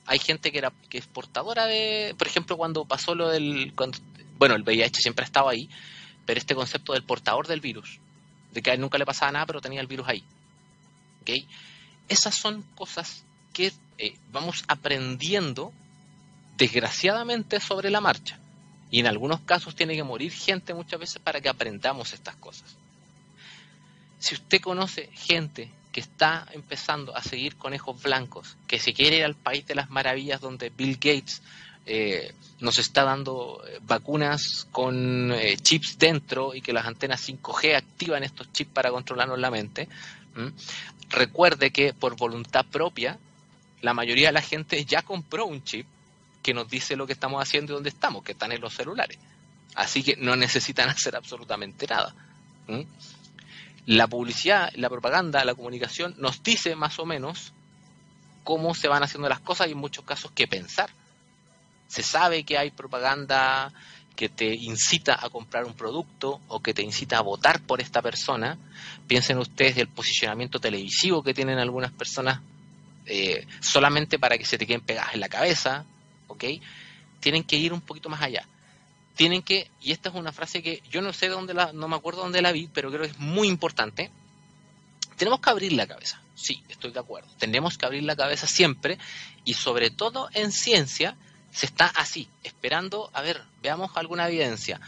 Hay 0.07 0.19
gente 0.19 0.51
que 0.51 0.59
era 0.59 0.73
que 0.89 0.99
es 0.99 1.07
portadora 1.07 1.67
de, 1.67 2.15
por 2.19 2.27
ejemplo, 2.27 2.57
cuando 2.57 2.85
pasó 2.85 3.15
lo 3.15 3.29
del, 3.29 3.73
bueno, 4.39 4.55
el 4.55 4.63
VIH 4.63 5.03
siempre 5.03 5.25
ha 5.25 5.27
estado 5.27 5.49
ahí, 5.49 5.69
pero 6.27 6.39
este 6.39 6.55
concepto 6.55 6.93
del 6.93 7.05
portador 7.05 7.47
del 7.47 7.61
virus, 7.61 7.99
de 8.53 8.63
que 8.63 8.71
a 8.71 8.75
él 8.75 8.81
nunca 8.81 8.99
le 8.99 9.07
pasaba 9.07 9.33
nada, 9.33 9.47
pero 9.47 9.61
tenía 9.61 9.81
el 9.81 9.87
virus 9.87 10.09
ahí. 10.09 10.25
¿Okay? 11.23 11.47
Esas 12.09 12.35
son 12.35 12.63
cosas 12.75 13.25
que 13.53 13.73
eh, 13.99 14.17
vamos 14.33 14.65
aprendiendo 14.67 15.73
desgraciadamente 16.57 17.61
sobre 17.61 17.91
la 17.91 18.01
marcha. 18.01 18.39
Y 18.91 19.01
en 19.01 19.07
algunos 19.07 19.41
casos 19.43 19.77
tiene 19.77 19.95
que 19.95 20.03
morir 20.03 20.33
gente 20.33 20.75
muchas 20.75 20.99
veces 20.99 21.19
para 21.21 21.41
que 21.41 21.49
aprendamos 21.49 22.13
estas 22.13 22.35
cosas. 22.37 22.77
Si 24.19 24.35
usted 24.35 24.61
conoce 24.61 25.09
gente 25.15 25.71
que 25.93 26.01
está 26.01 26.47
empezando 26.53 27.17
a 27.17 27.23
seguir 27.23 27.57
conejos 27.57 28.03
blancos, 28.03 28.57
que 28.67 28.79
se 28.79 28.93
quiere 28.93 29.19
ir 29.19 29.25
al 29.25 29.35
país 29.35 29.67
de 29.67 29.75
las 29.75 29.91
maravillas 29.91 30.41
donde 30.41 30.71
Bill 30.71 30.95
Gates 30.95 31.43
eh, 31.87 32.33
nos 32.61 32.79
está 32.79 33.05
dando 33.05 33.63
eh, 33.67 33.81
vacunas 33.83 34.69
con 34.71 35.33
eh, 35.33 35.57
chips 35.57 35.99
dentro 35.99 36.55
y 36.55 36.61
que 36.61 36.73
las 36.73 36.87
antenas 36.87 37.29
5G 37.29 37.75
activan 37.75 38.23
estos 38.23 38.53
chips 38.53 38.71
para 38.73 38.91
controlarnos 38.91 39.39
la 39.39 39.51
mente. 39.51 39.89
Recuerde 41.09 41.73
que 41.73 41.93
por 41.93 42.17
voluntad 42.17 42.65
propia, 42.67 43.19
la 43.81 43.95
mayoría 43.95 44.29
de 44.29 44.33
la 44.35 44.43
gente 44.43 44.85
ya 44.85 45.03
compró 45.03 45.47
un 45.47 45.65
chip 45.65 45.87
que 46.43 46.55
nos 46.55 46.69
dice 46.69 46.95
lo 46.95 47.07
que 47.07 47.15
estamos 47.15 47.43
haciendo 47.43 47.73
y 47.73 47.75
dónde 47.75 47.91
estamos, 47.91 48.23
que 48.23 48.33
están 48.33 48.53
en 48.53 48.61
los 48.61 48.75
celulares. 48.75 49.19
Así 49.75 50.05
que 50.05 50.17
no 50.17 50.37
necesitan 50.37 50.89
hacer 50.91 51.17
absolutamente 51.17 51.87
nada 51.87 52.15
la 53.87 54.07
publicidad, 54.07 54.71
la 54.75 54.89
propaganda, 54.89 55.45
la 55.45 55.55
comunicación 55.55 56.15
nos 56.19 56.43
dice 56.43 56.77
más 56.77 56.99
o 56.99 57.07
menos 57.07 57.53
cómo 58.45 58.75
se 58.75 58.89
van 58.89 59.03
haciendo 59.03 59.29
las 59.29 59.41
cosas 59.41 59.69
y 59.69 59.73
en 59.73 59.79
muchos 59.79 60.05
casos 60.05 60.33
qué 60.35 60.47
pensar. 60.47 60.91
Se 61.89 62.03
sabe 62.03 62.45
que 62.45 62.59
hay 62.59 62.71
propaganda 62.71 63.73
que 64.15 64.29
te 64.29 64.55
incita 64.55 65.19
a 65.25 65.31
comprar 65.31 65.65
un 65.65 65.75
producto 65.75 66.41
o 66.49 66.61
que 66.61 66.75
te 66.75 66.83
incita 66.83 67.19
a 67.19 67.23
votar 67.23 67.61
por 67.63 67.81
esta 67.81 68.03
persona. 68.03 68.59
Piensen 69.07 69.39
ustedes 69.39 69.77
del 69.77 69.89
posicionamiento 69.89 70.61
televisivo 70.61 71.23
que 71.23 71.35
tienen 71.35 71.59
algunas 71.59 71.93
personas 71.93 72.41
eh, 73.07 73.47
solamente 73.61 74.19
para 74.19 74.37
que 74.37 74.45
se 74.45 74.59
te 74.59 74.67
queden 74.67 74.83
pegadas 74.83 75.15
en 75.15 75.21
la 75.21 75.29
cabeza, 75.29 75.85
¿ok? 76.29 76.45
Tienen 77.19 77.45
que 77.45 77.57
ir 77.57 77.73
un 77.73 77.81
poquito 77.81 78.09
más 78.09 78.23
allá 78.23 78.47
tienen 79.15 79.43
que, 79.43 79.71
y 79.81 79.93
esta 79.93 80.09
es 80.09 80.15
una 80.15 80.33
frase 80.33 80.63
que 80.63 80.83
yo 80.91 81.03
no 81.03 81.13
sé 81.13 81.29
dónde 81.29 81.55
la, 81.55 81.73
no 81.73 81.89
me 81.89 81.97
acuerdo 81.97 82.23
dónde 82.23 82.43
la 82.43 82.53
vi, 82.53 82.69
pero 82.73 82.91
creo 82.91 83.03
que 83.03 83.09
es 83.09 83.19
muy 83.19 83.49
importante. 83.49 84.11
Tenemos 85.17 85.41
que 85.41 85.51
abrir 85.51 85.73
la 85.73 85.87
cabeza, 85.87 86.23
sí, 86.35 86.63
estoy 86.69 86.93
de 86.93 87.01
acuerdo. 87.01 87.29
Tenemos 87.39 87.77
que 87.77 87.85
abrir 87.85 88.03
la 88.05 88.17
cabeza 88.17 88.47
siempre 88.47 88.99
y 89.45 89.55
sobre 89.55 89.91
todo 89.91 90.29
en 90.33 90.53
ciencia 90.53 91.17
se 91.53 91.67
está 91.67 91.87
así, 91.87 92.29
esperando, 92.45 93.11
a 93.13 93.23
ver, 93.23 93.43
veamos 93.61 93.91
alguna 93.97 94.29
evidencia. 94.29 94.81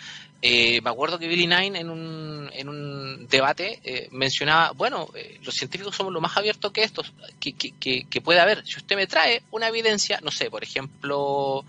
Eh, 0.44 0.80
me 0.80 0.90
acuerdo 0.90 1.20
que 1.20 1.28
Billy 1.28 1.46
Nine 1.46 1.78
en 1.78 1.88
un, 1.88 2.50
en 2.52 2.68
un 2.68 3.28
debate 3.28 3.80
eh, 3.84 4.08
mencionaba, 4.10 4.72
bueno, 4.72 5.08
eh, 5.14 5.38
los 5.44 5.54
científicos 5.54 5.94
somos 5.94 6.12
lo 6.12 6.20
más 6.20 6.36
abiertos 6.36 6.72
que 6.72 6.82
estos, 6.82 7.12
que, 7.38 7.52
que, 7.52 8.06
que, 8.08 8.20
puede 8.20 8.40
haber. 8.40 8.66
Si 8.66 8.76
usted 8.76 8.96
me 8.96 9.06
trae 9.06 9.42
una 9.52 9.68
evidencia, 9.68 10.18
no 10.20 10.32
sé, 10.32 10.50
por 10.50 10.64
ejemplo, 10.64 11.64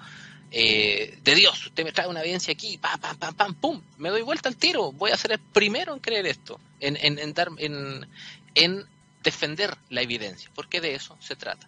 eh, 0.56 1.18
de 1.24 1.36
Dios. 1.36 1.66
Usted 1.66 1.84
me 1.84 1.91
trae 1.91 2.08
una 2.08 2.22
evidencia 2.22 2.54
aquí, 2.54 2.78
pam, 2.78 2.99
pam, 2.99 3.18
pam, 3.18 3.34
pam, 3.34 3.56
pum, 3.56 3.82
me 3.97 4.10
doy 4.10 4.22
vuelta 4.22 4.49
al 4.49 4.56
tiro. 4.56 4.91
Voy 4.91 5.10
a 5.10 5.18
ser 5.18 5.32
el 5.32 5.39
primero 5.39 5.93
en 5.93 5.99
creer 5.99 6.28
esto, 6.28 6.60
en, 6.80 6.95
en, 7.01 7.34
dar, 7.34 7.49
en, 7.58 8.08
en 8.54 8.86
defender 9.24 9.76
la 9.89 10.04
evidencia, 10.04 10.51
porque 10.54 10.80
de 10.80 10.93
eso 10.93 11.18
se 11.20 11.36
trata. 11.36 11.68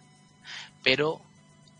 Pero 0.84 1.20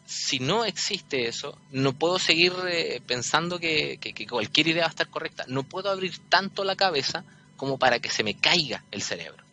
si 0.05 0.41
no 0.41 0.65
existe 0.65 1.29
eso, 1.29 1.57
no 1.71 1.93
puedo 1.93 2.19
seguir 2.19 2.53
eh, 2.69 3.01
pensando 3.07 3.61
que, 3.61 4.01
cualquier 4.29 4.67
idea 4.67 4.83
va 4.83 4.89
a 4.89 4.91
estar 4.91 5.09
correcta. 5.09 5.45
No 5.47 5.63
puedo 5.63 5.91
abrir 5.91 6.19
tanto 6.29 6.65
la 6.65 6.75
cabeza 6.75 7.23
como 7.57 7.79
para 7.79 8.01
que 8.01 8.11
se 8.11 8.25
me 8.25 8.35
caiga 8.35 8.83
el 8.91 9.03
cerebro. 9.03 9.45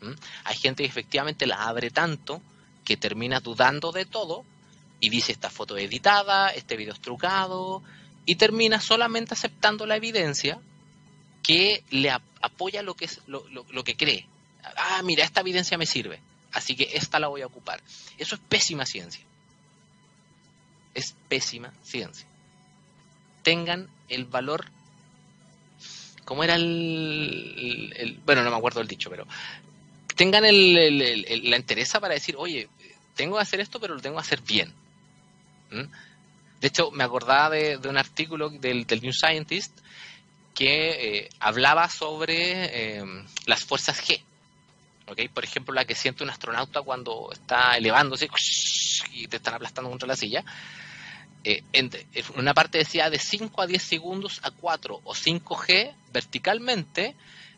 ¿Mm? 0.00 0.12
Hay 0.42 0.56
gente 0.56 0.82
que 0.82 0.88
efectivamente 0.88 1.46
la 1.46 1.56
abre 1.68 1.90
tanto 1.90 2.42
que 2.84 2.96
termina 2.96 3.38
dudando 3.38 3.92
de 3.92 4.06
todo 4.06 4.44
y 5.04 5.10
dice 5.10 5.32
esta 5.32 5.50
foto 5.50 5.76
editada, 5.76 6.48
este 6.48 6.76
video 6.76 6.94
es 6.94 7.00
trucado, 7.00 7.82
y 8.24 8.36
termina 8.36 8.80
solamente 8.80 9.34
aceptando 9.34 9.84
la 9.84 9.96
evidencia 9.96 10.58
que 11.42 11.84
le 11.90 12.10
apoya 12.10 12.82
lo 12.82 12.94
que, 12.94 13.04
es, 13.04 13.20
lo, 13.26 13.44
lo 13.50 13.84
que 13.84 13.96
cree. 13.96 14.26
Ah, 14.76 15.02
mira, 15.04 15.24
esta 15.24 15.42
evidencia 15.42 15.76
me 15.76 15.84
sirve, 15.84 16.20
así 16.52 16.74
que 16.74 16.88
esta 16.94 17.18
la 17.18 17.28
voy 17.28 17.42
a 17.42 17.46
ocupar. 17.46 17.82
Eso 18.16 18.34
es 18.34 18.40
pésima 18.48 18.86
ciencia. 18.86 19.22
Es 20.94 21.14
pésima 21.28 21.70
ciencia. 21.82 22.26
Tengan 23.42 23.90
el 24.08 24.24
valor 24.24 24.70
¿Cómo 26.24 26.42
era 26.42 26.54
el, 26.54 28.18
Bueno, 28.24 28.42
no 28.42 28.50
me 28.50 28.56
acuerdo 28.56 28.80
el 28.80 28.88
dicho, 28.88 29.10
pero. 29.10 29.26
Tengan 30.16 30.44
la 30.44 31.56
interesa 31.56 32.00
para 32.00 32.14
decir, 32.14 32.36
oye, 32.38 32.68
tengo 33.14 33.36
que 33.36 33.42
hacer 33.42 33.60
esto, 33.60 33.80
pero 33.80 33.94
lo 33.94 34.00
tengo 34.00 34.16
que 34.16 34.22
hacer 34.22 34.40
bien. 34.40 34.72
¿Mm? 35.74 35.90
De 36.60 36.68
hecho, 36.68 36.90
me 36.90 37.04
acordaba 37.04 37.50
de, 37.50 37.76
un 37.88 37.98
artículo 37.98 38.48
del, 38.48 38.86
New 39.02 39.12
Scientist 39.12 39.76
que 40.54 41.18
eh, 41.18 41.28
hablaba 41.40 41.88
sobre 41.88 42.96
em, 42.96 43.26
las 43.46 43.64
fuerzas 43.64 44.00
G. 44.02 44.22
¿okay? 45.06 45.28
Por 45.28 45.44
ejemplo, 45.44 45.74
la 45.74 45.84
que 45.84 45.94
siente 45.94 46.22
un 46.22 46.30
astronauta 46.30 46.82
cuando 46.82 47.30
está 47.32 47.76
elevándose 47.76 48.28
y 49.12 49.26
te 49.26 49.36
están 49.36 49.54
aplastando 49.54 49.90
contra 49.90 50.08
la 50.08 50.16
silla. 50.16 50.44
Eh, 51.46 51.62
una 52.36 52.54
parte 52.54 52.78
decía 52.78 53.10
de 53.10 53.18
5 53.18 53.60
a 53.60 53.66
10 53.66 53.82
segundos 53.82 54.40
a 54.42 54.50
4 54.50 55.02
o 55.04 55.14
5G 55.14 55.94
verticalmente, 56.10 57.14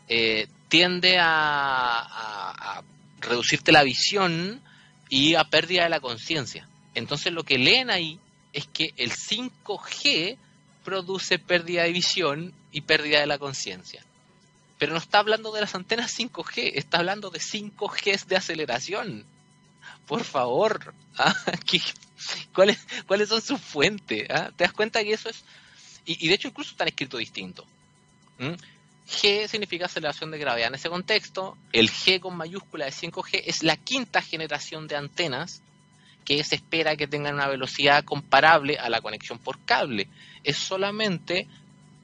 eh, 0.08 0.48
tiende 0.68 1.18
a, 1.20 2.82
reducirte 3.20 3.72
la 3.72 3.84
visión 3.84 4.60
y 5.08 5.34
a 5.34 5.44
pérdida 5.44 5.84
de 5.84 5.88
la 5.90 6.00
conciencia. 6.00 6.68
Entonces 6.96 7.32
lo 7.32 7.44
que 7.44 7.58
leen 7.58 7.90
ahí 7.90 8.18
es 8.54 8.66
que 8.66 8.94
el 8.96 9.12
5G 9.12 10.38
produce 10.82 11.38
pérdida 11.38 11.82
de 11.82 11.92
visión 11.92 12.54
y 12.72 12.80
pérdida 12.80 13.20
de 13.20 13.26
la 13.26 13.38
conciencia. 13.38 14.02
Pero 14.78 14.92
no 14.92 14.98
está 14.98 15.18
hablando 15.18 15.52
de 15.52 15.60
las 15.60 15.74
antenas 15.74 16.18
5G, 16.18 16.72
está 16.74 16.98
hablando 16.98 17.28
de 17.28 17.38
5G 17.38 18.24
de 18.24 18.36
aceleración. 18.36 19.26
Por 20.06 20.24
favor, 20.24 20.94
¿ah? 21.18 21.36
¿Cuáles, 22.54 22.78
¿Cuáles 23.06 23.28
son 23.28 23.42
sus 23.42 23.60
fuentes? 23.60 24.26
¿Ah? 24.30 24.50
¿Te 24.56 24.64
das 24.64 24.72
cuenta 24.72 25.04
que 25.04 25.12
eso 25.12 25.28
es... 25.28 25.44
Y, 26.06 26.28
de 26.28 26.34
hecho 26.34 26.48
incluso 26.48 26.70
están 26.70 26.88
escritos 26.88 27.20
distintos. 27.20 27.66
G 28.38 29.48
significa 29.48 29.84
aceleración 29.84 30.30
de 30.30 30.38
gravedad. 30.38 30.68
En 30.68 30.76
ese 30.76 30.88
contexto, 30.88 31.58
el 31.72 31.90
G 31.90 32.20
con 32.20 32.36
mayúscula 32.36 32.86
de 32.86 32.92
5G 32.92 33.42
es 33.44 33.62
la 33.62 33.76
quinta 33.76 34.22
generación 34.22 34.86
de 34.86 34.96
antenas 34.96 35.62
que 36.26 36.42
se 36.42 36.56
espera 36.56 36.96
que 36.96 37.06
tengan 37.06 37.34
una 37.34 37.46
velocidad 37.46 38.04
comparable 38.04 38.76
a 38.78 38.90
la 38.90 39.00
conexión 39.00 39.38
por 39.38 39.64
cable. 39.64 40.08
Es 40.42 40.58
solamente 40.58 41.46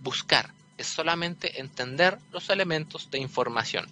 buscar, 0.01 0.55
es 0.79 0.87
solamente 0.87 1.61
entender 1.61 2.19
los 2.31 2.49
elementos 2.49 3.11
de 3.11 3.19
información. 3.19 3.87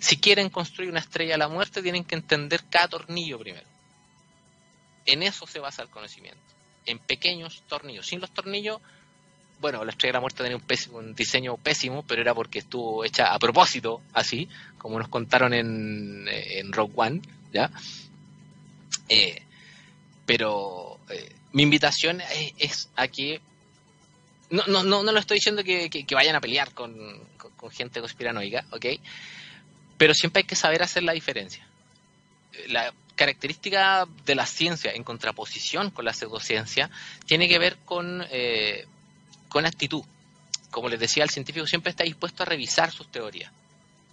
Si 0.00 0.16
quieren 0.16 0.50
construir 0.50 0.90
una 0.90 0.98
estrella 0.98 1.36
a 1.36 1.38
la 1.38 1.48
muerte, 1.48 1.80
tienen 1.80 2.04
que 2.04 2.16
entender 2.16 2.64
cada 2.68 2.88
tornillo 2.88 3.38
primero. 3.38 3.66
En 5.06 5.22
eso 5.22 5.46
se 5.46 5.60
basa 5.60 5.82
el 5.82 5.88
conocimiento, 5.88 6.42
en 6.84 6.98
pequeños 6.98 7.62
tornillos. 7.68 8.04
Sin 8.04 8.20
los 8.20 8.32
tornillos, 8.32 8.80
bueno, 9.60 9.84
la 9.84 9.92
estrella 9.92 10.10
de 10.10 10.16
la 10.16 10.20
muerte 10.20 10.42
tenía 10.42 10.60
un, 10.90 11.14
diseño 11.14 11.56
pésimo, 11.56 12.02
pero 12.02 12.20
era 12.20 12.34
porque 12.34 12.58
estuvo 12.58 13.04
hecha 13.04 13.32
a 13.32 13.38
propósito, 13.38 14.02
así, 14.12 14.48
como 14.76 14.98
nos 14.98 15.08
contaron 15.08 15.54
en, 15.54 16.26
en 16.28 16.72
Rogue 16.72 16.94
One, 16.96 17.22
¿ya? 17.52 17.70
Eh, 19.08 19.42
pero 20.28 21.00
eh, 21.08 21.34
mi 21.52 21.62
invitación 21.62 22.20
es, 22.58 22.90
a 22.96 23.08
que 23.08 23.40
no, 24.50 24.62
no, 24.66 24.82
no, 24.82 25.02
no 25.02 25.10
lo 25.10 25.18
estoy 25.18 25.38
diciendo 25.38 25.64
que, 25.64 26.04
vayan 26.10 26.36
a 26.36 26.40
pelear 26.42 26.74
con, 26.74 26.94
con, 27.56 27.70
gente 27.70 28.00
conspiranoica, 28.00 28.66
¿ok? 28.70 28.86
Pero 29.96 30.12
siempre 30.12 30.40
hay 30.40 30.44
que 30.46 30.54
saber 30.54 30.82
hacer 30.82 31.02
la 31.02 31.14
diferencia. 31.14 31.66
La 32.66 32.92
característica 33.16 34.06
de 34.26 34.34
la 34.34 34.44
ciencia 34.44 34.92
en 34.92 35.02
contraposición 35.02 35.90
con 35.92 36.04
la 36.04 36.12
pseudociencia 36.12 36.90
tiene 37.24 37.48
que 37.48 37.58
ver 37.58 37.78
con, 37.86 38.22
eh, 38.30 38.84
con 39.48 39.64
actitud. 39.64 40.04
Como 40.70 40.90
les 40.90 41.00
decía, 41.00 41.24
el 41.24 41.30
científico 41.30 41.66
siempre 41.66 41.88
está 41.88 42.04
dispuesto 42.04 42.42
a 42.42 42.46
revisar 42.46 42.90
sus 42.90 43.10
teorías. 43.10 43.50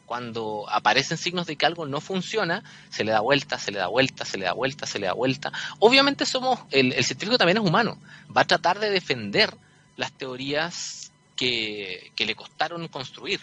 Cuando 0.05 0.65
aparecen 0.69 1.17
signos 1.17 1.47
de 1.47 1.55
que 1.55 1.65
algo 1.65 1.85
no 1.85 1.99
funciona, 2.01 2.63
se 2.89 3.03
le 3.03 3.11
da 3.11 3.21
vuelta, 3.21 3.57
se 3.57 3.71
le 3.71 3.79
da 3.79 3.87
vuelta, 3.87 4.25
se 4.25 4.37
le 4.37 4.45
da 4.45 4.53
vuelta, 4.53 4.85
se 4.85 4.99
le 4.99 5.07
da 5.07 5.13
vuelta. 5.13 5.51
Obviamente 5.79 6.25
somos, 6.25 6.59
el, 6.71 6.93
científico 7.03 7.37
también 7.37 7.57
es 7.57 7.63
humano, 7.63 7.97
va 8.35 8.41
a 8.41 8.45
tratar 8.45 8.79
de 8.79 8.89
defender 8.89 9.55
las 9.97 10.11
teorías 10.11 11.11
que, 11.35 12.11
que 12.15 12.25
le 12.25 12.35
costaron 12.35 12.87
construir 12.87 13.41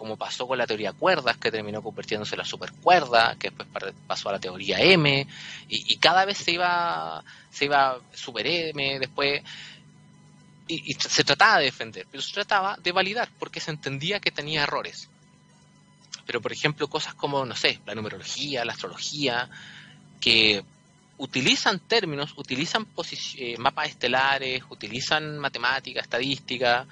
como 0.00 0.16
pasó 0.16 0.48
con 0.48 0.56
la 0.56 0.66
teoría 0.66 0.94
cuerdas, 0.94 1.36
que 1.36 1.50
terminó 1.50 1.82
convirtiéndose 1.82 2.34
en 2.34 2.38
la 2.38 2.46
supercuerda, 2.46 3.36
que 3.38 3.50
después 3.50 3.92
pasó 4.06 4.30
a 4.30 4.32
la 4.32 4.38
teoría 4.38 4.80
M, 4.80 5.26
y, 5.68 5.96
cada 5.98 6.24
vez 6.24 6.38
se 6.38 6.52
iba, 6.52 7.22
se 7.50 7.66
iba 7.66 8.00
super 8.14 8.46
M, 8.46 8.98
después, 8.98 9.42
y, 10.66 10.94
se 10.94 11.22
trataba 11.22 11.58
de 11.58 11.66
defender, 11.66 12.06
pero 12.10 12.22
se 12.22 12.32
trataba 12.32 12.78
de 12.82 12.92
validar, 12.92 13.28
porque 13.38 13.60
se 13.60 13.72
entendía 13.72 14.20
que 14.20 14.30
tenía 14.30 14.62
errores. 14.62 15.10
Pero, 16.26 16.40
por 16.40 16.52
ejemplo, 16.52 16.88
cosas 16.88 17.14
como, 17.14 17.44
no 17.44 17.56
sé, 17.56 17.80
la 17.86 17.94
numerología, 17.94 18.64
la 18.64 18.72
astrología, 18.72 19.48
que 20.20 20.62
utilizan 21.18 21.80
términos, 21.80 22.32
utilizan 22.36 22.86
eh, 23.36 23.56
mapas 23.58 23.90
estelares, 23.90 24.62
utilizan 24.70 25.38
matemática, 25.38 26.00
estadística, 26.00 26.86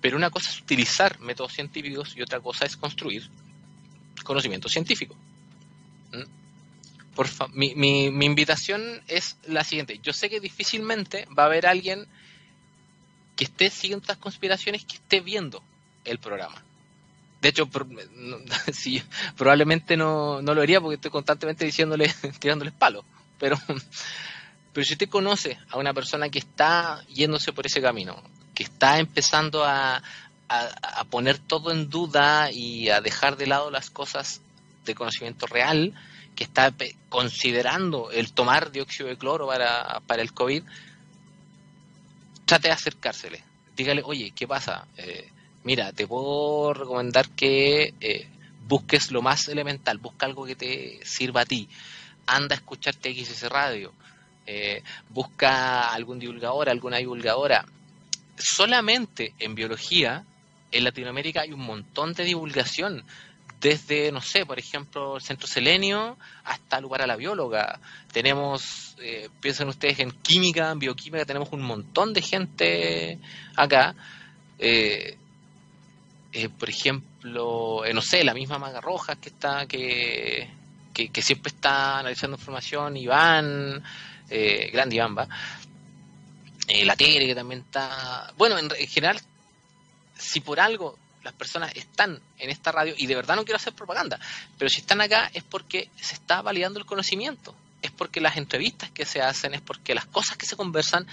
pero 0.00 0.16
una 0.16 0.30
cosa 0.30 0.50
es 0.50 0.60
utilizar 0.60 1.20
métodos 1.20 1.52
científicos 1.52 2.14
y 2.16 2.22
otra 2.22 2.40
cosa 2.40 2.64
es 2.64 2.76
construir 2.76 3.28
conocimiento 4.24 4.68
científico. 4.68 5.14
¿Mm? 6.12 6.22
Por 7.14 7.28
mi, 7.52 7.74
mi, 7.74 8.24
invitación 8.24 9.02
es 9.08 9.36
la 9.46 9.64
siguiente. 9.64 9.98
Yo 10.02 10.12
sé 10.12 10.30
que 10.30 10.40
difícilmente 10.40 11.26
va 11.36 11.42
a 11.42 11.46
haber 11.46 11.66
alguien 11.66 12.06
que 13.36 13.44
esté 13.44 13.70
siguiendo 13.70 14.04
estas 14.04 14.18
conspiraciones 14.18 14.84
que 14.84 14.94
esté 14.96 15.20
viendo 15.20 15.62
el 16.04 16.18
programa. 16.18 16.62
De 17.40 17.50
hecho, 17.50 17.68
probablemente 19.36 19.96
no, 19.96 20.42
no, 20.42 20.54
lo 20.54 20.62
haría 20.62 20.80
porque 20.80 20.96
estoy 20.96 21.10
constantemente 21.10 21.64
diciéndole, 21.64 22.12
tirándoles 22.40 22.74
palos. 22.74 23.04
Pero, 23.38 23.56
pero 24.72 24.84
si 24.84 24.94
usted 24.94 25.08
conoce 25.08 25.58
a 25.70 25.78
una 25.78 25.94
persona 25.94 26.28
que 26.28 26.40
está 26.40 27.04
yéndose 27.08 27.52
por 27.52 27.66
ese 27.66 27.80
camino, 27.80 28.22
que 28.54 28.64
está 28.64 28.98
empezando 28.98 29.64
a, 29.64 30.02
poner 31.10 31.38
todo 31.38 31.70
en 31.70 31.90
duda 31.90 32.50
y 32.50 32.88
a 32.88 33.02
dejar 33.02 33.36
de 33.36 33.46
lado 33.46 33.70
las 33.70 33.90
cosas 33.90 34.40
de 34.86 34.94
conocimiento 34.94 35.46
real, 35.46 35.92
que 36.34 36.44
está 36.44 36.72
considerando 37.10 38.10
el 38.10 38.32
tomar 38.32 38.72
dióxido 38.72 39.10
de 39.10 39.18
cloro 39.18 39.46
para, 39.46 40.00
para 40.06 40.22
el 40.22 40.32
COVID, 40.32 40.62
trate 42.46 42.68
de 42.68 42.74
acercársele. 42.74 43.44
Dígale, 43.76 44.02
oye, 44.04 44.32
¿qué 44.34 44.48
pasa? 44.48 44.88
Eh, 44.96 45.30
mira, 45.68 45.92
te 45.92 46.06
puedo 46.06 46.72
recomendar 46.72 47.28
que 47.28 47.92
eh, 48.00 48.26
busques 48.66 49.12
lo 49.12 49.20
más 49.20 49.48
elemental, 49.48 49.98
busca 49.98 50.24
algo 50.24 50.46
que 50.46 50.56
te 50.56 50.98
sirva 51.04 51.42
a 51.42 51.44
ti. 51.44 51.68
Anda 52.26 52.54
a 52.54 52.58
escuchar 52.58 52.94
TXS 52.94 53.50
Radio, 53.50 53.92
eh, 54.46 54.82
busca 55.10 55.92
algún 55.92 56.18
divulgador, 56.18 56.70
alguna 56.70 56.96
divulgadora, 56.96 57.66
solamente 58.38 59.34
en 59.38 59.54
biología, 59.54 60.24
en 60.72 60.84
Latinoamérica 60.84 61.42
hay 61.42 61.52
un 61.52 61.60
montón 61.60 62.14
de 62.14 62.24
divulgación, 62.24 63.04
desde, 63.60 64.10
no 64.10 64.22
sé, 64.22 64.46
por 64.46 64.58
ejemplo, 64.58 65.16
el 65.16 65.22
Centro 65.22 65.46
Selenio 65.46 66.16
hasta 66.44 66.80
Lugar 66.80 67.02
a 67.02 67.06
la 67.06 67.16
Bióloga. 67.16 67.78
Tenemos, 68.10 68.96
eh, 69.02 69.28
piensen 69.42 69.68
ustedes 69.68 69.98
en 69.98 70.12
química, 70.12 70.70
en 70.70 70.78
bioquímica, 70.78 71.26
tenemos 71.26 71.52
un 71.52 71.60
montón 71.60 72.14
de 72.14 72.22
gente 72.22 73.18
acá. 73.54 73.94
Eh, 74.58 75.18
eh, 76.32 76.48
por 76.48 76.68
ejemplo, 76.68 77.82
no 77.92 78.02
sé, 78.02 78.24
la 78.24 78.34
misma 78.34 78.58
Maga 78.58 78.80
Rojas 78.80 79.18
que 79.18 79.28
está, 79.30 79.66
que, 79.66 80.48
que, 80.92 81.22
siempre 81.22 81.50
está 81.50 81.98
analizando 81.98 82.36
información, 82.36 82.96
Iván, 82.96 83.82
grande 84.72 84.96
Iván 84.96 85.16
va, 85.16 85.28
eh, 86.68 86.84
la 86.84 86.96
tele 86.96 87.26
que 87.26 87.34
también 87.34 87.62
está... 87.62 88.32
Bueno, 88.36 88.58
en, 88.58 88.68
general, 88.88 89.18
si 90.18 90.40
por 90.40 90.60
algo 90.60 90.98
las 91.22 91.32
personas 91.32 91.74
están 91.74 92.20
en 92.38 92.50
esta 92.50 92.70
radio, 92.70 92.94
y 92.96 93.06
de 93.06 93.14
verdad 93.14 93.36
no 93.36 93.44
quiero 93.44 93.56
hacer 93.56 93.72
propaganda, 93.72 94.20
pero 94.58 94.68
si 94.68 94.80
están 94.80 95.00
acá 95.00 95.30
es 95.32 95.42
porque 95.42 95.90
se 95.96 96.14
está 96.14 96.42
validando 96.42 96.78
el 96.78 96.84
conocimiento, 96.84 97.54
es 97.80 97.90
porque 97.90 98.20
las 98.20 98.36
entrevistas 98.36 98.90
que 98.90 99.06
se 99.06 99.22
hacen, 99.22 99.54
es 99.54 99.62
porque 99.62 99.94
las 99.94 100.04
cosas 100.04 100.36
que 100.36 100.44
se 100.44 100.56
conversan 100.56 101.06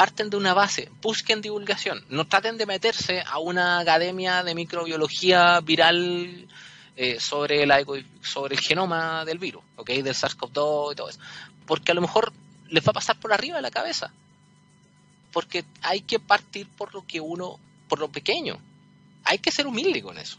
parten 0.00 0.30
de 0.30 0.38
una 0.38 0.54
base, 0.54 0.88
busquen 1.02 1.42
divulgación, 1.42 2.02
no 2.08 2.26
traten 2.26 2.56
de 2.56 2.64
meterse 2.64 3.20
a 3.20 3.38
una 3.38 3.80
academia 3.80 4.42
de 4.42 4.54
microbiología 4.54 5.60
viral 5.60 6.48
eh, 6.96 7.20
sobre, 7.20 7.66
la, 7.66 7.84
sobre 8.22 8.54
el 8.54 8.62
genoma 8.62 9.26
del 9.26 9.38
virus, 9.38 9.62
del 9.86 10.14
SARS-CoV-2 10.14 10.92
y 10.92 10.96
todo 10.96 11.10
eso, 11.10 11.20
porque 11.66 11.92
a 11.92 11.94
lo 11.94 12.00
mejor 12.00 12.32
les 12.70 12.82
va 12.82 12.92
a 12.92 12.94
pasar 12.94 13.20
por 13.20 13.30
arriba 13.34 13.56
de 13.56 13.62
la 13.62 13.70
cabeza. 13.70 14.10
Porque 15.34 15.66
hay 15.82 16.00
que 16.00 16.18
partir 16.18 16.66
por 16.66 16.94
lo 16.94 17.06
que 17.06 17.20
uno, 17.20 17.60
por 17.86 17.98
lo 17.98 18.08
pequeño. 18.08 18.58
Hay 19.24 19.36
que 19.38 19.52
ser 19.52 19.66
humilde 19.66 20.00
con 20.00 20.16
eso. 20.16 20.38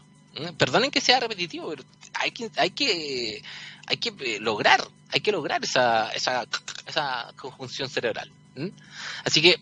Perdonen 0.58 0.90
que 0.90 1.00
sea 1.00 1.20
repetitivo, 1.20 1.68
pero 1.70 1.84
hay 2.14 2.32
que, 2.32 2.50
hay 2.56 2.70
que, 2.70 3.44
hay 3.86 3.96
que 3.98 4.12
eh, 4.26 4.40
lograr, 4.40 4.84
hay 5.12 5.20
que 5.20 5.30
lograr 5.30 5.62
esa, 5.62 6.10
esa, 6.10 6.48
esa 6.88 7.32
conjunción 7.36 7.88
cerebral. 7.88 8.28
Así 9.24 9.42
que 9.42 9.60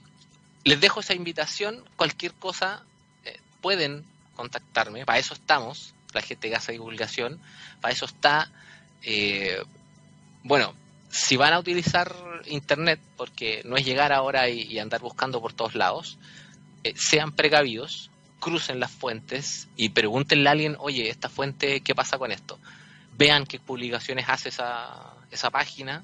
les 0.64 0.80
dejo 0.80 1.00
esa 1.00 1.14
invitación, 1.14 1.84
cualquier 1.96 2.32
cosa 2.34 2.82
eh, 3.24 3.38
pueden 3.60 4.04
contactarme, 4.36 5.04
para 5.04 5.18
eso 5.18 5.34
estamos, 5.34 5.94
la 6.12 6.22
gente 6.22 6.48
que 6.48 6.56
hace 6.56 6.72
divulgación, 6.72 7.40
para 7.80 7.92
eso 7.92 8.06
está, 8.06 8.50
eh, 9.02 9.62
bueno, 10.42 10.74
si 11.10 11.36
van 11.36 11.52
a 11.52 11.58
utilizar 11.58 12.14
internet, 12.46 13.00
porque 13.16 13.62
no 13.64 13.76
es 13.76 13.84
llegar 13.84 14.12
ahora 14.12 14.48
y, 14.48 14.78
andar 14.78 15.00
buscando 15.00 15.40
por 15.40 15.52
todos 15.52 15.74
lados, 15.74 16.18
sean 16.94 17.32
precavidos, 17.32 18.10
crucen 18.38 18.80
las 18.80 18.90
fuentes 18.90 19.68
y 19.76 19.90
pregúntenle 19.90 20.48
a 20.48 20.52
alguien, 20.52 20.76
oye, 20.78 21.10
esta 21.10 21.28
fuente, 21.28 21.80
¿qué 21.80 21.94
pasa 21.94 22.18
con 22.18 22.32
esto? 22.32 22.58
Vean 23.18 23.44
qué 23.44 23.58
publicaciones 23.58 24.28
hace 24.28 24.48
esa, 24.48 25.14
esa 25.30 25.50
página, 25.50 26.02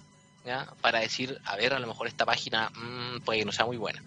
para 0.81 1.01
decir, 1.01 1.41
a 1.45 1.57
ver, 1.57 1.75
a 1.75 1.79
lo 1.79 1.87
mejor 1.87 2.07
esta 2.07 2.25
página 2.25 2.71
mmm, 2.75 3.21
puede 3.21 3.41
que 3.41 3.45
no 3.45 3.53
sea 3.53 3.67
muy 3.67 3.77
buena. 3.77 4.03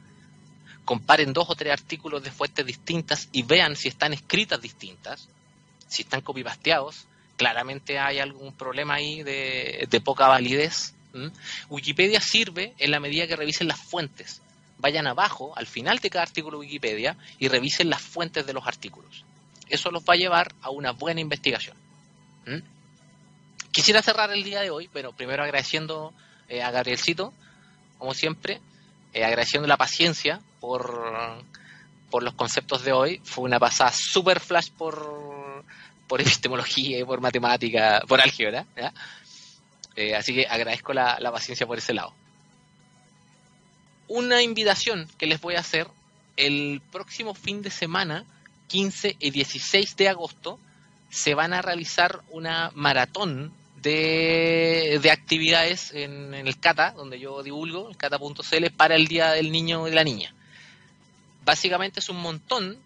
Comparen 0.85 1.33
dos 1.33 1.49
o 1.49 1.55
tres 1.55 1.73
artículos 1.73 2.23
de 2.23 2.31
fuentes 2.31 2.65
distintas 2.65 3.29
y 3.31 3.43
vean 3.43 3.75
si 3.75 3.87
están 3.87 4.13
escritas 4.13 4.61
distintas, 4.61 5.27
si 5.87 6.03
están 6.03 6.21
copipasteados, 6.21 7.05
claramente 7.37 7.99
hay 7.99 8.19
algún 8.19 8.53
problema 8.53 8.95
ahí 8.95 9.23
de, 9.23 10.01
poca 10.03 10.27
validez. 10.27 10.93
Wikipedia 11.69 12.21
sirve 12.21 12.73
en 12.77 12.91
la 12.91 12.99
medida 12.99 13.27
que 13.27 13.35
revisen 13.35 13.67
las 13.67 13.79
fuentes 13.79 14.41
vayan 14.79 15.07
abajo, 15.07 15.53
al 15.55 15.67
final 15.67 15.99
de 15.99 16.09
cada 16.09 16.23
artículo 16.23 16.57
de 16.57 16.65
Wikipedia, 16.65 17.17
y 17.37 17.47
revisen 17.47 17.89
las 17.89 18.01
fuentes 18.01 18.45
de 18.45 18.53
los 18.53 18.65
artículos. 18.65 19.23
Eso 19.67 19.91
los 19.91 20.03
va 20.03 20.13
a 20.13 20.17
llevar 20.17 20.53
a 20.61 20.71
una 20.71 20.91
buena 20.91 21.21
investigación. 21.21 21.77
¿Mm? 22.45 22.59
Quisiera 23.71 24.01
cerrar 24.01 24.31
el 24.31 24.43
día 24.43 24.61
de 24.61 24.71
hoy, 24.71 24.89
pero 24.91 25.11
primero 25.11 25.43
agradeciendo 25.43 26.13
eh, 26.50 26.62
a 26.62 26.72
Gabrielcito, 26.72 27.34
como 27.97 28.14
siempre, 28.14 28.60
eh, 29.14 29.24
agradeciendo 29.24 29.68
la 29.68 29.78
paciencia 29.78 30.41
por, 30.60 31.43
por 32.10 32.24
los 32.24 32.34
conceptos 32.34 32.84
de 32.84 32.91
hoy. 32.91 33.22
Fue 33.24 33.43
una 33.43 33.60
pasada 33.60 33.91
super 33.91 34.39
flash 34.39 34.72
por, 34.72 35.64
por 36.08 36.22
epistemología 36.22 37.00
y 37.00 37.04
por 37.04 37.22
matemática, 37.22 38.02
por 38.08 38.20
álgebra. 38.22 38.66
Eh, 39.95 40.16
así 40.16 40.34
que 40.34 40.47
agradezco 40.47 40.93
la 40.93 41.32
paciencia 41.32 41.66
por 41.66 41.78
ese 41.78 41.93
lado 41.93 42.14
una 44.10 44.41
invitación 44.41 45.08
que 45.18 45.28
les 45.28 45.39
voy 45.39 45.56
a 45.56 45.60
hacer 45.60 45.88
el 46.36 46.82
próximo 46.91 47.34
fin 47.34 47.62
de 47.62 47.70
semana, 47.70 48.26
15 48.68 49.16
y 49.20 49.30
16 49.30 49.95
de 49.95 50.10
agosto, 50.10 50.60
se 51.10 51.36
van 51.36 51.54
a 51.54 51.62
realizar 51.62 52.22
una 52.32 52.72
maratón 52.76 53.54
de, 53.82 55.09
actividades 55.11 55.93
en, 55.93 56.34
el 56.34 56.59
CATA, 56.59 56.91
donde 56.91 57.19
yo 57.19 57.43
divulgo, 57.43 57.89
el 57.89 57.97
cata.cl, 57.97 58.65
para 58.75 58.95
el 58.95 59.07
Día 59.07 59.32
del 59.32 59.51
Niño 59.51 59.88
y 59.88 59.91
la 59.91 60.03
Niña. 60.03 60.34
Básicamente 61.45 61.99
es 61.99 62.09
un 62.09 62.17
montón, 62.17 62.77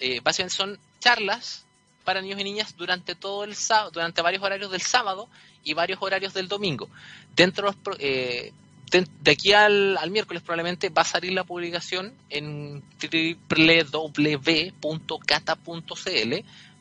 eh, 0.00 0.20
básicamente 0.22 0.56
son 0.56 0.78
charlas 1.00 1.64
para 2.04 2.20
niños 2.20 2.40
y 2.40 2.44
niñas 2.44 2.76
durante 2.76 3.14
todo 3.14 3.44
el 3.44 3.54
sábado, 3.54 3.90
durante 3.92 4.22
varios 4.22 4.42
horarios 4.42 4.70
del 4.70 4.82
sábado 4.82 5.28
y 5.62 5.74
varios 5.74 6.00
horarios 6.02 6.34
del 6.34 6.48
domingo. 6.48 6.88
Dentro 7.34 7.74
eh, 7.98 8.52
de 8.90 9.30
aquí 9.30 9.52
al, 9.52 9.98
miércoles 10.10 10.42
probablemente 10.42 10.88
va 10.88 11.02
a 11.02 11.06
salir 11.06 11.32
la 11.32 11.44
publicación 11.44 12.14
en 12.30 12.82
www.cata.cl. 13.00 14.04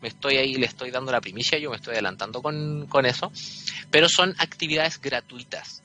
Me 0.03 0.09
estoy 0.09 0.35
ahí, 0.35 0.55
le 0.55 0.65
estoy 0.65 0.91
dando 0.91 1.13
la 1.13 1.21
primicia, 1.21 1.57
yo 1.57 1.69
me 1.69 1.77
estoy 1.77 1.93
adelantando 1.93 2.41
con, 2.41 2.87
con 2.87 3.05
eso. 3.05 3.31
Pero 3.89 4.09
son 4.09 4.35
actividades 4.37 4.99
gratuitas. 5.01 5.81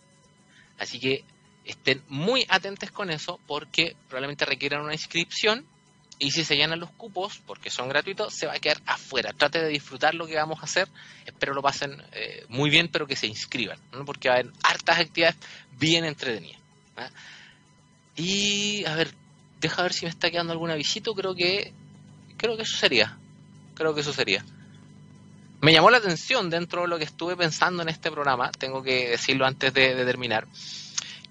Así 0.76 0.98
que 0.98 1.24
estén 1.64 2.02
muy 2.08 2.44
atentos 2.48 2.90
con 2.90 3.10
eso 3.10 3.38
porque 3.46 3.94
probablemente 4.08 4.44
requieran 4.44 4.82
una 4.82 4.92
inscripción 4.92 5.64
y 6.18 6.32
si 6.32 6.44
se 6.44 6.56
llenan 6.56 6.80
los 6.80 6.90
cupos, 6.90 7.40
porque 7.46 7.70
son 7.70 7.88
gratuitos, 7.88 8.34
se 8.34 8.46
va 8.46 8.54
a 8.54 8.58
quedar 8.58 8.82
afuera. 8.86 9.32
Trate 9.32 9.62
de 9.62 9.68
disfrutar 9.68 10.14
lo 10.14 10.26
que 10.26 10.34
vamos 10.34 10.58
a 10.60 10.64
hacer. 10.64 10.88
Espero 11.24 11.54
lo 11.54 11.62
pasen 11.62 12.02
eh, 12.10 12.44
muy 12.48 12.70
bien, 12.70 12.88
pero 12.88 13.06
que 13.06 13.14
se 13.14 13.28
inscriban, 13.28 13.78
porque 14.04 14.28
va 14.28 14.34
a 14.34 14.38
haber 14.40 14.52
hartas 14.64 14.98
actividades 14.98 15.36
bien 15.78 16.04
entretenidas. 16.04 16.60
¿ah? 16.96 17.08
Y 18.16 18.84
a 18.84 18.96
ver, 18.96 19.14
deja 19.60 19.82
ver 19.82 19.92
si 19.92 20.06
me 20.06 20.10
está 20.10 20.28
quedando 20.28 20.52
alguna 20.52 20.74
visita. 20.74 21.12
Creo 21.14 21.36
que, 21.36 21.72
creo 22.36 22.56
que 22.56 22.64
eso 22.64 22.76
sería. 22.76 23.16
Creo 23.79 23.95
que 23.95 24.03
eso 24.03 24.12
sería. 24.12 24.45
Me 25.62 25.72
llamó 25.72 25.89
la 25.91 25.97
atención 25.97 26.51
dentro 26.51 26.83
de 26.83 26.89
lo 26.89 26.99
que 26.99 27.05
estuve 27.05 27.35
pensando 27.35 27.83
en 27.83 27.89
este 27.89 28.11
programa, 28.11 28.53
tengo 28.53 28.83
que 28.83 29.09
decirlo 29.09 29.47
antes 29.47 29.72
de 29.72 30.05
terminar 30.05 30.47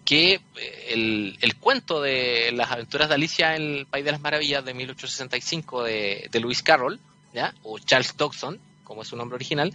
que 0.07 0.39
eh, 0.55 1.35
el, 1.41 1.55
cuento 1.59 2.01
de 2.01 2.53
las 2.53 2.71
aventuras 2.71 3.09
de 3.09 3.15
Alicia 3.15 3.57
en 3.57 3.79
el 3.79 3.85
País 3.85 4.05
de 4.05 4.13
las 4.13 4.21
Maravillas 4.21 4.63
de 4.63 4.73
1865 4.73 5.83
de, 5.83 6.29
de 6.31 6.39
Lewis 6.39 6.63
Carroll, 6.63 6.97
¿ya? 7.33 7.53
o 7.63 7.77
Charles 7.77 8.15
Dodson, 8.15 8.57
como 8.85 9.01
es 9.01 9.09
su 9.09 9.17
nombre 9.17 9.35
original, 9.35 9.73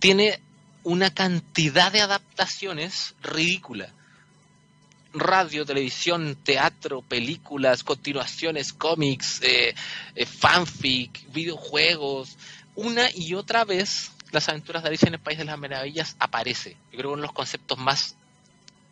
tiene 0.00 0.40
una 0.82 1.14
cantidad 1.14 1.92
de 1.92 2.00
adaptaciones 2.00 3.14
ridícula. 3.22 3.88
Radio, 5.14 5.64
televisión, 5.64 6.36
teatro, 6.42 7.02
películas, 7.02 7.84
continuaciones, 7.84 8.72
cómics, 8.72 9.40
eh, 9.42 9.74
eh, 10.14 10.26
fanfic, 10.26 11.30
videojuegos. 11.32 12.36
Una 12.74 13.08
y 13.14 13.34
otra 13.34 13.64
vez, 13.64 14.12
las 14.30 14.48
aventuras 14.48 14.82
de 14.82 14.88
Alicia 14.88 15.08
en 15.08 15.14
el 15.14 15.20
País 15.20 15.38
de 15.38 15.44
las 15.44 15.58
Maravillas 15.58 16.16
aparece. 16.18 16.76
Yo 16.90 16.98
creo 16.98 17.02
que 17.02 17.14
uno 17.14 17.22
de 17.22 17.28
los 17.28 17.32
conceptos 17.32 17.78
más 17.78 18.16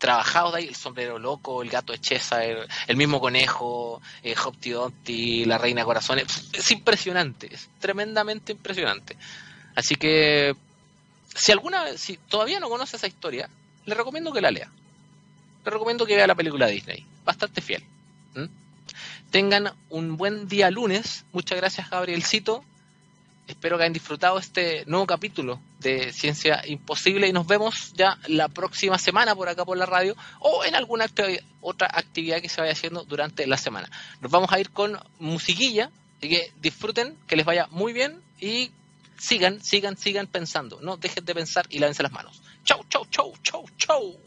trabajados 0.01 0.53
de 0.53 0.59
ahí, 0.59 0.67
el 0.67 0.75
sombrero 0.75 1.19
loco, 1.19 1.61
el 1.61 1.69
gato 1.69 1.93
de 1.93 1.99
Chesa, 1.99 2.43
el, 2.43 2.97
mismo 2.97 3.21
conejo, 3.21 4.01
eh, 4.23 4.35
Dumpty, 4.63 5.45
la 5.45 5.59
reina 5.59 5.85
corazones, 5.85 6.49
es 6.53 6.71
impresionante, 6.71 7.53
es 7.53 7.69
tremendamente 7.79 8.51
impresionante. 8.51 9.15
Así 9.75 9.95
que 9.95 10.55
si 11.35 11.51
alguna 11.51 11.97
si 11.97 12.17
todavía 12.17 12.59
no 12.59 12.67
conoce 12.67 12.97
esa 12.97 13.07
historia, 13.07 13.47
le 13.85 13.95
recomiendo 13.95 14.33
que 14.33 14.41
la 14.41 14.51
lea. 14.51 14.71
Le 15.63 15.71
recomiendo 15.71 16.05
que 16.05 16.15
vea 16.15 16.27
la 16.27 16.35
película 16.35 16.67
Disney, 16.67 17.05
bastante 17.23 17.61
fiel. 17.61 17.83
Tengan 19.29 19.71
un 19.89 20.17
buen 20.17 20.47
día 20.49 20.69
lunes. 20.69 21.23
Muchas 21.31 21.57
gracias, 21.57 21.89
Gabrielcito. 21.89 22.65
Espero 23.47 23.77
que 23.77 23.83
hayan 23.83 23.93
disfrutado 23.93 24.37
este 24.37 24.85
nuevo 24.87 25.05
capítulo 25.05 25.59
de 25.79 26.11
Ciencia 26.13 26.61
Imposible 26.65 27.27
y 27.27 27.33
nos 27.33 27.47
vemos 27.47 27.93
ya 27.93 28.17
la 28.27 28.49
próxima 28.49 28.97
semana 28.97 29.35
por 29.35 29.49
acá 29.49 29.65
por 29.65 29.77
la 29.77 29.85
radio 29.85 30.15
o 30.39 30.63
en 30.65 30.75
alguna 30.75 31.05
otra 31.61 31.87
actividad 31.93 32.41
que 32.41 32.49
se 32.49 32.61
vaya 32.61 32.73
haciendo 32.73 33.03
durante 33.03 33.47
la 33.47 33.57
semana. 33.57 33.89
Nos 34.19 34.31
vamos 34.31 34.51
a 34.51 34.59
ir 34.59 34.69
con 34.69 34.99
musiquilla, 35.19 35.91
así 36.17 36.29
que 36.29 36.51
disfruten, 36.61 37.17
que 37.27 37.35
les 37.35 37.45
vaya 37.45 37.67
muy 37.71 37.93
bien 37.93 38.21
y 38.39 38.71
sigan, 39.17 39.61
sigan, 39.63 39.97
sigan 39.97 40.27
pensando. 40.27 40.79
No 40.81 40.97
dejen 40.97 41.23
de 41.25 41.35
pensar 41.35 41.65
y 41.69 41.79
lávense 41.79 42.03
las 42.03 42.11
manos. 42.11 42.41
Chau, 42.63 42.83
chau, 42.89 43.05
chau, 43.09 43.33
chau, 43.43 43.65
chau. 43.77 44.17